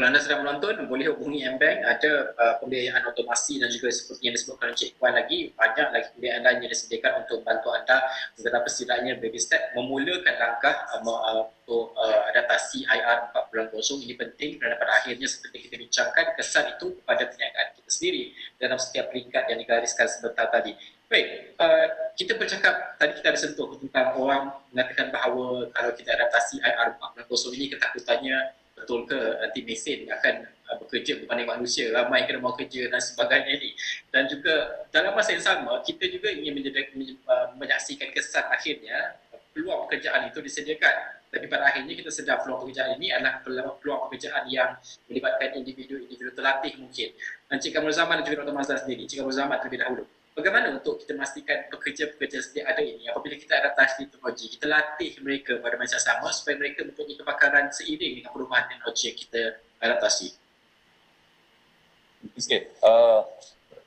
Kalau 0.00 0.16
anda 0.16 0.24
sedang 0.24 0.48
menonton, 0.48 0.88
boleh 0.88 1.12
hubungi 1.12 1.44
M-Bank. 1.44 1.84
Ada 1.84 2.32
uh, 2.32 2.54
pembiayaan 2.64 3.04
otomasi 3.04 3.60
dan 3.60 3.68
juga 3.68 3.92
seperti 3.92 4.32
yang 4.32 4.32
disebutkan 4.32 4.72
Encik 4.72 4.96
Puan 4.96 5.12
lagi, 5.12 5.52
banyak 5.52 5.92
lagi 5.92 6.08
pembiayaan 6.16 6.40
lain 6.40 6.58
yang 6.64 6.72
disediakan 6.72 7.20
untuk 7.20 7.44
bantu 7.44 7.68
anda 7.68 8.00
tetapi 8.32 8.64
setidaknya 8.72 9.20
baby 9.20 9.36
step 9.36 9.60
memulakan 9.76 10.34
langkah 10.40 10.72
uh, 10.96 11.04
uh, 11.04 11.52
untuk 11.52 11.92
uh, 12.00 12.32
adaptasi 12.32 12.88
IR 12.88 13.28
4.0 13.52 13.76
ini 14.08 14.16
penting 14.16 14.56
kerana 14.56 14.80
pada 14.80 15.04
akhirnya 15.04 15.28
seperti 15.28 15.68
kita 15.68 15.76
bincangkan 15.76 16.26
kesan 16.32 16.64
itu 16.72 16.96
kepada 17.04 17.22
perniagaan 17.28 17.68
kita 17.76 17.90
sendiri 17.92 18.22
dalam 18.56 18.80
setiap 18.80 19.12
peringkat 19.12 19.52
yang 19.52 19.60
digariskan 19.60 20.08
sebentar 20.08 20.48
tadi. 20.48 20.80
Baik, 21.12 21.60
uh, 21.60 22.16
kita 22.16 22.40
bercakap, 22.40 22.96
tadi 22.96 23.20
kita 23.20 23.36
ada 23.36 23.40
sentuh 23.44 23.68
tentang 23.76 24.16
orang 24.16 24.48
mengatakan 24.72 25.12
bahawa 25.12 25.68
kalau 25.76 25.92
kita 25.92 26.16
adaptasi 26.16 26.64
IR 26.64 26.96
4.0 26.96 27.28
ini 27.52 27.68
ketakutannya 27.68 28.59
betul 28.82 29.04
ke? 29.04 29.16
Nanti 29.16 29.60
mesin 29.62 30.08
akan 30.08 30.34
uh, 30.68 30.76
bekerja 30.84 31.20
berbanding 31.22 31.48
manusia 31.48 31.92
ramai 31.92 32.24
kena 32.24 32.40
mau 32.40 32.56
kerja 32.56 32.88
dan 32.88 33.00
sebagainya 33.00 33.54
ni. 33.60 33.70
Dan 34.08 34.26
juga 34.26 34.84
dalam 34.90 35.12
masa 35.14 35.36
yang 35.36 35.44
sama 35.44 35.84
kita 35.84 36.08
juga 36.08 36.32
ingin 36.32 36.56
menjadi, 36.56 36.88
uh, 37.28 37.52
menyaksikan 37.60 38.10
kesan 38.10 38.48
akhirnya 38.48 39.20
peluang 39.52 39.86
pekerjaan 39.88 40.30
itu 40.32 40.40
disediakan. 40.40 41.20
Tapi 41.30 41.46
pada 41.46 41.70
akhirnya 41.70 41.94
kita 41.94 42.10
sedar 42.10 42.42
peluang 42.42 42.66
pekerjaan 42.66 42.98
ini 42.98 43.14
adalah 43.14 43.38
peluang 43.78 44.10
pekerjaan 44.10 44.50
yang 44.50 44.74
melibatkan 45.06 45.62
individu-individu 45.62 46.34
terlatih 46.34 46.74
mungkin. 46.80 47.14
Encik 47.50 47.70
Kamal 47.70 47.94
Zaman 47.94 48.22
dan 48.22 48.24
juga 48.26 48.42
Dr. 48.42 48.54
Mazda 48.54 48.82
sendiri. 48.82 49.06
Encik 49.06 49.22
Kamal 49.22 49.34
Zaman 49.34 49.56
terlebih 49.62 49.78
dahulu 49.78 50.04
bagaimana 50.34 50.76
untuk 50.78 51.02
kita 51.02 51.16
memastikan 51.18 51.66
pekerja-pekerja 51.68 52.38
sedia 52.40 52.64
ada 52.66 52.80
ini 52.80 53.06
apabila 53.10 53.34
kita 53.36 53.58
adaptasi 53.60 54.08
teknologi, 54.10 54.46
kita 54.56 54.66
latih 54.70 55.12
mereka 55.22 55.58
pada 55.58 55.76
masa 55.76 55.98
sama 55.98 56.30
supaya 56.30 56.56
mereka 56.58 56.86
mempunyai 56.86 57.16
kepakaran 57.18 57.66
seiring 57.74 58.22
dengan 58.22 58.30
perubahan 58.30 58.66
teknologi 58.70 59.02
yang 59.10 59.18
kita 59.18 59.42
adaptasi. 59.80 60.28
Sikit. 62.36 62.62
Uh, 62.84 63.24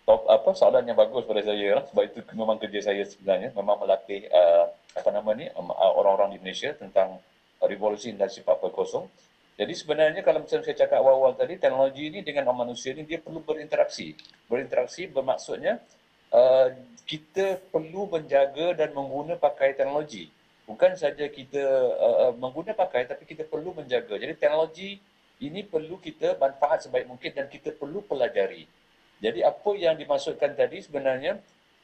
top, 0.03 0.27
apa 0.27 0.49
soalan 0.55 0.83
yang 0.83 0.97
bagus 0.99 1.23
pada 1.23 1.41
saya 1.43 1.79
lah. 1.79 1.83
sebab 1.87 2.03
itu 2.07 2.19
memang 2.35 2.59
kerja 2.59 2.91
saya 2.91 3.03
sebenarnya 3.07 3.55
memang 3.55 3.79
melatih 3.79 4.27
uh, 4.29 4.67
apa 4.93 5.09
nama 5.09 5.29
ni 5.33 5.47
um, 5.55 5.71
orang-orang 5.73 6.35
di 6.35 6.39
Malaysia 6.43 6.75
tentang 6.75 7.17
revolusi 7.63 8.11
industri 8.11 8.43
4.0 8.43 9.07
jadi 9.53 9.73
sebenarnya 9.73 10.21
kalau 10.25 10.43
macam 10.43 10.59
saya 10.65 10.75
cakap 10.75 10.97
awal-awal 10.99 11.37
tadi 11.37 11.55
teknologi 11.61 12.09
ini 12.09 12.19
dengan 12.25 12.51
manusia 12.51 12.91
ini 12.91 13.07
dia 13.07 13.21
perlu 13.23 13.39
berinteraksi 13.41 14.13
berinteraksi 14.51 15.07
bermaksudnya 15.07 15.79
uh, 16.33 16.67
kita 17.05 17.61
perlu 17.69 18.09
menjaga 18.09 18.73
dan 18.73 18.91
mengguna 18.91 19.37
pakai 19.37 19.77
teknologi. 19.77 20.33
Bukan 20.65 20.95
saja 20.97 21.27
kita 21.29 21.63
uh, 21.99 22.33
mengguna 22.35 22.73
pakai 22.73 23.05
tapi 23.05 23.23
kita 23.29 23.45
perlu 23.45 23.75
menjaga. 23.77 24.17
Jadi 24.17 24.33
teknologi 24.35 24.97
ini 25.43 25.61
perlu 25.61 25.99
kita 25.99 26.39
manfaat 26.39 26.87
sebaik 26.87 27.05
mungkin 27.05 27.31
dan 27.35 27.45
kita 27.51 27.75
perlu 27.75 28.01
pelajari. 28.01 28.65
Jadi 29.23 29.39
apa 29.43 29.71
yang 29.75 29.95
dimaksudkan 29.95 30.55
tadi 30.55 30.83
sebenarnya 30.83 31.39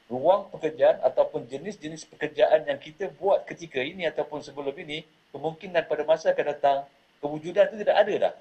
ruang 0.10 0.50
pekerjaan 0.50 1.00
ataupun 1.06 1.46
jenis-jenis 1.46 2.10
pekerjaan 2.10 2.66
yang 2.66 2.82
kita 2.82 3.14
buat 3.16 3.46
ketika 3.46 3.78
ini 3.80 4.10
ataupun 4.10 4.42
sebelum 4.42 4.74
ini 4.74 5.06
kemungkinan 5.30 5.86
pada 5.86 6.04
masa 6.04 6.34
akan 6.34 6.46
datang 6.58 6.78
kewujudan 7.22 7.70
itu 7.70 7.86
tidak 7.86 7.96
ada 7.96 8.14
dah. 8.28 8.34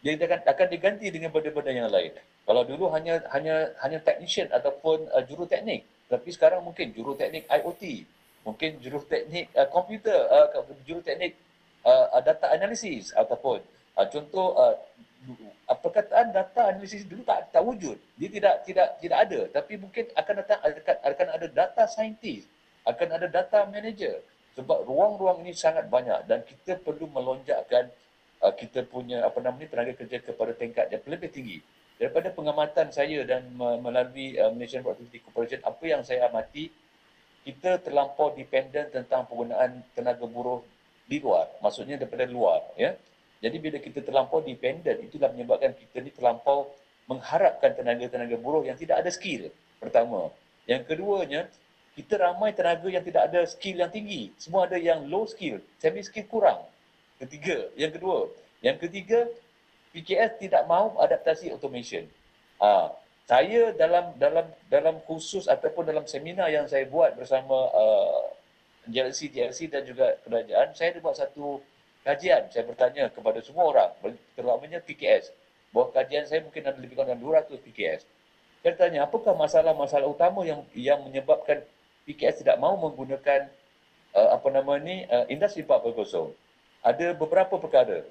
Dia 0.00 0.16
akan 0.16 0.40
akan 0.48 0.66
diganti 0.72 1.06
dengan 1.12 1.28
benda-benda 1.28 1.70
yang 1.76 1.92
lain. 1.92 2.16
Kalau 2.48 2.62
dulu 2.66 2.90
hanya 2.90 3.22
hanya 3.30 3.70
hanya 3.84 3.98
technician 4.02 4.50
ataupun 4.50 5.06
uh, 5.12 5.22
juru 5.28 5.46
teknik, 5.46 5.86
tapi 6.10 6.34
sekarang 6.34 6.64
mungkin 6.66 6.90
juru 6.90 7.14
teknik 7.14 7.46
IoT, 7.46 8.02
mungkin 8.42 8.80
juru 8.82 8.98
teknik 9.06 9.52
uh, 9.54 9.68
komputer, 9.70 10.18
uh, 10.26 10.48
juru 10.82 10.98
teknik 11.04 11.36
uh, 11.86 12.18
data 12.24 12.50
analisis 12.50 13.14
ataupun 13.14 13.62
uh, 13.94 14.06
contoh 14.08 14.56
uh, 14.56 14.74
perkataan 15.70 16.32
data 16.34 16.74
analisis 16.74 17.06
dulu 17.06 17.22
tak 17.22 17.52
tak 17.52 17.62
wujud. 17.62 17.96
Dia 18.18 18.28
tidak 18.32 18.54
tidak 18.66 18.88
tidak 18.98 19.18
ada. 19.28 19.40
Tapi 19.54 19.72
mungkin 19.78 20.04
akan 20.16 20.34
datang 20.42 20.60
akan, 20.64 20.96
akan 21.06 21.28
ada 21.36 21.46
data 21.46 21.82
scientist 21.86 22.48
akan 22.88 23.08
ada 23.20 23.26
data 23.28 23.68
manager. 23.68 24.24
Sebab 24.58 24.82
ruang-ruang 24.88 25.46
ini 25.46 25.54
sangat 25.54 25.86
banyak 25.86 26.26
dan 26.26 26.42
kita 26.42 26.82
perlu 26.82 27.06
melonjakkan 27.06 27.86
uh, 28.42 28.50
kita 28.50 28.82
punya 28.88 29.22
apa 29.22 29.38
nama 29.38 29.54
ni 29.54 29.70
tenaga 29.70 29.94
kerja 29.94 30.18
kepada 30.18 30.52
tingkat 30.58 30.90
yang 30.90 31.04
lebih 31.06 31.30
tinggi 31.30 31.62
daripada 32.00 32.32
pengamatan 32.32 32.88
saya 32.88 33.20
dan 33.28 33.52
melalui 33.56 34.40
uh, 34.40 34.48
Malaysian 34.56 34.80
Productivity 34.80 35.20
Corporation 35.20 35.60
apa 35.60 35.84
yang 35.84 36.00
saya 36.00 36.32
amati 36.32 36.72
kita 37.44 37.84
terlampau 37.84 38.32
dependent 38.32 38.88
tentang 38.88 39.28
penggunaan 39.28 39.84
tenaga 39.92 40.24
buruh 40.24 40.64
di 41.04 41.20
luar 41.20 41.52
maksudnya 41.60 42.00
daripada 42.00 42.24
luar 42.24 42.64
ya 42.80 42.96
jadi 43.40 43.56
bila 43.56 43.80
kita 43.80 44.04
terlampau 44.04 44.44
dependent, 44.44 45.00
itulah 45.00 45.32
menyebabkan 45.32 45.72
kita 45.72 46.04
ni 46.04 46.12
terlampau 46.12 46.68
mengharapkan 47.08 47.72
tenaga-tenaga 47.72 48.36
buruh 48.36 48.62
yang 48.68 48.76
tidak 48.76 49.00
ada 49.00 49.08
skill. 49.10 49.48
Pertama. 49.80 50.28
Yang 50.68 50.92
keduanya, 50.92 51.48
kita 51.96 52.20
ramai 52.20 52.52
tenaga 52.52 52.86
yang 52.92 53.00
tidak 53.00 53.32
ada 53.32 53.48
skill 53.48 53.80
yang 53.80 53.88
tinggi. 53.88 54.28
Semua 54.36 54.68
ada 54.68 54.76
yang 54.76 55.08
low 55.08 55.24
skill, 55.24 55.58
semi 55.80 56.04
skill 56.04 56.28
kurang. 56.28 56.60
Ketiga. 57.16 57.72
Yang 57.80 57.96
kedua. 57.96 58.18
Yang 58.60 58.76
ketiga, 58.86 59.20
PKS 59.90 60.38
tidak 60.38 60.66
mahu 60.70 60.98
adaptasi 61.02 61.50
automation. 61.50 62.06
Ha, 62.62 62.94
saya 63.26 63.74
dalam 63.74 64.14
dalam 64.18 64.46
dalam 64.70 64.96
khusus 65.06 65.46
ataupun 65.46 65.86
dalam 65.86 66.06
seminar 66.06 66.50
yang 66.50 66.66
saya 66.66 66.86
buat 66.86 67.14
bersama 67.14 67.70
uh, 67.74 68.30
JLC, 68.90 69.30
JLC 69.30 69.70
dan 69.70 69.82
juga 69.86 70.18
kerajaan, 70.26 70.74
saya 70.74 70.94
ada 70.94 71.00
buat 71.02 71.16
satu 71.18 71.62
kajian. 72.06 72.50
Saya 72.50 72.64
bertanya 72.66 73.10
kepada 73.10 73.38
semua 73.42 73.70
orang 73.70 73.90
terutamanya 74.34 74.82
PKS 74.82 75.34
bahawa 75.70 75.94
kajian 75.94 76.26
saya 76.26 76.42
mungkin 76.42 76.66
ada 76.66 76.78
lebih 76.78 76.98
kurang 76.98 77.18
200 77.22 77.54
PKS 77.62 78.02
saya 78.60 78.76
tanya 78.76 79.08
apakah 79.08 79.32
masalah-masalah 79.32 80.04
utama 80.10 80.44
yang 80.44 80.60
yang 80.76 81.00
menyebabkan 81.06 81.64
PKS 82.04 82.44
tidak 82.44 82.60
mahu 82.60 82.90
menggunakan 82.90 83.48
uh, 84.12 84.36
apa 84.36 84.48
nama 84.52 84.76
ni 84.76 85.06
uh, 85.08 85.24
industri 85.30 85.64
4.0 85.64 85.96
ada 86.84 87.06
beberapa 87.16 87.54
perkara 87.56 88.04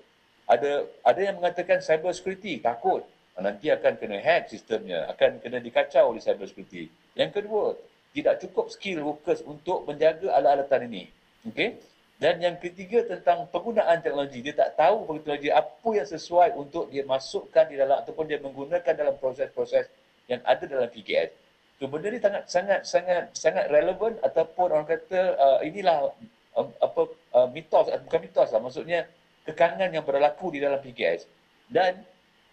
ada 0.49 0.89
ada 1.05 1.19
yang 1.21 1.37
mengatakan 1.37 1.79
cyber 1.79 2.11
security 2.11 2.57
takut. 2.57 3.05
Nanti 3.39 3.71
akan 3.71 3.95
kena 3.95 4.19
hack 4.19 4.51
sistemnya 4.51 5.07
akan 5.15 5.39
kena 5.39 5.63
dikacau 5.63 6.11
oleh 6.11 6.19
cyber 6.19 6.49
security. 6.49 6.91
Yang 7.15 7.39
kedua 7.39 7.77
tidak 8.11 8.41
cukup 8.43 8.65
skill 8.73 9.05
workers 9.05 9.45
untuk 9.45 9.85
menjaga 9.85 10.33
alat-alatan 10.33 10.89
ini. 10.91 11.03
Okey? 11.47 11.77
Dan 12.19 12.43
yang 12.43 12.59
ketiga 12.59 13.07
tentang 13.07 13.47
penggunaan 13.47 14.03
teknologi. 14.03 14.43
Dia 14.43 14.51
tak 14.51 14.75
tahu 14.75 15.07
teknologi 15.23 15.55
apa 15.55 15.89
yang 15.95 16.03
sesuai 16.03 16.51
untuk 16.59 16.91
dia 16.91 17.07
masukkan 17.07 17.63
di 17.71 17.79
dalam 17.79 18.03
ataupun 18.03 18.27
dia 18.27 18.43
menggunakan 18.43 18.91
dalam 18.91 19.15
proses-proses 19.15 19.87
yang 20.27 20.43
ada 20.43 20.67
dalam 20.67 20.91
PKS. 20.91 21.31
So 21.79 21.87
benda 21.87 22.11
ni 22.11 22.19
sangat 22.19 22.43
sangat 22.51 22.79
sangat 22.83 23.23
sangat 23.31 23.65
relevan 23.71 24.19
ataupun 24.19 24.67
orang 24.67 24.83
kata 24.83 25.39
uh, 25.39 25.59
inilah 25.63 26.11
uh, 26.59 26.67
apa 26.83 27.07
uh, 27.39 27.47
mitos 27.55 27.87
bukan 27.87 28.19
mitos 28.19 28.51
lah. 28.51 28.59
Maksudnya 28.59 29.07
kekangan 29.47 29.89
yang 29.91 30.03
berlaku 30.03 30.51
di 30.55 30.59
dalam 30.59 30.79
PKS. 30.81 31.29
Dan 31.69 32.01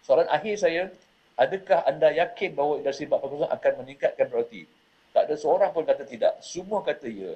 soalan 0.05 0.29
akhir 0.29 0.55
saya, 0.61 0.93
adakah 1.35 1.83
anda 1.89 2.13
yakin 2.13 2.53
bahawa 2.53 2.79
industri 2.79 3.09
4.0 3.09 3.49
akan 3.49 3.71
meningkatkan 3.83 4.27
produktif? 4.29 4.69
Tak 5.17 5.33
ada 5.33 5.35
seorang 5.39 5.73
pun 5.73 5.81
kata 5.81 6.05
tidak. 6.05 6.37
Semua 6.45 6.85
kata 6.85 7.09
ya. 7.09 7.33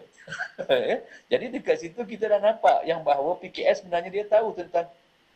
ya. 0.69 0.97
Jadi 1.33 1.45
dekat 1.49 1.81
situ 1.81 1.97
kita 2.05 2.29
dah 2.29 2.37
nampak 2.37 2.85
yang 2.85 3.01
bahawa 3.01 3.41
PKS 3.41 3.81
sebenarnya 3.81 4.13
dia 4.13 4.25
tahu 4.29 4.53
tentang 4.53 4.85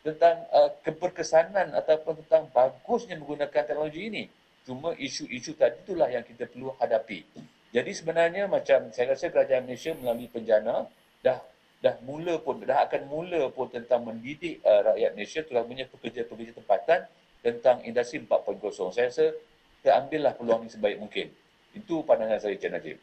tentang 0.06 0.46
uh, 0.54 0.70
keberkesanan 0.86 1.74
ataupun 1.74 2.22
tentang 2.22 2.46
bagusnya 2.54 3.18
menggunakan 3.18 3.50
teknologi 3.50 4.06
ini. 4.06 4.24
Cuma 4.62 4.94
isu-isu 4.94 5.58
tadi 5.58 5.82
itulah 5.82 6.06
yang 6.06 6.22
kita 6.22 6.46
perlu 6.46 6.70
hadapi. 6.78 7.26
Jadi 7.74 7.90
sebenarnya 7.90 8.46
macam 8.46 8.94
saya 8.94 9.18
rasa 9.18 9.26
kerajaan 9.26 9.66
Malaysia 9.66 9.90
melalui 9.98 10.30
penjana 10.30 10.86
dah 11.26 11.42
dah 11.86 11.94
mula 12.02 12.42
pun 12.42 12.58
dah 12.66 12.82
akan 12.90 13.06
mula 13.06 13.46
pun 13.54 13.70
tentang 13.70 14.02
mendidik 14.02 14.58
uh, 14.66 14.90
rakyat 14.90 15.10
Malaysia 15.14 15.40
terutamanya 15.46 15.86
pekerja-pekerja 15.86 16.58
tempatan 16.58 17.00
tentang 17.46 17.78
industri 17.86 18.18
4.0. 18.18 18.90
Saya 18.90 19.06
rasa 19.06 19.26
kita 19.78 19.90
ambillah 20.02 20.34
peluang 20.34 20.66
ini 20.66 20.70
sebaik 20.74 20.98
mungkin. 20.98 21.30
Itu 21.70 22.02
pandangan 22.02 22.42
saya, 22.42 22.58
Cik 22.58 22.74
Najib. 22.74 22.98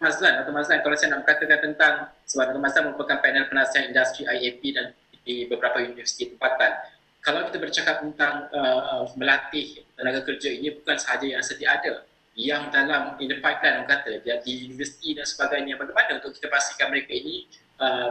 Mas 0.00 0.16
Lan 0.24 0.40
atau 0.40 0.50
Mas 0.56 0.72
Lan, 0.72 0.80
kalau 0.80 0.96
saya 0.96 1.12
nak 1.12 1.28
katakan 1.28 1.60
tentang 1.60 1.94
sebab 2.24 2.56
Mas 2.56 2.72
Lan 2.72 2.90
merupakan 2.90 3.20
panel 3.20 3.44
penasihat 3.52 3.92
industri 3.92 4.24
IAP 4.24 4.62
dan 4.72 4.96
di 5.22 5.46
beberapa 5.46 5.84
universiti 5.84 6.32
tempatan. 6.32 6.80
Kalau 7.22 7.46
kita 7.46 7.62
bercakap 7.62 8.02
tentang 8.02 8.50
uh, 8.50 9.06
melatih 9.14 9.84
tenaga 9.94 10.26
kerja 10.26 10.48
ini 10.50 10.74
bukan 10.74 10.98
sahaja 10.98 11.38
yang 11.38 11.44
sedia 11.44 11.78
ada. 11.78 12.02
Yang 12.32 12.72
dalam 12.72 13.20
in 13.20 13.28
the 13.28 13.38
pipeline 13.44 13.84
orang 13.84 13.90
kata 13.92 14.24
di 14.24 14.52
universiti 14.72 15.12
dan 15.12 15.28
sebagainya 15.28 15.76
bagaimana 15.76 16.18
untuk 16.18 16.32
kita 16.34 16.48
pastikan 16.48 16.88
mereka 16.88 17.12
ini 17.12 17.46
uh, 17.82 18.10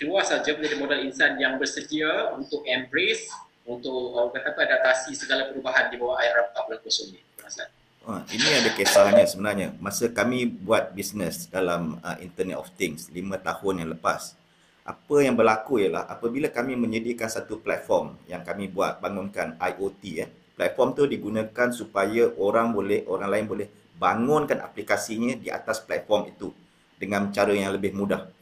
keluar 0.00 0.24
saja 0.24 0.56
menjadi 0.56 0.76
modal 0.80 1.04
insan 1.04 1.36
yang 1.36 1.60
bersedia 1.60 2.32
untuk 2.32 2.64
embrace 2.64 3.28
untuk 3.68 4.16
uh, 4.16 4.32
kata 4.32 4.56
apa 4.56 4.60
adaptasi 4.64 5.12
segala 5.12 5.52
perubahan 5.52 5.92
di 5.92 6.00
bawah 6.00 6.16
IRF 6.16 6.56
4.0 6.56 7.12
ini. 7.12 7.20
Mas 7.44 7.60
Lan. 7.60 7.68
Oh, 8.00 8.20
ini 8.32 8.48
ada 8.48 8.72
kisahnya 8.72 9.28
sebenarnya. 9.28 9.76
Masa 9.76 10.08
kami 10.08 10.48
buat 10.48 10.96
bisnes 10.96 11.44
dalam 11.52 12.00
uh, 12.00 12.16
Internet 12.24 12.56
of 12.56 12.72
Things 12.80 13.12
lima 13.12 13.36
tahun 13.36 13.84
yang 13.84 13.92
lepas, 13.92 14.40
apa 14.88 15.16
yang 15.20 15.36
berlaku 15.36 15.84
ialah 15.84 16.08
apabila 16.08 16.48
kami 16.48 16.80
menyediakan 16.80 17.28
satu 17.28 17.60
platform 17.60 18.16
yang 18.24 18.40
kami 18.40 18.72
buat 18.72 19.04
bangunkan 19.04 19.60
IoT. 19.60 20.02
Eh, 20.16 20.28
platform 20.56 20.96
tu 20.96 21.04
digunakan 21.04 21.68
supaya 21.76 22.32
orang 22.40 22.72
boleh 22.72 23.04
orang 23.04 23.28
lain 23.28 23.46
boleh 23.46 23.66
bangunkan 24.00 24.64
aplikasinya 24.64 25.36
di 25.36 25.52
atas 25.52 25.84
platform 25.84 26.32
itu 26.32 26.48
dengan 26.96 27.28
cara 27.28 27.52
yang 27.52 27.76
lebih 27.76 27.92
mudah. 27.92 28.39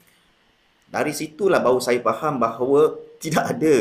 Dari 0.89 1.13
situlah 1.13 1.61
baru 1.61 1.81
saya 1.85 2.01
faham 2.01 2.41
bahawa 2.41 2.97
tidak 3.21 3.45
ada 3.57 3.77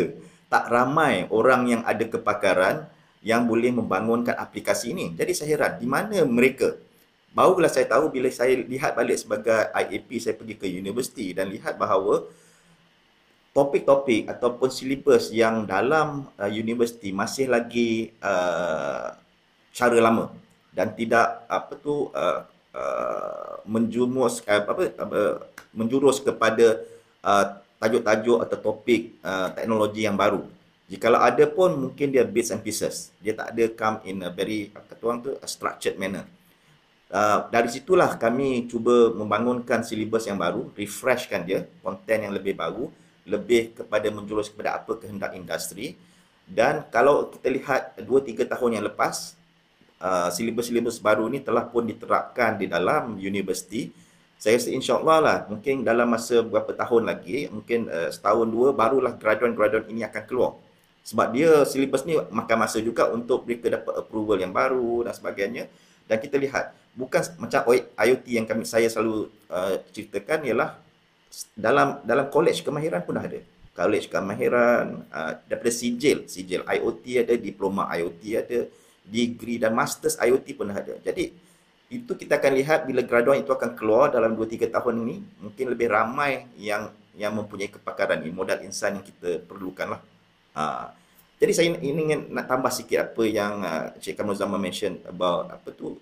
tak 0.47 0.65
ramai 0.71 1.27
orang 1.31 1.67
yang 1.67 1.81
ada 1.83 2.03
kepakaran 2.07 2.87
yang 3.23 3.43
boleh 3.43 3.71
membangunkan 3.75 4.35
aplikasi 4.35 4.95
ini. 4.95 5.11
Jadi 5.15 5.31
saya 5.35 5.49
heran, 5.55 5.73
di 5.79 5.87
mana 5.87 6.23
mereka? 6.23 6.75
Barulah 7.35 7.69
saya 7.69 7.85
tahu 7.85 8.09
bila 8.09 8.31
saya 8.31 8.55
lihat 8.55 8.95
balik 8.95 9.19
sebagai 9.19 9.67
IAP, 9.75 10.09
saya 10.17 10.33
pergi 10.33 10.55
ke 10.55 10.67
universiti 10.71 11.35
dan 11.35 11.51
lihat 11.51 11.75
bahawa 11.75 12.23
topik-topik 13.51 14.29
ataupun 14.29 14.69
silibus 14.69 15.33
yang 15.33 15.65
dalam 15.65 16.29
uh, 16.37 16.51
universiti 16.51 17.09
masih 17.09 17.49
lagi 17.49 18.13
uh, 18.21 19.17
cara 19.73 19.97
lama 19.97 20.29
dan 20.77 20.93
tidak 20.93 21.41
apa 21.49 21.73
tu 21.81 22.13
uh, 22.13 22.45
uh, 22.77 23.53
menjumus 23.65 24.45
uh, 24.45 24.61
apa 24.61 24.93
uh, 25.01 25.35
menjurus 25.73 26.21
kepada 26.21 26.77
uh, 27.23 27.45
tajuk-tajuk 27.77 28.41
atau 28.43 28.57
topik 28.57 29.21
uh, 29.21 29.53
teknologi 29.53 30.03
yang 30.03 30.17
baru 30.17 30.45
Jikalau 30.87 31.19
ada 31.19 31.43
pun 31.51 31.75
mungkin 31.75 32.15
dia 32.15 32.23
bits 32.23 32.55
and 32.55 32.63
pieces. 32.63 33.11
Dia 33.19 33.35
tak 33.35 33.51
ada 33.51 33.63
come 33.75 33.97
in 34.07 34.23
a 34.23 34.31
very 34.31 34.71
kata 34.71 34.95
tuang 34.95 35.19
tu 35.19 35.35
a 35.35 35.47
structured 35.47 35.99
manner. 35.99 36.23
Uh, 37.11 37.43
dari 37.51 37.67
situlah 37.67 38.15
kami 38.15 38.71
cuba 38.71 39.11
membangunkan 39.11 39.83
silibus 39.83 40.27
yang 40.31 40.39
baru, 40.39 40.71
refreshkan 40.79 41.43
dia, 41.43 41.67
konten 41.83 42.23
yang 42.23 42.31
lebih 42.31 42.55
baru, 42.55 42.87
lebih 43.27 43.75
kepada 43.75 44.07
menjurus 44.11 44.47
kepada 44.47 44.79
apa 44.79 44.95
kehendak 44.95 45.35
industri. 45.35 45.99
Dan 46.47 46.87
kalau 46.87 47.35
kita 47.35 47.47
lihat 47.51 47.81
2-3 47.99 48.47
tahun 48.47 48.79
yang 48.79 48.85
lepas, 48.87 49.35
uh, 49.99 50.31
silibus-silibus 50.31 51.03
baru 51.03 51.27
ni 51.27 51.43
telah 51.43 51.67
pun 51.67 51.83
diterapkan 51.83 52.55
di 52.55 52.71
dalam 52.71 53.19
universiti. 53.19 53.91
Saya 54.37 54.61
rasa 54.61 54.69
insyaAllah 54.69 55.17
lah, 55.17 55.37
mungkin 55.49 55.81
dalam 55.81 56.13
masa 56.13 56.45
beberapa 56.45 56.69
tahun 56.69 57.09
lagi, 57.09 57.49
mungkin 57.49 57.89
uh, 57.89 58.13
setahun 58.13 58.45
dua, 58.45 58.69
barulah 58.69 59.17
graduan-graduan 59.17 59.89
ini 59.89 60.05
akan 60.05 60.23
keluar. 60.29 60.51
Sebab 61.01 61.33
dia 61.33 61.65
silibus 61.65 62.05
ni 62.05 62.19
makan 62.19 62.57
masa 62.61 62.77
juga 62.83 63.09
untuk 63.09 63.47
mereka 63.47 63.71
dapat 63.81 63.97
approval 63.97 64.37
yang 64.37 64.53
baru 64.53 65.07
dan 65.07 65.15
sebagainya. 65.15 65.65
Dan 66.05 66.21
kita 66.21 66.37
lihat 66.37 66.75
bukan 66.93 67.23
macam 67.41 67.65
IoT 67.97 68.25
yang 68.27 68.45
kami 68.45 68.67
saya 68.67 68.85
selalu 68.91 69.31
uh, 69.49 69.79
ceritakan 69.89 70.45
ialah 70.45 70.77
dalam 71.57 72.03
dalam 72.03 72.27
college 72.27 72.61
kemahiran 72.61 73.01
pun 73.07 73.17
dah 73.17 73.25
ada. 73.25 73.39
College 73.73 74.11
kemahiran, 74.11 75.07
uh, 75.09 75.31
daripada 75.47 75.71
sijil, 75.73 76.29
sijil 76.29 76.61
IoT 76.67 77.25
ada, 77.25 77.33
diploma 77.39 77.87
IoT 77.95 78.21
ada, 78.35 78.59
degree 79.07 79.57
dan 79.57 79.73
masters 79.73 80.19
IoT 80.19 80.59
pun 80.59 80.69
ada. 80.69 80.99
Jadi 81.01 81.31
itu 81.87 82.11
kita 82.19 82.35
akan 82.35 82.51
lihat 82.59 82.83
bila 82.83 82.99
graduan 82.99 83.39
itu 83.39 83.51
akan 83.55 83.71
keluar 83.79 84.11
dalam 84.11 84.35
2-3 84.35 84.67
tahun 84.67 84.95
ini, 85.07 85.15
mungkin 85.39 85.65
lebih 85.71 85.87
ramai 85.87 86.43
yang 86.59 86.91
yang 87.15 87.33
mempunyai 87.33 87.71
kepakaran 87.71 88.21
ini, 88.21 88.29
modal 88.29 88.59
insan 88.61 88.99
yang 88.99 89.05
kita 89.07 89.41
perlukan 89.47 89.97
lah. 89.97 90.01
Uh, 90.53 90.85
jadi 91.37 91.51
saya 91.53 91.67
ingin 91.79 92.33
nak 92.33 92.49
tambah 92.49 92.69
sikit 92.73 93.13
apa 93.13 93.23
yang 93.25 93.61
uh, 93.61 93.93
Cik 94.01 94.19
Kamal 94.19 94.35
Zaman 94.35 94.59
mention 94.59 94.99
about 95.07 95.53
apa 95.53 95.69
tu, 95.71 95.97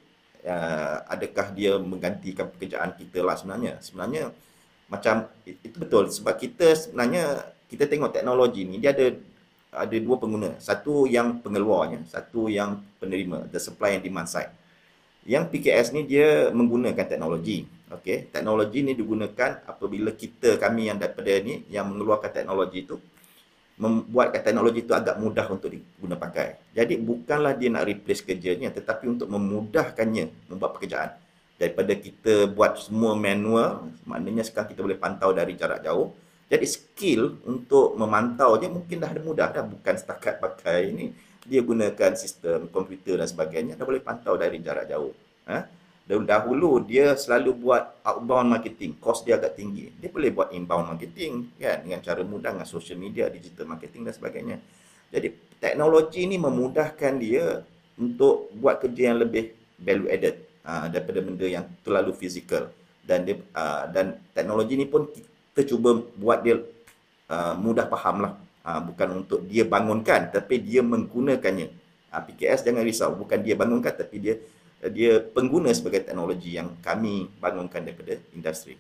uh, 0.48 0.98
adakah 1.06 1.54
dia 1.54 1.78
menggantikan 1.78 2.50
pekerjaan 2.50 2.96
kita 2.98 3.22
lah 3.22 3.36
sebenarnya. 3.38 3.78
Sebenarnya 3.84 4.32
macam 4.90 5.28
itu 5.46 5.76
betul 5.76 6.10
sebab 6.10 6.34
kita 6.38 6.78
sebenarnya 6.78 7.42
kita 7.66 7.90
tengok 7.90 8.14
teknologi 8.14 8.62
ni 8.64 8.78
dia 8.78 8.94
ada 8.94 9.12
ada 9.76 9.98
dua 10.00 10.16
pengguna. 10.16 10.56
Satu 10.58 11.04
yang 11.04 11.44
pengeluarnya, 11.44 12.08
satu 12.08 12.48
yang 12.48 12.80
penerima, 12.98 13.52
the 13.52 13.60
supply 13.60 14.00
and 14.00 14.04
demand 14.08 14.32
side. 14.32 14.50
Yang 15.26 15.58
PKS 15.58 15.88
ni 15.98 16.06
dia 16.06 16.54
menggunakan 16.54 17.02
teknologi. 17.02 17.66
Okey, 17.90 18.30
teknologi 18.30 18.86
ni 18.86 18.94
digunakan 18.94 19.62
apabila 19.66 20.14
kita 20.14 20.62
kami 20.62 20.90
yang 20.90 21.02
daripada 21.02 21.34
ni 21.42 21.66
yang 21.70 21.90
mengeluarkan 21.90 22.30
teknologi 22.34 22.86
itu 22.86 22.98
membuatkan 23.76 24.40
teknologi 24.40 24.88
itu 24.88 24.94
agak 24.96 25.20
mudah 25.20 25.46
untuk 25.52 25.74
diguna 25.74 26.16
pakai. 26.16 26.62
Jadi 26.72 26.96
bukanlah 27.02 27.58
dia 27.58 27.70
nak 27.74 27.90
replace 27.90 28.24
kerjanya 28.24 28.72
tetapi 28.72 29.10
untuk 29.10 29.28
memudahkannya 29.28 30.50
membuat 30.50 30.78
pekerjaan. 30.80 31.12
Daripada 31.56 31.94
kita 31.96 32.52
buat 32.52 32.78
semua 32.80 33.16
manual, 33.16 33.90
maknanya 34.04 34.44
sekarang 34.44 34.76
kita 34.76 34.82
boleh 34.84 35.00
pantau 35.00 35.32
dari 35.32 35.56
jarak 35.56 35.84
jauh. 35.84 36.12
Jadi 36.46 36.66
skill 36.70 37.42
untuk 37.50 37.98
memantau 37.98 38.54
je 38.62 38.70
mungkin 38.70 39.02
dah 39.02 39.10
ada 39.10 39.22
mudah 39.24 39.50
dah 39.50 39.66
bukan 39.66 39.96
setakat 39.98 40.38
pakai 40.38 40.94
ini 40.94 41.06
dia 41.46 41.62
gunakan 41.62 42.12
sistem 42.18 42.68
komputer 42.74 43.22
dan 43.22 43.30
sebagainya 43.30 43.74
dah 43.78 43.86
boleh 43.86 44.02
pantau 44.02 44.34
dari 44.36 44.58
jarak 44.60 44.90
jauh. 44.90 45.14
Ha? 45.46 45.70
Dahulu 46.06 46.86
dia 46.86 47.18
selalu 47.18 47.66
buat 47.66 48.02
outbound 48.06 48.54
marketing, 48.54 48.98
cost 49.02 49.26
dia 49.26 49.42
agak 49.42 49.58
tinggi. 49.58 49.90
Dia 49.98 50.10
boleh 50.10 50.30
buat 50.30 50.54
inbound 50.54 50.86
marketing 50.94 51.54
kan 51.58 51.82
dengan 51.82 52.02
cara 52.02 52.22
mudah 52.22 52.54
dengan 52.54 52.70
social 52.70 52.98
media, 53.02 53.26
digital 53.30 53.66
marketing 53.66 54.06
dan 54.06 54.14
sebagainya. 54.14 54.58
Jadi 55.10 55.34
teknologi 55.58 56.26
ini 56.26 56.38
memudahkan 56.38 57.14
dia 57.18 57.66
untuk 57.98 58.54
buat 58.54 58.78
kerja 58.82 59.14
yang 59.14 59.18
lebih 59.22 59.54
value 59.82 60.10
added 60.10 60.46
uh, 60.62 60.86
daripada 60.94 61.20
benda 61.26 61.48
yang 61.50 61.66
terlalu 61.82 62.14
fizikal 62.14 62.70
dan 63.06 63.26
dia 63.26 63.38
uh, 63.54 63.90
dan 63.94 64.18
teknologi 64.34 64.74
ini 64.78 64.86
pun 64.90 65.10
kita 65.54 65.74
cuba 65.74 66.06
buat 66.18 66.42
dia 66.42 66.60
uh, 67.30 67.54
mudah 67.56 67.86
faham 67.90 68.34
Uh, 68.66 68.82
bukan 68.82 69.22
untuk 69.22 69.46
dia 69.46 69.62
bangunkan 69.62 70.34
tapi 70.34 70.58
dia 70.58 70.82
menggunakannya. 70.82 71.70
Uh, 72.10 72.22
PKS 72.26 72.66
jangan 72.66 72.82
risau. 72.82 73.14
Bukan 73.14 73.46
dia 73.46 73.54
bangunkan 73.54 73.94
tapi 73.94 74.18
dia 74.18 74.36
dia 74.90 75.22
pengguna 75.22 75.74
sebagai 75.74 76.06
teknologi 76.06 76.58
yang 76.58 76.74
kami 76.82 77.30
bangunkan 77.42 77.86
daripada 77.86 78.18
industri. 78.34 78.78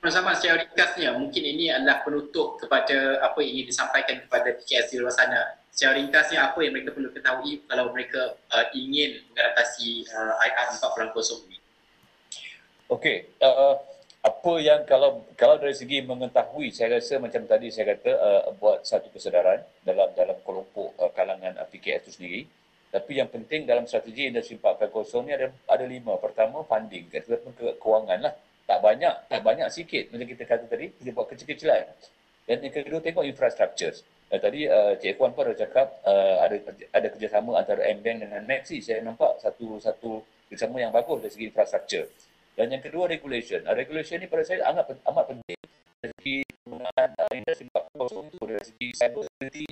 Sama-sama 0.00 0.32
secara 0.32 0.64
ringkasnya, 0.64 1.12
mungkin 1.12 1.44
ini 1.44 1.68
adalah 1.68 2.00
penutup 2.00 2.56
kepada 2.56 3.20
apa 3.20 3.36
yang 3.44 3.60
ingin 3.60 3.66
disampaikan 3.68 4.16
kepada 4.24 4.56
PKS 4.56 4.96
di 4.96 4.96
luar 4.96 5.12
sana. 5.12 5.60
Secara 5.68 6.00
ringkasnya, 6.00 6.40
apa 6.40 6.56
yang 6.64 6.72
mereka 6.72 6.96
perlu 6.96 7.12
ketahui 7.12 7.60
kalau 7.68 7.92
mereka 7.92 8.32
uh, 8.48 8.66
ingin 8.72 9.20
mengatasi 9.28 10.08
uh, 10.08 10.40
IR 10.40 10.72
4.0 10.72 11.12
ini? 11.52 11.60
Okey, 12.88 13.28
uh, 13.44 13.76
apa 14.20 14.52
yang 14.60 14.84
kalau 14.84 15.24
kalau 15.32 15.56
dari 15.56 15.72
segi 15.72 16.04
mengetahui 16.04 16.68
saya 16.76 17.00
rasa 17.00 17.16
macam 17.16 17.40
tadi 17.48 17.72
saya 17.72 17.96
kata 17.96 18.12
uh, 18.12 18.42
buat 18.60 18.84
satu 18.84 19.08
kesedaran 19.08 19.64
dalam 19.80 20.12
dalam 20.12 20.36
kelompok 20.44 20.92
uh, 21.00 21.08
kalangan 21.16 21.56
PKS 21.72 22.00
itu 22.04 22.10
sendiri. 22.20 22.42
Tapi 22.90 23.22
yang 23.22 23.30
penting 23.32 23.64
dalam 23.64 23.86
strategi 23.86 24.28
industri 24.28 24.58
4.0 24.60 24.92
ni 25.24 25.32
ada 25.32 25.48
ada 25.64 25.84
lima. 25.88 26.20
Pertama 26.20 26.60
funding. 26.66 27.08
Kata 27.08 27.38
ke, 27.56 27.80
keuangan 27.80 28.18
lah. 28.20 28.34
Tak 28.68 28.78
banyak 28.84 29.14
tak 29.32 29.40
banyak 29.40 29.68
sikit 29.72 30.12
macam 30.12 30.26
kita 30.28 30.44
kata 30.44 30.64
tadi 30.68 30.92
kita 31.00 31.10
buat 31.16 31.26
kecil-kecilan. 31.32 31.84
Dan 32.44 32.56
yang 32.60 32.72
kedua 32.76 33.00
tengok 33.00 33.24
infrastructure 33.24 33.96
uh, 34.28 34.36
tadi 34.36 34.68
uh, 34.68 35.00
Cik 35.00 35.16
Puan 35.16 35.32
pun 35.32 35.48
ada 35.48 35.56
cakap 35.56 35.96
uh, 36.04 36.44
ada 36.44 36.60
ada 36.92 37.08
kerjasama 37.08 37.56
antara 37.56 37.88
M-Bank 37.88 38.28
dengan 38.28 38.44
Maxi. 38.44 38.84
Saya 38.84 39.00
nampak 39.00 39.40
satu 39.40 39.80
satu 39.80 40.20
kerjasama 40.52 40.76
yang 40.76 40.92
bagus 40.92 41.24
dari 41.24 41.32
segi 41.32 41.46
infrastructure 41.48 42.04
dan 42.60 42.76
yang 42.76 42.84
kedua 42.84 43.08
regulation. 43.08 43.64
Uh, 43.64 43.72
regulation 43.72 44.20
ni 44.20 44.28
pada 44.28 44.44
saya 44.44 44.60
amat 44.68 44.92
amat 44.92 45.24
penting 45.32 45.56
dari 46.04 46.12
segi 46.20 46.36
penggunaan 46.60 47.08
uh, 47.16 47.32
industri 47.32 47.64
4.0 47.72 48.36
dari 48.52 48.64
segi 48.68 48.88
cyber 49.00 49.24
security 49.24 49.64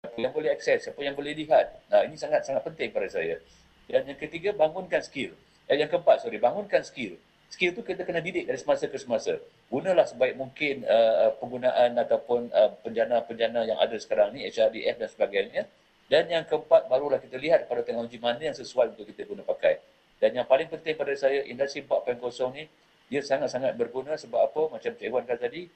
siapa 0.00 0.16
yang 0.16 0.32
boleh 0.32 0.50
akses, 0.56 0.78
siapa 0.88 1.00
yang 1.04 1.12
boleh 1.12 1.36
lihat. 1.36 1.84
Nah, 1.92 2.08
ini 2.08 2.16
sangat 2.16 2.48
sangat 2.48 2.64
penting 2.64 2.88
pada 2.96 3.12
saya. 3.12 3.36
Dan 3.84 4.08
yang 4.08 4.16
ketiga 4.16 4.56
bangunkan 4.56 5.04
skill. 5.04 5.36
Eh, 5.68 5.76
yang 5.76 5.92
keempat 5.92 6.24
sorry, 6.24 6.40
bangunkan 6.40 6.80
skill. 6.80 7.20
Skill 7.52 7.76
tu 7.76 7.84
kita 7.84 8.08
kena 8.08 8.24
didik 8.24 8.48
dari 8.48 8.56
semasa 8.56 8.88
ke 8.88 8.96
semasa. 8.96 9.36
Gunalah 9.68 10.08
sebaik 10.08 10.40
mungkin 10.40 10.88
uh, 10.88 11.36
penggunaan 11.36 11.98
ataupun 11.98 12.48
uh, 12.48 12.72
penjana-penjana 12.80 13.68
yang 13.68 13.76
ada 13.76 14.00
sekarang 14.00 14.32
ni, 14.32 14.48
HRDF 14.48 14.96
dan 14.96 15.08
sebagainya. 15.12 15.62
Dan 16.08 16.26
yang 16.26 16.48
keempat, 16.48 16.88
barulah 16.88 17.20
kita 17.20 17.36
lihat 17.36 17.68
pada 17.68 17.84
teknologi 17.84 18.18
mana 18.18 18.40
yang 18.40 18.56
sesuai 18.56 18.96
untuk 18.96 19.06
kita 19.12 19.28
guna 19.28 19.44
pakai. 19.44 19.78
Dan 20.20 20.36
yang 20.36 20.46
paling 20.46 20.68
penting 20.68 20.94
pada 20.94 21.16
saya, 21.16 21.40
industri 21.48 21.80
4.0 21.80 22.20
ni, 22.52 22.68
dia 23.08 23.24
sangat-sangat 23.24 23.74
berguna 23.74 24.14
sebab 24.14 24.38
apa? 24.38 24.78
Macam 24.78 24.92
Cik 24.92 25.08
Wan 25.10 25.24
kata 25.24 25.48
tadi, 25.48 25.66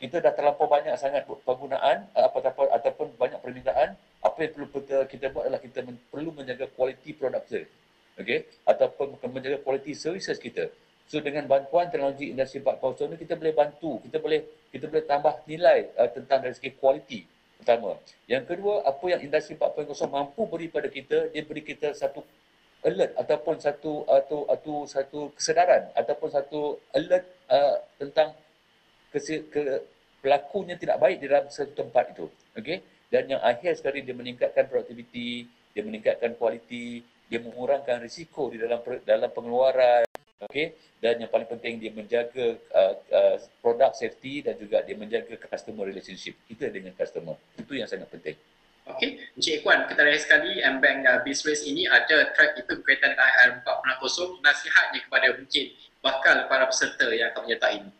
kita 0.00 0.24
dah 0.24 0.32
terlampau 0.32 0.64
banyak 0.64 0.96
sangat 0.96 1.28
penggunaan 1.28 2.08
apa-apa 2.16 2.72
ataupun 2.80 3.12
banyak 3.20 3.36
permintaan. 3.44 3.94
Apa 4.24 4.48
yang 4.48 4.52
perlu 4.56 4.68
kita 5.04 5.28
buat 5.28 5.44
adalah 5.44 5.60
kita 5.60 5.84
perlu 6.08 6.32
menjaga 6.32 6.64
kualiti 6.72 7.12
produk 7.12 7.44
kita. 7.44 7.68
Okay? 8.16 8.48
Ataupun 8.64 9.20
menjaga 9.28 9.60
kualiti 9.60 9.92
services 9.92 10.40
kita. 10.40 10.72
So 11.10 11.20
dengan 11.20 11.44
bantuan 11.50 11.90
teknologi 11.90 12.30
industri 12.30 12.62
4.0 12.62 13.12
ni 13.12 13.16
kita 13.18 13.34
boleh 13.34 13.50
bantu, 13.50 13.98
kita 14.06 14.22
boleh 14.22 14.40
kita 14.70 14.86
boleh 14.86 15.04
tambah 15.04 15.34
nilai 15.50 15.90
uh, 15.98 16.06
tentang 16.06 16.38
dari 16.38 16.54
segi 16.54 16.70
kualiti 16.78 17.26
pertama. 17.58 17.98
Yang 18.30 18.54
kedua, 18.54 18.86
apa 18.86 19.04
yang 19.10 19.20
industri 19.26 19.58
4.0 19.58 19.90
mampu 20.06 20.46
beri 20.46 20.70
pada 20.70 20.86
kita, 20.86 21.34
dia 21.34 21.42
beri 21.42 21.66
kita 21.66 21.92
satu 21.98 22.22
alert 22.80 23.12
ataupun 23.16 23.60
satu 23.60 24.08
atau 24.08 24.48
atau 24.48 24.76
satu 24.88 25.20
kesedaran 25.36 25.92
ataupun 25.92 26.28
satu 26.32 26.80
alert 26.96 27.28
uh, 27.52 27.76
tentang 28.00 28.32
kese, 29.12 29.44
ke 29.52 29.84
pelakunya 30.24 30.76
tidak 30.80 30.96
baik 30.96 31.20
di 31.20 31.26
dalam 31.28 31.48
satu 31.52 31.72
tempat 31.76 32.16
itu. 32.16 32.26
Okey? 32.56 32.80
Dan 33.10 33.36
yang 33.36 33.42
akhir 33.42 33.76
sekali 33.76 34.00
dia 34.00 34.16
meningkatkan 34.16 34.70
produktiviti 34.70 35.44
dia 35.70 35.82
meningkatkan 35.86 36.34
kualiti 36.34 37.04
dia 37.30 37.38
mengurangkan 37.38 38.02
risiko 38.02 38.50
di 38.50 38.58
dalam 38.58 38.80
dalam 39.04 39.30
pengeluaran. 39.30 40.08
Okey? 40.48 40.72
Dan 41.04 41.20
yang 41.20 41.30
paling 41.30 41.48
penting 41.52 41.76
dia 41.76 41.92
menjaga 41.92 42.56
uh, 42.72 42.94
uh, 43.12 43.36
produk 43.60 43.92
safety 43.92 44.40
dan 44.40 44.56
juga 44.56 44.80
dia 44.80 44.96
menjaga 44.96 45.36
customer 45.36 45.84
relationship. 45.84 46.32
Kita 46.48 46.72
dengan 46.72 46.96
customer. 46.96 47.36
Itu 47.60 47.76
yang 47.76 47.88
sangat 47.88 48.08
penting 48.08 48.36
Okey, 48.88 49.20
Encik 49.36 49.60
Ikwan, 49.60 49.84
kita 49.92 50.00
raya 50.00 50.16
sekali 50.16 50.64
M-Bank 50.64 50.98
uh, 51.04 51.18
Bizrace 51.20 51.68
ini 51.68 51.84
ada 51.84 52.32
track 52.32 52.64
itu 52.64 52.80
berkaitan 52.80 53.12
dengan 53.12 53.28
IR 53.28 53.50
4.0 53.60 54.40
nasihatnya 54.40 55.00
kepada 55.04 55.26
mungkin 55.36 55.64
bakal 56.00 56.36
para 56.48 56.64
peserta 56.64 57.06
yang 57.12 57.28
akan 57.30 57.42
menyertai 57.44 57.76
ini. 57.84 57.92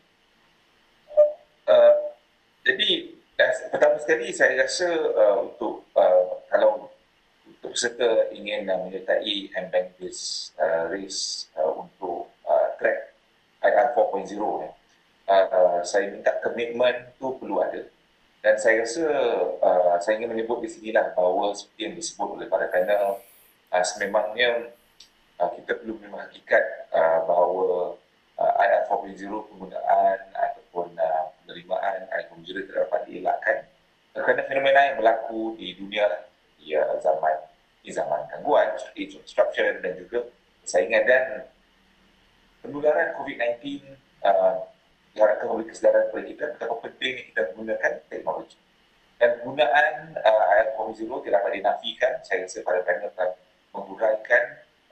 Uh, 1.68 1.92
jadi 2.64 2.88
pertama 3.70 3.96
sekali 4.00 4.32
saya 4.32 4.56
rasa 4.56 4.88
uh, 5.14 5.36
untuk 5.46 5.84
uh, 5.94 6.40
kalau 6.48 6.88
untuk 7.44 7.76
peserta 7.76 8.32
ingin 8.32 8.64
uh, 8.72 8.80
menyertai 8.88 9.52
M-Bank 9.52 10.00
Bizrace 10.00 11.52
uh, 11.60 11.72
untuk 11.76 12.32
uh, 12.48 12.68
track 12.80 13.12
IR 13.60 13.92
4.0 13.92 14.32
ya, 14.64 14.70
uh, 15.28 15.78
saya 15.84 16.08
minta 16.08 16.32
komitmen 16.40 17.12
tu 17.20 17.36
perlu 17.36 17.60
ada 17.60 17.84
dan 18.40 18.54
saya 18.56 18.80
rasa 18.80 19.04
uh, 19.60 19.96
saya 20.00 20.16
ingin 20.16 20.32
menyebut 20.32 20.64
di 20.64 20.68
sini 20.72 20.90
lah 20.96 21.12
bahawa 21.12 21.52
seperti 21.52 21.80
yang 21.84 21.94
disebut 21.96 22.28
oleh 22.40 22.46
para 22.48 22.72
panel 22.72 23.20
uh, 23.68 23.84
sememangnya 23.84 24.72
uh, 25.36 25.50
kita 25.52 25.76
perlu 25.76 26.00
menghakikat 26.00 26.88
uh, 26.92 27.20
bahawa 27.28 27.96
uh, 28.40 28.52
IR 28.64 28.88
4.0 28.88 29.28
penggunaan 29.28 30.18
ataupun 30.32 30.88
uh, 30.96 31.24
penerimaan 31.44 32.08
IR 32.08 32.32
4.0 32.32 32.64
tidak 32.64 32.76
dapat 32.88 33.00
dielakkan 33.08 33.56
kerana 34.16 34.42
fenomena 34.48 34.80
yang 34.88 34.96
berlaku 34.98 35.54
di 35.60 35.76
dunia 35.76 36.06
uh, 36.80 36.96
zaman 36.98 37.36
di 37.80 37.90
zaman 37.92 38.28
gangguan, 38.28 38.76
age 38.96 39.16
of 39.16 39.24
disruption 39.24 39.80
dan 39.80 39.96
juga 39.96 40.28
persaingan 40.60 41.04
dan 41.08 41.24
penularan 42.60 43.16
COVID-19 43.16 43.84
uh, 44.24 44.68
diharapkan 45.20 45.52
memberi 45.52 45.68
kesedaran 45.68 46.08
kepada 46.08 46.24
kita 46.24 46.44
betapa 46.56 46.74
pentingnya 46.80 47.22
kita 47.28 47.40
menggunakan 47.52 47.92
teknologi. 48.08 48.56
Dan 49.20 49.30
penggunaan 49.44 49.94
uh, 50.16 50.44
ayat 50.56 50.66
4.0 50.80 50.96
tidak 51.28 51.36
dapat 51.44 51.52
dinafikan. 51.60 52.12
Saya 52.24 52.48
rasa 52.48 52.64
pada 52.64 52.80
panel 52.88 53.12
akan 53.12 53.30
menghuraikan 53.76 54.42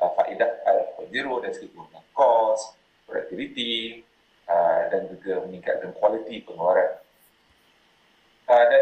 uh, 0.05 0.11
faedah 0.13 0.51
ayat 0.69 0.87
4.0 1.01 1.45
dan 1.49 1.53
penggunaan 1.57 2.05
kos, 2.13 2.61
productivity 3.09 4.05
uh, 4.53 4.93
dan 4.93 5.09
juga 5.09 5.49
meningkatkan 5.49 5.97
kualiti 5.97 6.45
pengeluaran. 6.45 7.01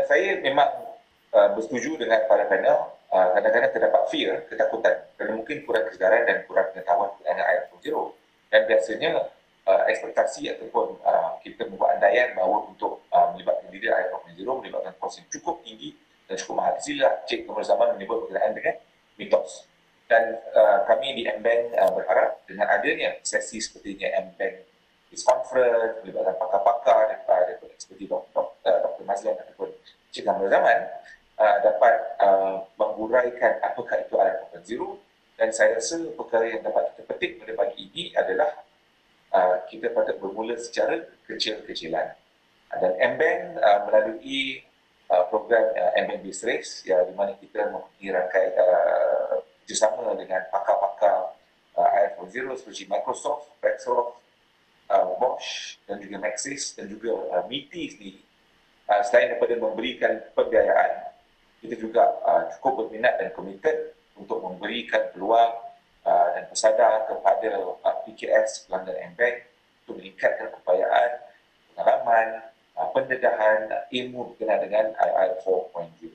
saya 0.06 0.38
memang 0.42 0.70
uh, 1.30 1.48
bersetuju 1.54 1.98
dengan 1.98 2.26
para 2.26 2.46
panel 2.50 2.90
uh, 3.14 3.28
kadang-kadang 3.38 3.70
terdapat 3.70 4.02
fear, 4.10 4.46
ketakutan 4.50 4.94
kerana 5.14 5.38
mungkin 5.38 5.62
kurang 5.62 5.86
kesedaran 5.90 6.26
dan 6.26 6.42
kurang 6.46 6.70
pengetahuan 6.74 7.10
mengenai 7.22 7.46
ayat 7.46 7.62
4.0 7.70 8.14
dan 8.50 8.62
biasanya 8.66 9.10
uh, 9.66 9.82
ekspektasi 9.90 10.48
ataupun 10.54 10.96
uh, 11.02 11.25
kita 11.46 11.70
membuat 11.70 12.02
andaian 12.02 12.34
bahawa 12.34 12.66
untuk 12.66 13.06
uh, 13.14 13.30
melibatkan 13.30 13.70
diri 13.70 13.86
ayat 13.86 14.10
4.0 14.10 14.42
melibatkan 14.42 14.92
kos 14.98 15.22
yang 15.22 15.28
cukup 15.30 15.62
tinggi 15.62 15.94
dan 16.26 16.34
cukup 16.34 16.54
mahal. 16.58 16.74
Sila 16.82 17.22
Cik 17.30 17.46
Kemur 17.46 17.62
Zaman 17.62 17.94
menyebut 17.94 18.26
berkenaan 18.26 18.50
dengan 18.58 18.74
mitos. 19.14 19.70
Dan 20.10 20.38
uh, 20.54 20.82
kami 20.86 21.18
di 21.18 21.22
MBank 21.26 21.78
uh, 21.78 21.90
berharap 21.94 22.42
dengan 22.50 22.66
adanya 22.70 23.14
sesi 23.22 23.62
sepertinya 23.62 24.10
MBank 24.30 24.54
Peace 25.06 25.22
Conference, 25.22 26.02
melibatkan 26.02 26.34
pakar-pakar 26.34 27.14
daripada 27.14 27.54
seperti 27.78 28.10
Dr. 28.10 28.42
Dr. 28.66 29.04
Mazlan 29.06 29.38
ataupun 29.38 29.70
Cik 30.10 30.26
Kemur 30.26 30.50
Zaman 30.50 30.78
uh, 31.38 31.56
dapat 31.62 31.94
uh, 32.18 32.56
menguraikan 32.74 33.62
apakah 33.62 34.02
itu 34.02 34.14
ayat 34.18 34.50
4.0 34.50 34.98
dan 35.36 35.48
saya 35.52 35.76
rasa 35.76 36.00
perkara 36.16 36.48
yang 36.48 36.64
dapat 36.64 36.96
kita 36.96 37.02
petik 37.12 37.30
pada 37.38 37.52
pagi 37.54 37.86
ini 37.92 38.04
adalah 38.16 38.65
uh, 39.32 39.56
kita 39.66 39.90
patut 39.90 40.18
bermula 40.20 40.54
secara 40.58 41.06
kecil-kecilan. 41.26 42.14
Dan 42.76 42.92
MBank 43.16 43.62
uh, 43.62 43.78
melalui 43.88 44.62
uh, 45.08 45.24
program 45.30 45.64
uh, 45.74 45.92
MBank 46.04 46.22
Base 46.26 46.42
Race 46.44 46.72
ya, 46.84 47.02
di 47.06 47.14
mana 47.14 47.34
kita 47.38 47.70
mempunyai 47.70 48.10
rangkaian 48.14 48.52
uh, 48.58 49.40
bersama 49.66 50.14
dengan 50.14 50.42
pakar-pakar 50.50 51.34
uh, 51.78 51.90
IFO0 52.06 52.54
seperti 52.58 52.86
Microsoft, 52.86 53.50
Microsoft, 53.62 54.22
uh, 54.90 55.04
Bosch 55.18 55.78
dan 55.86 55.98
juga 56.02 56.16
Maxis 56.22 56.74
dan 56.78 56.86
juga 56.90 57.14
uh, 57.34 57.42
MITI 57.46 57.84
sendiri. 57.90 58.22
Uh, 58.86 59.02
selain 59.02 59.34
daripada 59.34 59.54
memberikan 59.58 60.12
pembiayaan, 60.38 61.10
kita 61.58 61.74
juga 61.74 62.06
uh, 62.22 62.46
cukup 62.56 62.86
berminat 62.86 63.18
dan 63.18 63.34
komited 63.34 63.96
untuk 64.14 64.38
memberikan 64.38 65.10
peluang 65.10 65.65
dan 66.36 66.44
pesadar 66.52 67.08
kepada 67.08 67.48
PKS 68.04 68.68
pelanggan 68.68 69.16
MBank 69.16 69.48
untuk 69.88 70.04
meningkatkan 70.04 70.52
keupayaan, 70.52 71.10
pengalaman, 71.72 72.28
uh, 72.76 72.92
pendedahan 72.92 73.72
ilmu 73.88 74.36
berkenaan 74.36 74.68
dengan 74.68 74.92
II 74.92 75.72
4.0. 75.72 76.12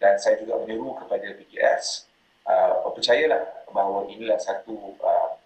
Dan 0.00 0.16
saya 0.16 0.40
juga 0.40 0.64
menyeru 0.64 0.96
kepada 1.04 1.36
PKS 1.36 2.08
uh, 2.48 2.88
percayalah 2.96 3.44
bahawa 3.68 4.08
inilah 4.08 4.40
satu 4.40 4.96
uh, 5.04 5.36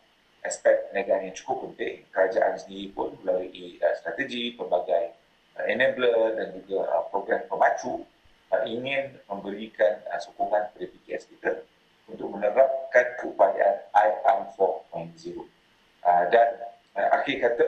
aspek 0.46 0.86
perniagaan 0.86 1.26
yang 1.26 1.34
cukup 1.34 1.74
penting. 1.74 2.06
Kerajaan 2.14 2.62
sendiri 2.62 2.94
pun 2.94 3.18
melalui 3.26 3.82
strategi, 3.98 4.54
pelbagai 4.54 5.18
enabler 5.66 6.38
dan 6.38 6.54
juga 6.62 6.86
program 7.10 7.42
pemacu 7.50 8.06
ingin 8.70 9.18
memberikan 9.26 9.98
sokongan 10.22 10.70
kepada 10.70 10.86
PKS 10.94 11.24
kita 11.26 11.50
untuk 12.12 12.28
menerapkan 12.36 13.06
keupayaan 13.18 13.76
IAM 13.96 14.40
4.0. 14.54 15.48
Uh, 16.02 16.24
dan 16.28 16.48
uh, 16.98 17.08
akhir 17.16 17.36
kata, 17.40 17.66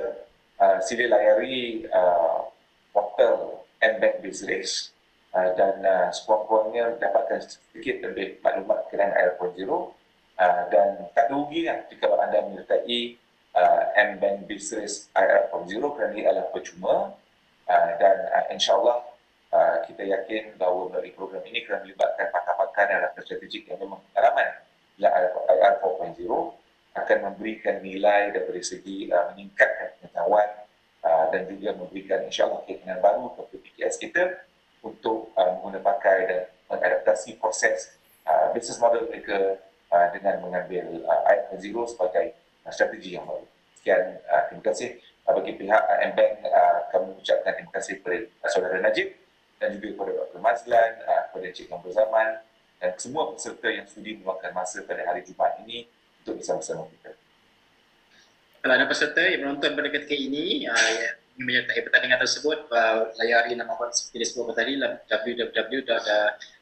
uh, 0.60 0.78
sila 0.84 1.16
layari 1.16 1.88
uh, 1.88 2.48
portal 2.92 3.64
MBank 3.80 4.20
Business. 4.20 4.94
Uh, 5.34 5.50
dan 5.58 5.82
uh, 5.82 6.08
sekurang-kurangnya 6.14 6.94
dapatkan 7.02 7.42
sedikit 7.42 8.06
lebih 8.06 8.38
maklumat 8.38 8.86
berkenaan 8.86 9.18
Air 9.18 9.34
4.0 9.34 9.66
uh, 9.66 10.62
dan 10.70 11.10
tak 11.10 11.26
ada 11.26 11.34
rugi 11.34 11.66
lah 11.66 11.82
jika 11.90 12.06
anda 12.06 12.38
menyertai 12.46 13.18
uh, 13.58 13.82
M-Bank 14.14 14.46
Business 14.46 15.10
Air 15.18 15.50
4.0 15.50 15.74
kerana 15.98 16.14
ia 16.14 16.30
adalah 16.30 16.46
percuma. 16.54 16.94
Uh, 17.64 17.90
dan 17.96 18.16
uh, 18.30 18.44
insyaAllah 18.52 18.98
uh, 19.50 19.76
kita 19.88 20.04
yakin 20.04 20.52
bahawa 20.60 20.92
melalui 20.92 21.16
program 21.16 21.40
ini 21.48 21.64
kerana 21.64 21.82
melibatkan 21.88 22.28
pakar-pakar 22.28 22.63
dan 22.82 22.98
rakyat 23.06 23.22
strategik 23.22 23.70
yang 23.70 23.78
memang 23.78 24.02
pengalaman 24.10 24.50
dalam 24.98 25.30
IR 25.50 25.74
4.0 25.82 26.18
akan 26.94 27.18
memberikan 27.30 27.82
nilai 27.82 28.30
dari 28.30 28.62
segi 28.62 29.10
uh, 29.10 29.34
meningkatkan 29.34 29.98
pengetahuan 29.98 30.48
uh, 31.02 31.26
dan 31.34 31.46
juga 31.50 31.74
memberikan 31.74 32.22
insyaAllah 32.26 32.62
keyakinan 32.66 33.02
baru 33.02 33.34
kepada 33.34 33.56
PKS 33.62 33.94
kita 33.98 34.24
untuk 34.86 35.34
uh, 35.34 35.58
menggunakan 35.58 35.82
pakai 35.82 36.18
dan 36.30 36.40
mengadaptasi 36.70 37.38
proses 37.42 37.98
uh, 38.26 38.54
business 38.54 38.78
model 38.78 39.10
mereka 39.10 39.58
uh, 39.90 40.06
dengan 40.14 40.38
mengambil 40.42 41.02
uh, 41.02 41.20
IFN 41.30 41.58
Zero 41.58 41.82
sebagai 41.90 42.34
uh, 42.62 42.70
strategi 42.70 43.18
yang 43.18 43.26
baru. 43.26 43.46
Sekian, 43.82 44.22
uh, 44.30 44.42
terima 44.50 44.62
kasih 44.70 44.88
uh, 45.26 45.32
bagi 45.34 45.52
pihak 45.58 45.82
uh, 45.82 45.98
MBank 46.14 46.34
uh, 46.46 46.78
kami 46.94 47.10
ucapkan 47.18 47.52
terima 47.58 47.72
kasih 47.74 47.98
kepada 47.98 48.18
uh, 48.22 48.50
saudara 48.54 48.78
Najib 48.78 49.18
dan 49.58 49.74
juga 49.74 49.98
kepada 49.98 50.12
Dr. 50.22 50.40
Mazlan, 50.40 50.92
uh, 51.10 51.22
kepada 51.30 51.44
Encik 51.50 51.66
Nombor 51.66 51.90
Zaman 51.90 52.30
dan 52.84 53.00
semua 53.00 53.32
peserta 53.32 53.72
yang 53.72 53.88
sudi 53.88 54.20
meluangkan 54.20 54.52
masa 54.52 54.84
pada 54.84 55.08
hari 55.08 55.24
Jumaat 55.24 55.64
ini 55.64 55.88
untuk 56.20 56.36
bersama-sama 56.36 56.84
kita. 56.92 57.16
Kalau 58.60 58.74
ada 58.76 58.84
peserta 58.84 59.24
yang 59.24 59.48
menonton 59.48 59.72
pada 59.72 59.88
ketika 59.88 60.12
ini, 60.12 60.68
uh, 60.68 60.76
ingin 60.76 61.16
menyertai 61.40 61.80
pertandingan 61.80 62.20
tersebut 62.20 62.68
uh, 62.68 63.08
layari 63.16 63.56
nama 63.56 63.72
web 63.80 63.88
seperti 63.96 64.20
disebut 64.28 64.52
tadi 64.52 64.76
www.mbankbizclub.com 64.78 66.53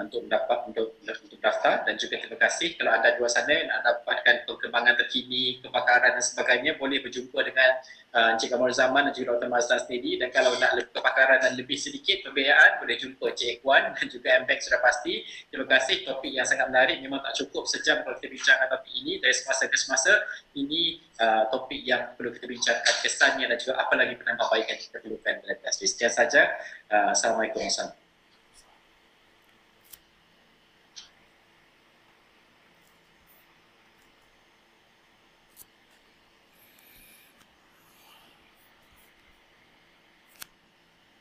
untuk 0.00 0.24
mendapat 0.24 0.58
untuk, 0.64 0.96
untuk 1.04 1.38
daftar. 1.44 1.84
Dan 1.84 2.00
juga 2.00 2.16
terima 2.16 2.38
kasih 2.40 2.74
kalau 2.80 2.96
anda 2.96 3.12
di 3.12 3.20
luar 3.20 3.28
sana 3.28 3.52
nak 3.68 3.80
dapatkan 3.84 4.48
perkembangan 4.48 4.94
terkini 4.96 5.60
kepakaran 5.60 6.16
dan 6.16 6.24
sebagainya 6.24 6.80
boleh 6.80 7.04
berjumpa 7.04 7.38
dengan 7.44 7.70
uh, 8.16 8.32
Encik 8.32 8.48
Kamal 8.48 8.72
Zaman 8.72 9.08
dan 9.08 9.12
juga 9.12 9.36
Dr. 9.36 9.48
Mazlan 9.52 9.80
sendiri. 9.84 10.16
Dan 10.16 10.28
kalau 10.32 10.56
nak 10.56 10.72
lebih 10.76 10.92
kepakaran 10.96 11.38
dan 11.44 11.52
lebih 11.54 11.76
sedikit 11.76 12.24
pembiayaan 12.24 12.80
boleh 12.80 12.96
jumpa 12.96 13.24
Encik 13.36 13.60
Ekwan 13.60 13.82
dan 13.96 14.06
juga 14.08 14.28
MBank 14.44 14.60
sudah 14.64 14.80
pasti. 14.80 15.14
Terima 15.52 15.66
kasih. 15.68 15.96
Topik 16.08 16.32
yang 16.32 16.46
sangat 16.48 16.66
menarik 16.72 16.96
memang 17.04 17.20
tak 17.20 17.36
cukup 17.44 17.68
sejam 17.68 18.00
kalau 18.02 18.16
kita 18.16 18.28
bincangkan 18.32 18.68
topik 18.72 18.92
ini. 18.96 19.12
Dari 19.20 19.34
semasa 19.36 19.68
ke 19.68 19.76
semasa 19.76 20.12
ini 20.56 21.04
uh, 21.20 21.44
topik 21.52 21.84
yang 21.84 22.16
perlu 22.16 22.32
kita 22.32 22.46
bincangkan 22.48 22.94
kesannya 23.04 23.46
dan 23.52 23.56
juga 23.60 23.74
apa 23.78 23.94
lagi 23.94 24.14
penambahbaikan 24.16 24.76
kita 24.80 24.96
perlukan 25.04 25.34
dalam 25.44 25.56
industri 25.60 25.86
sekian 25.86 26.12
saja 26.12 26.48
uh, 26.92 27.12
Assalamualaikum 27.12 27.60
warahmatullahi 27.60 28.07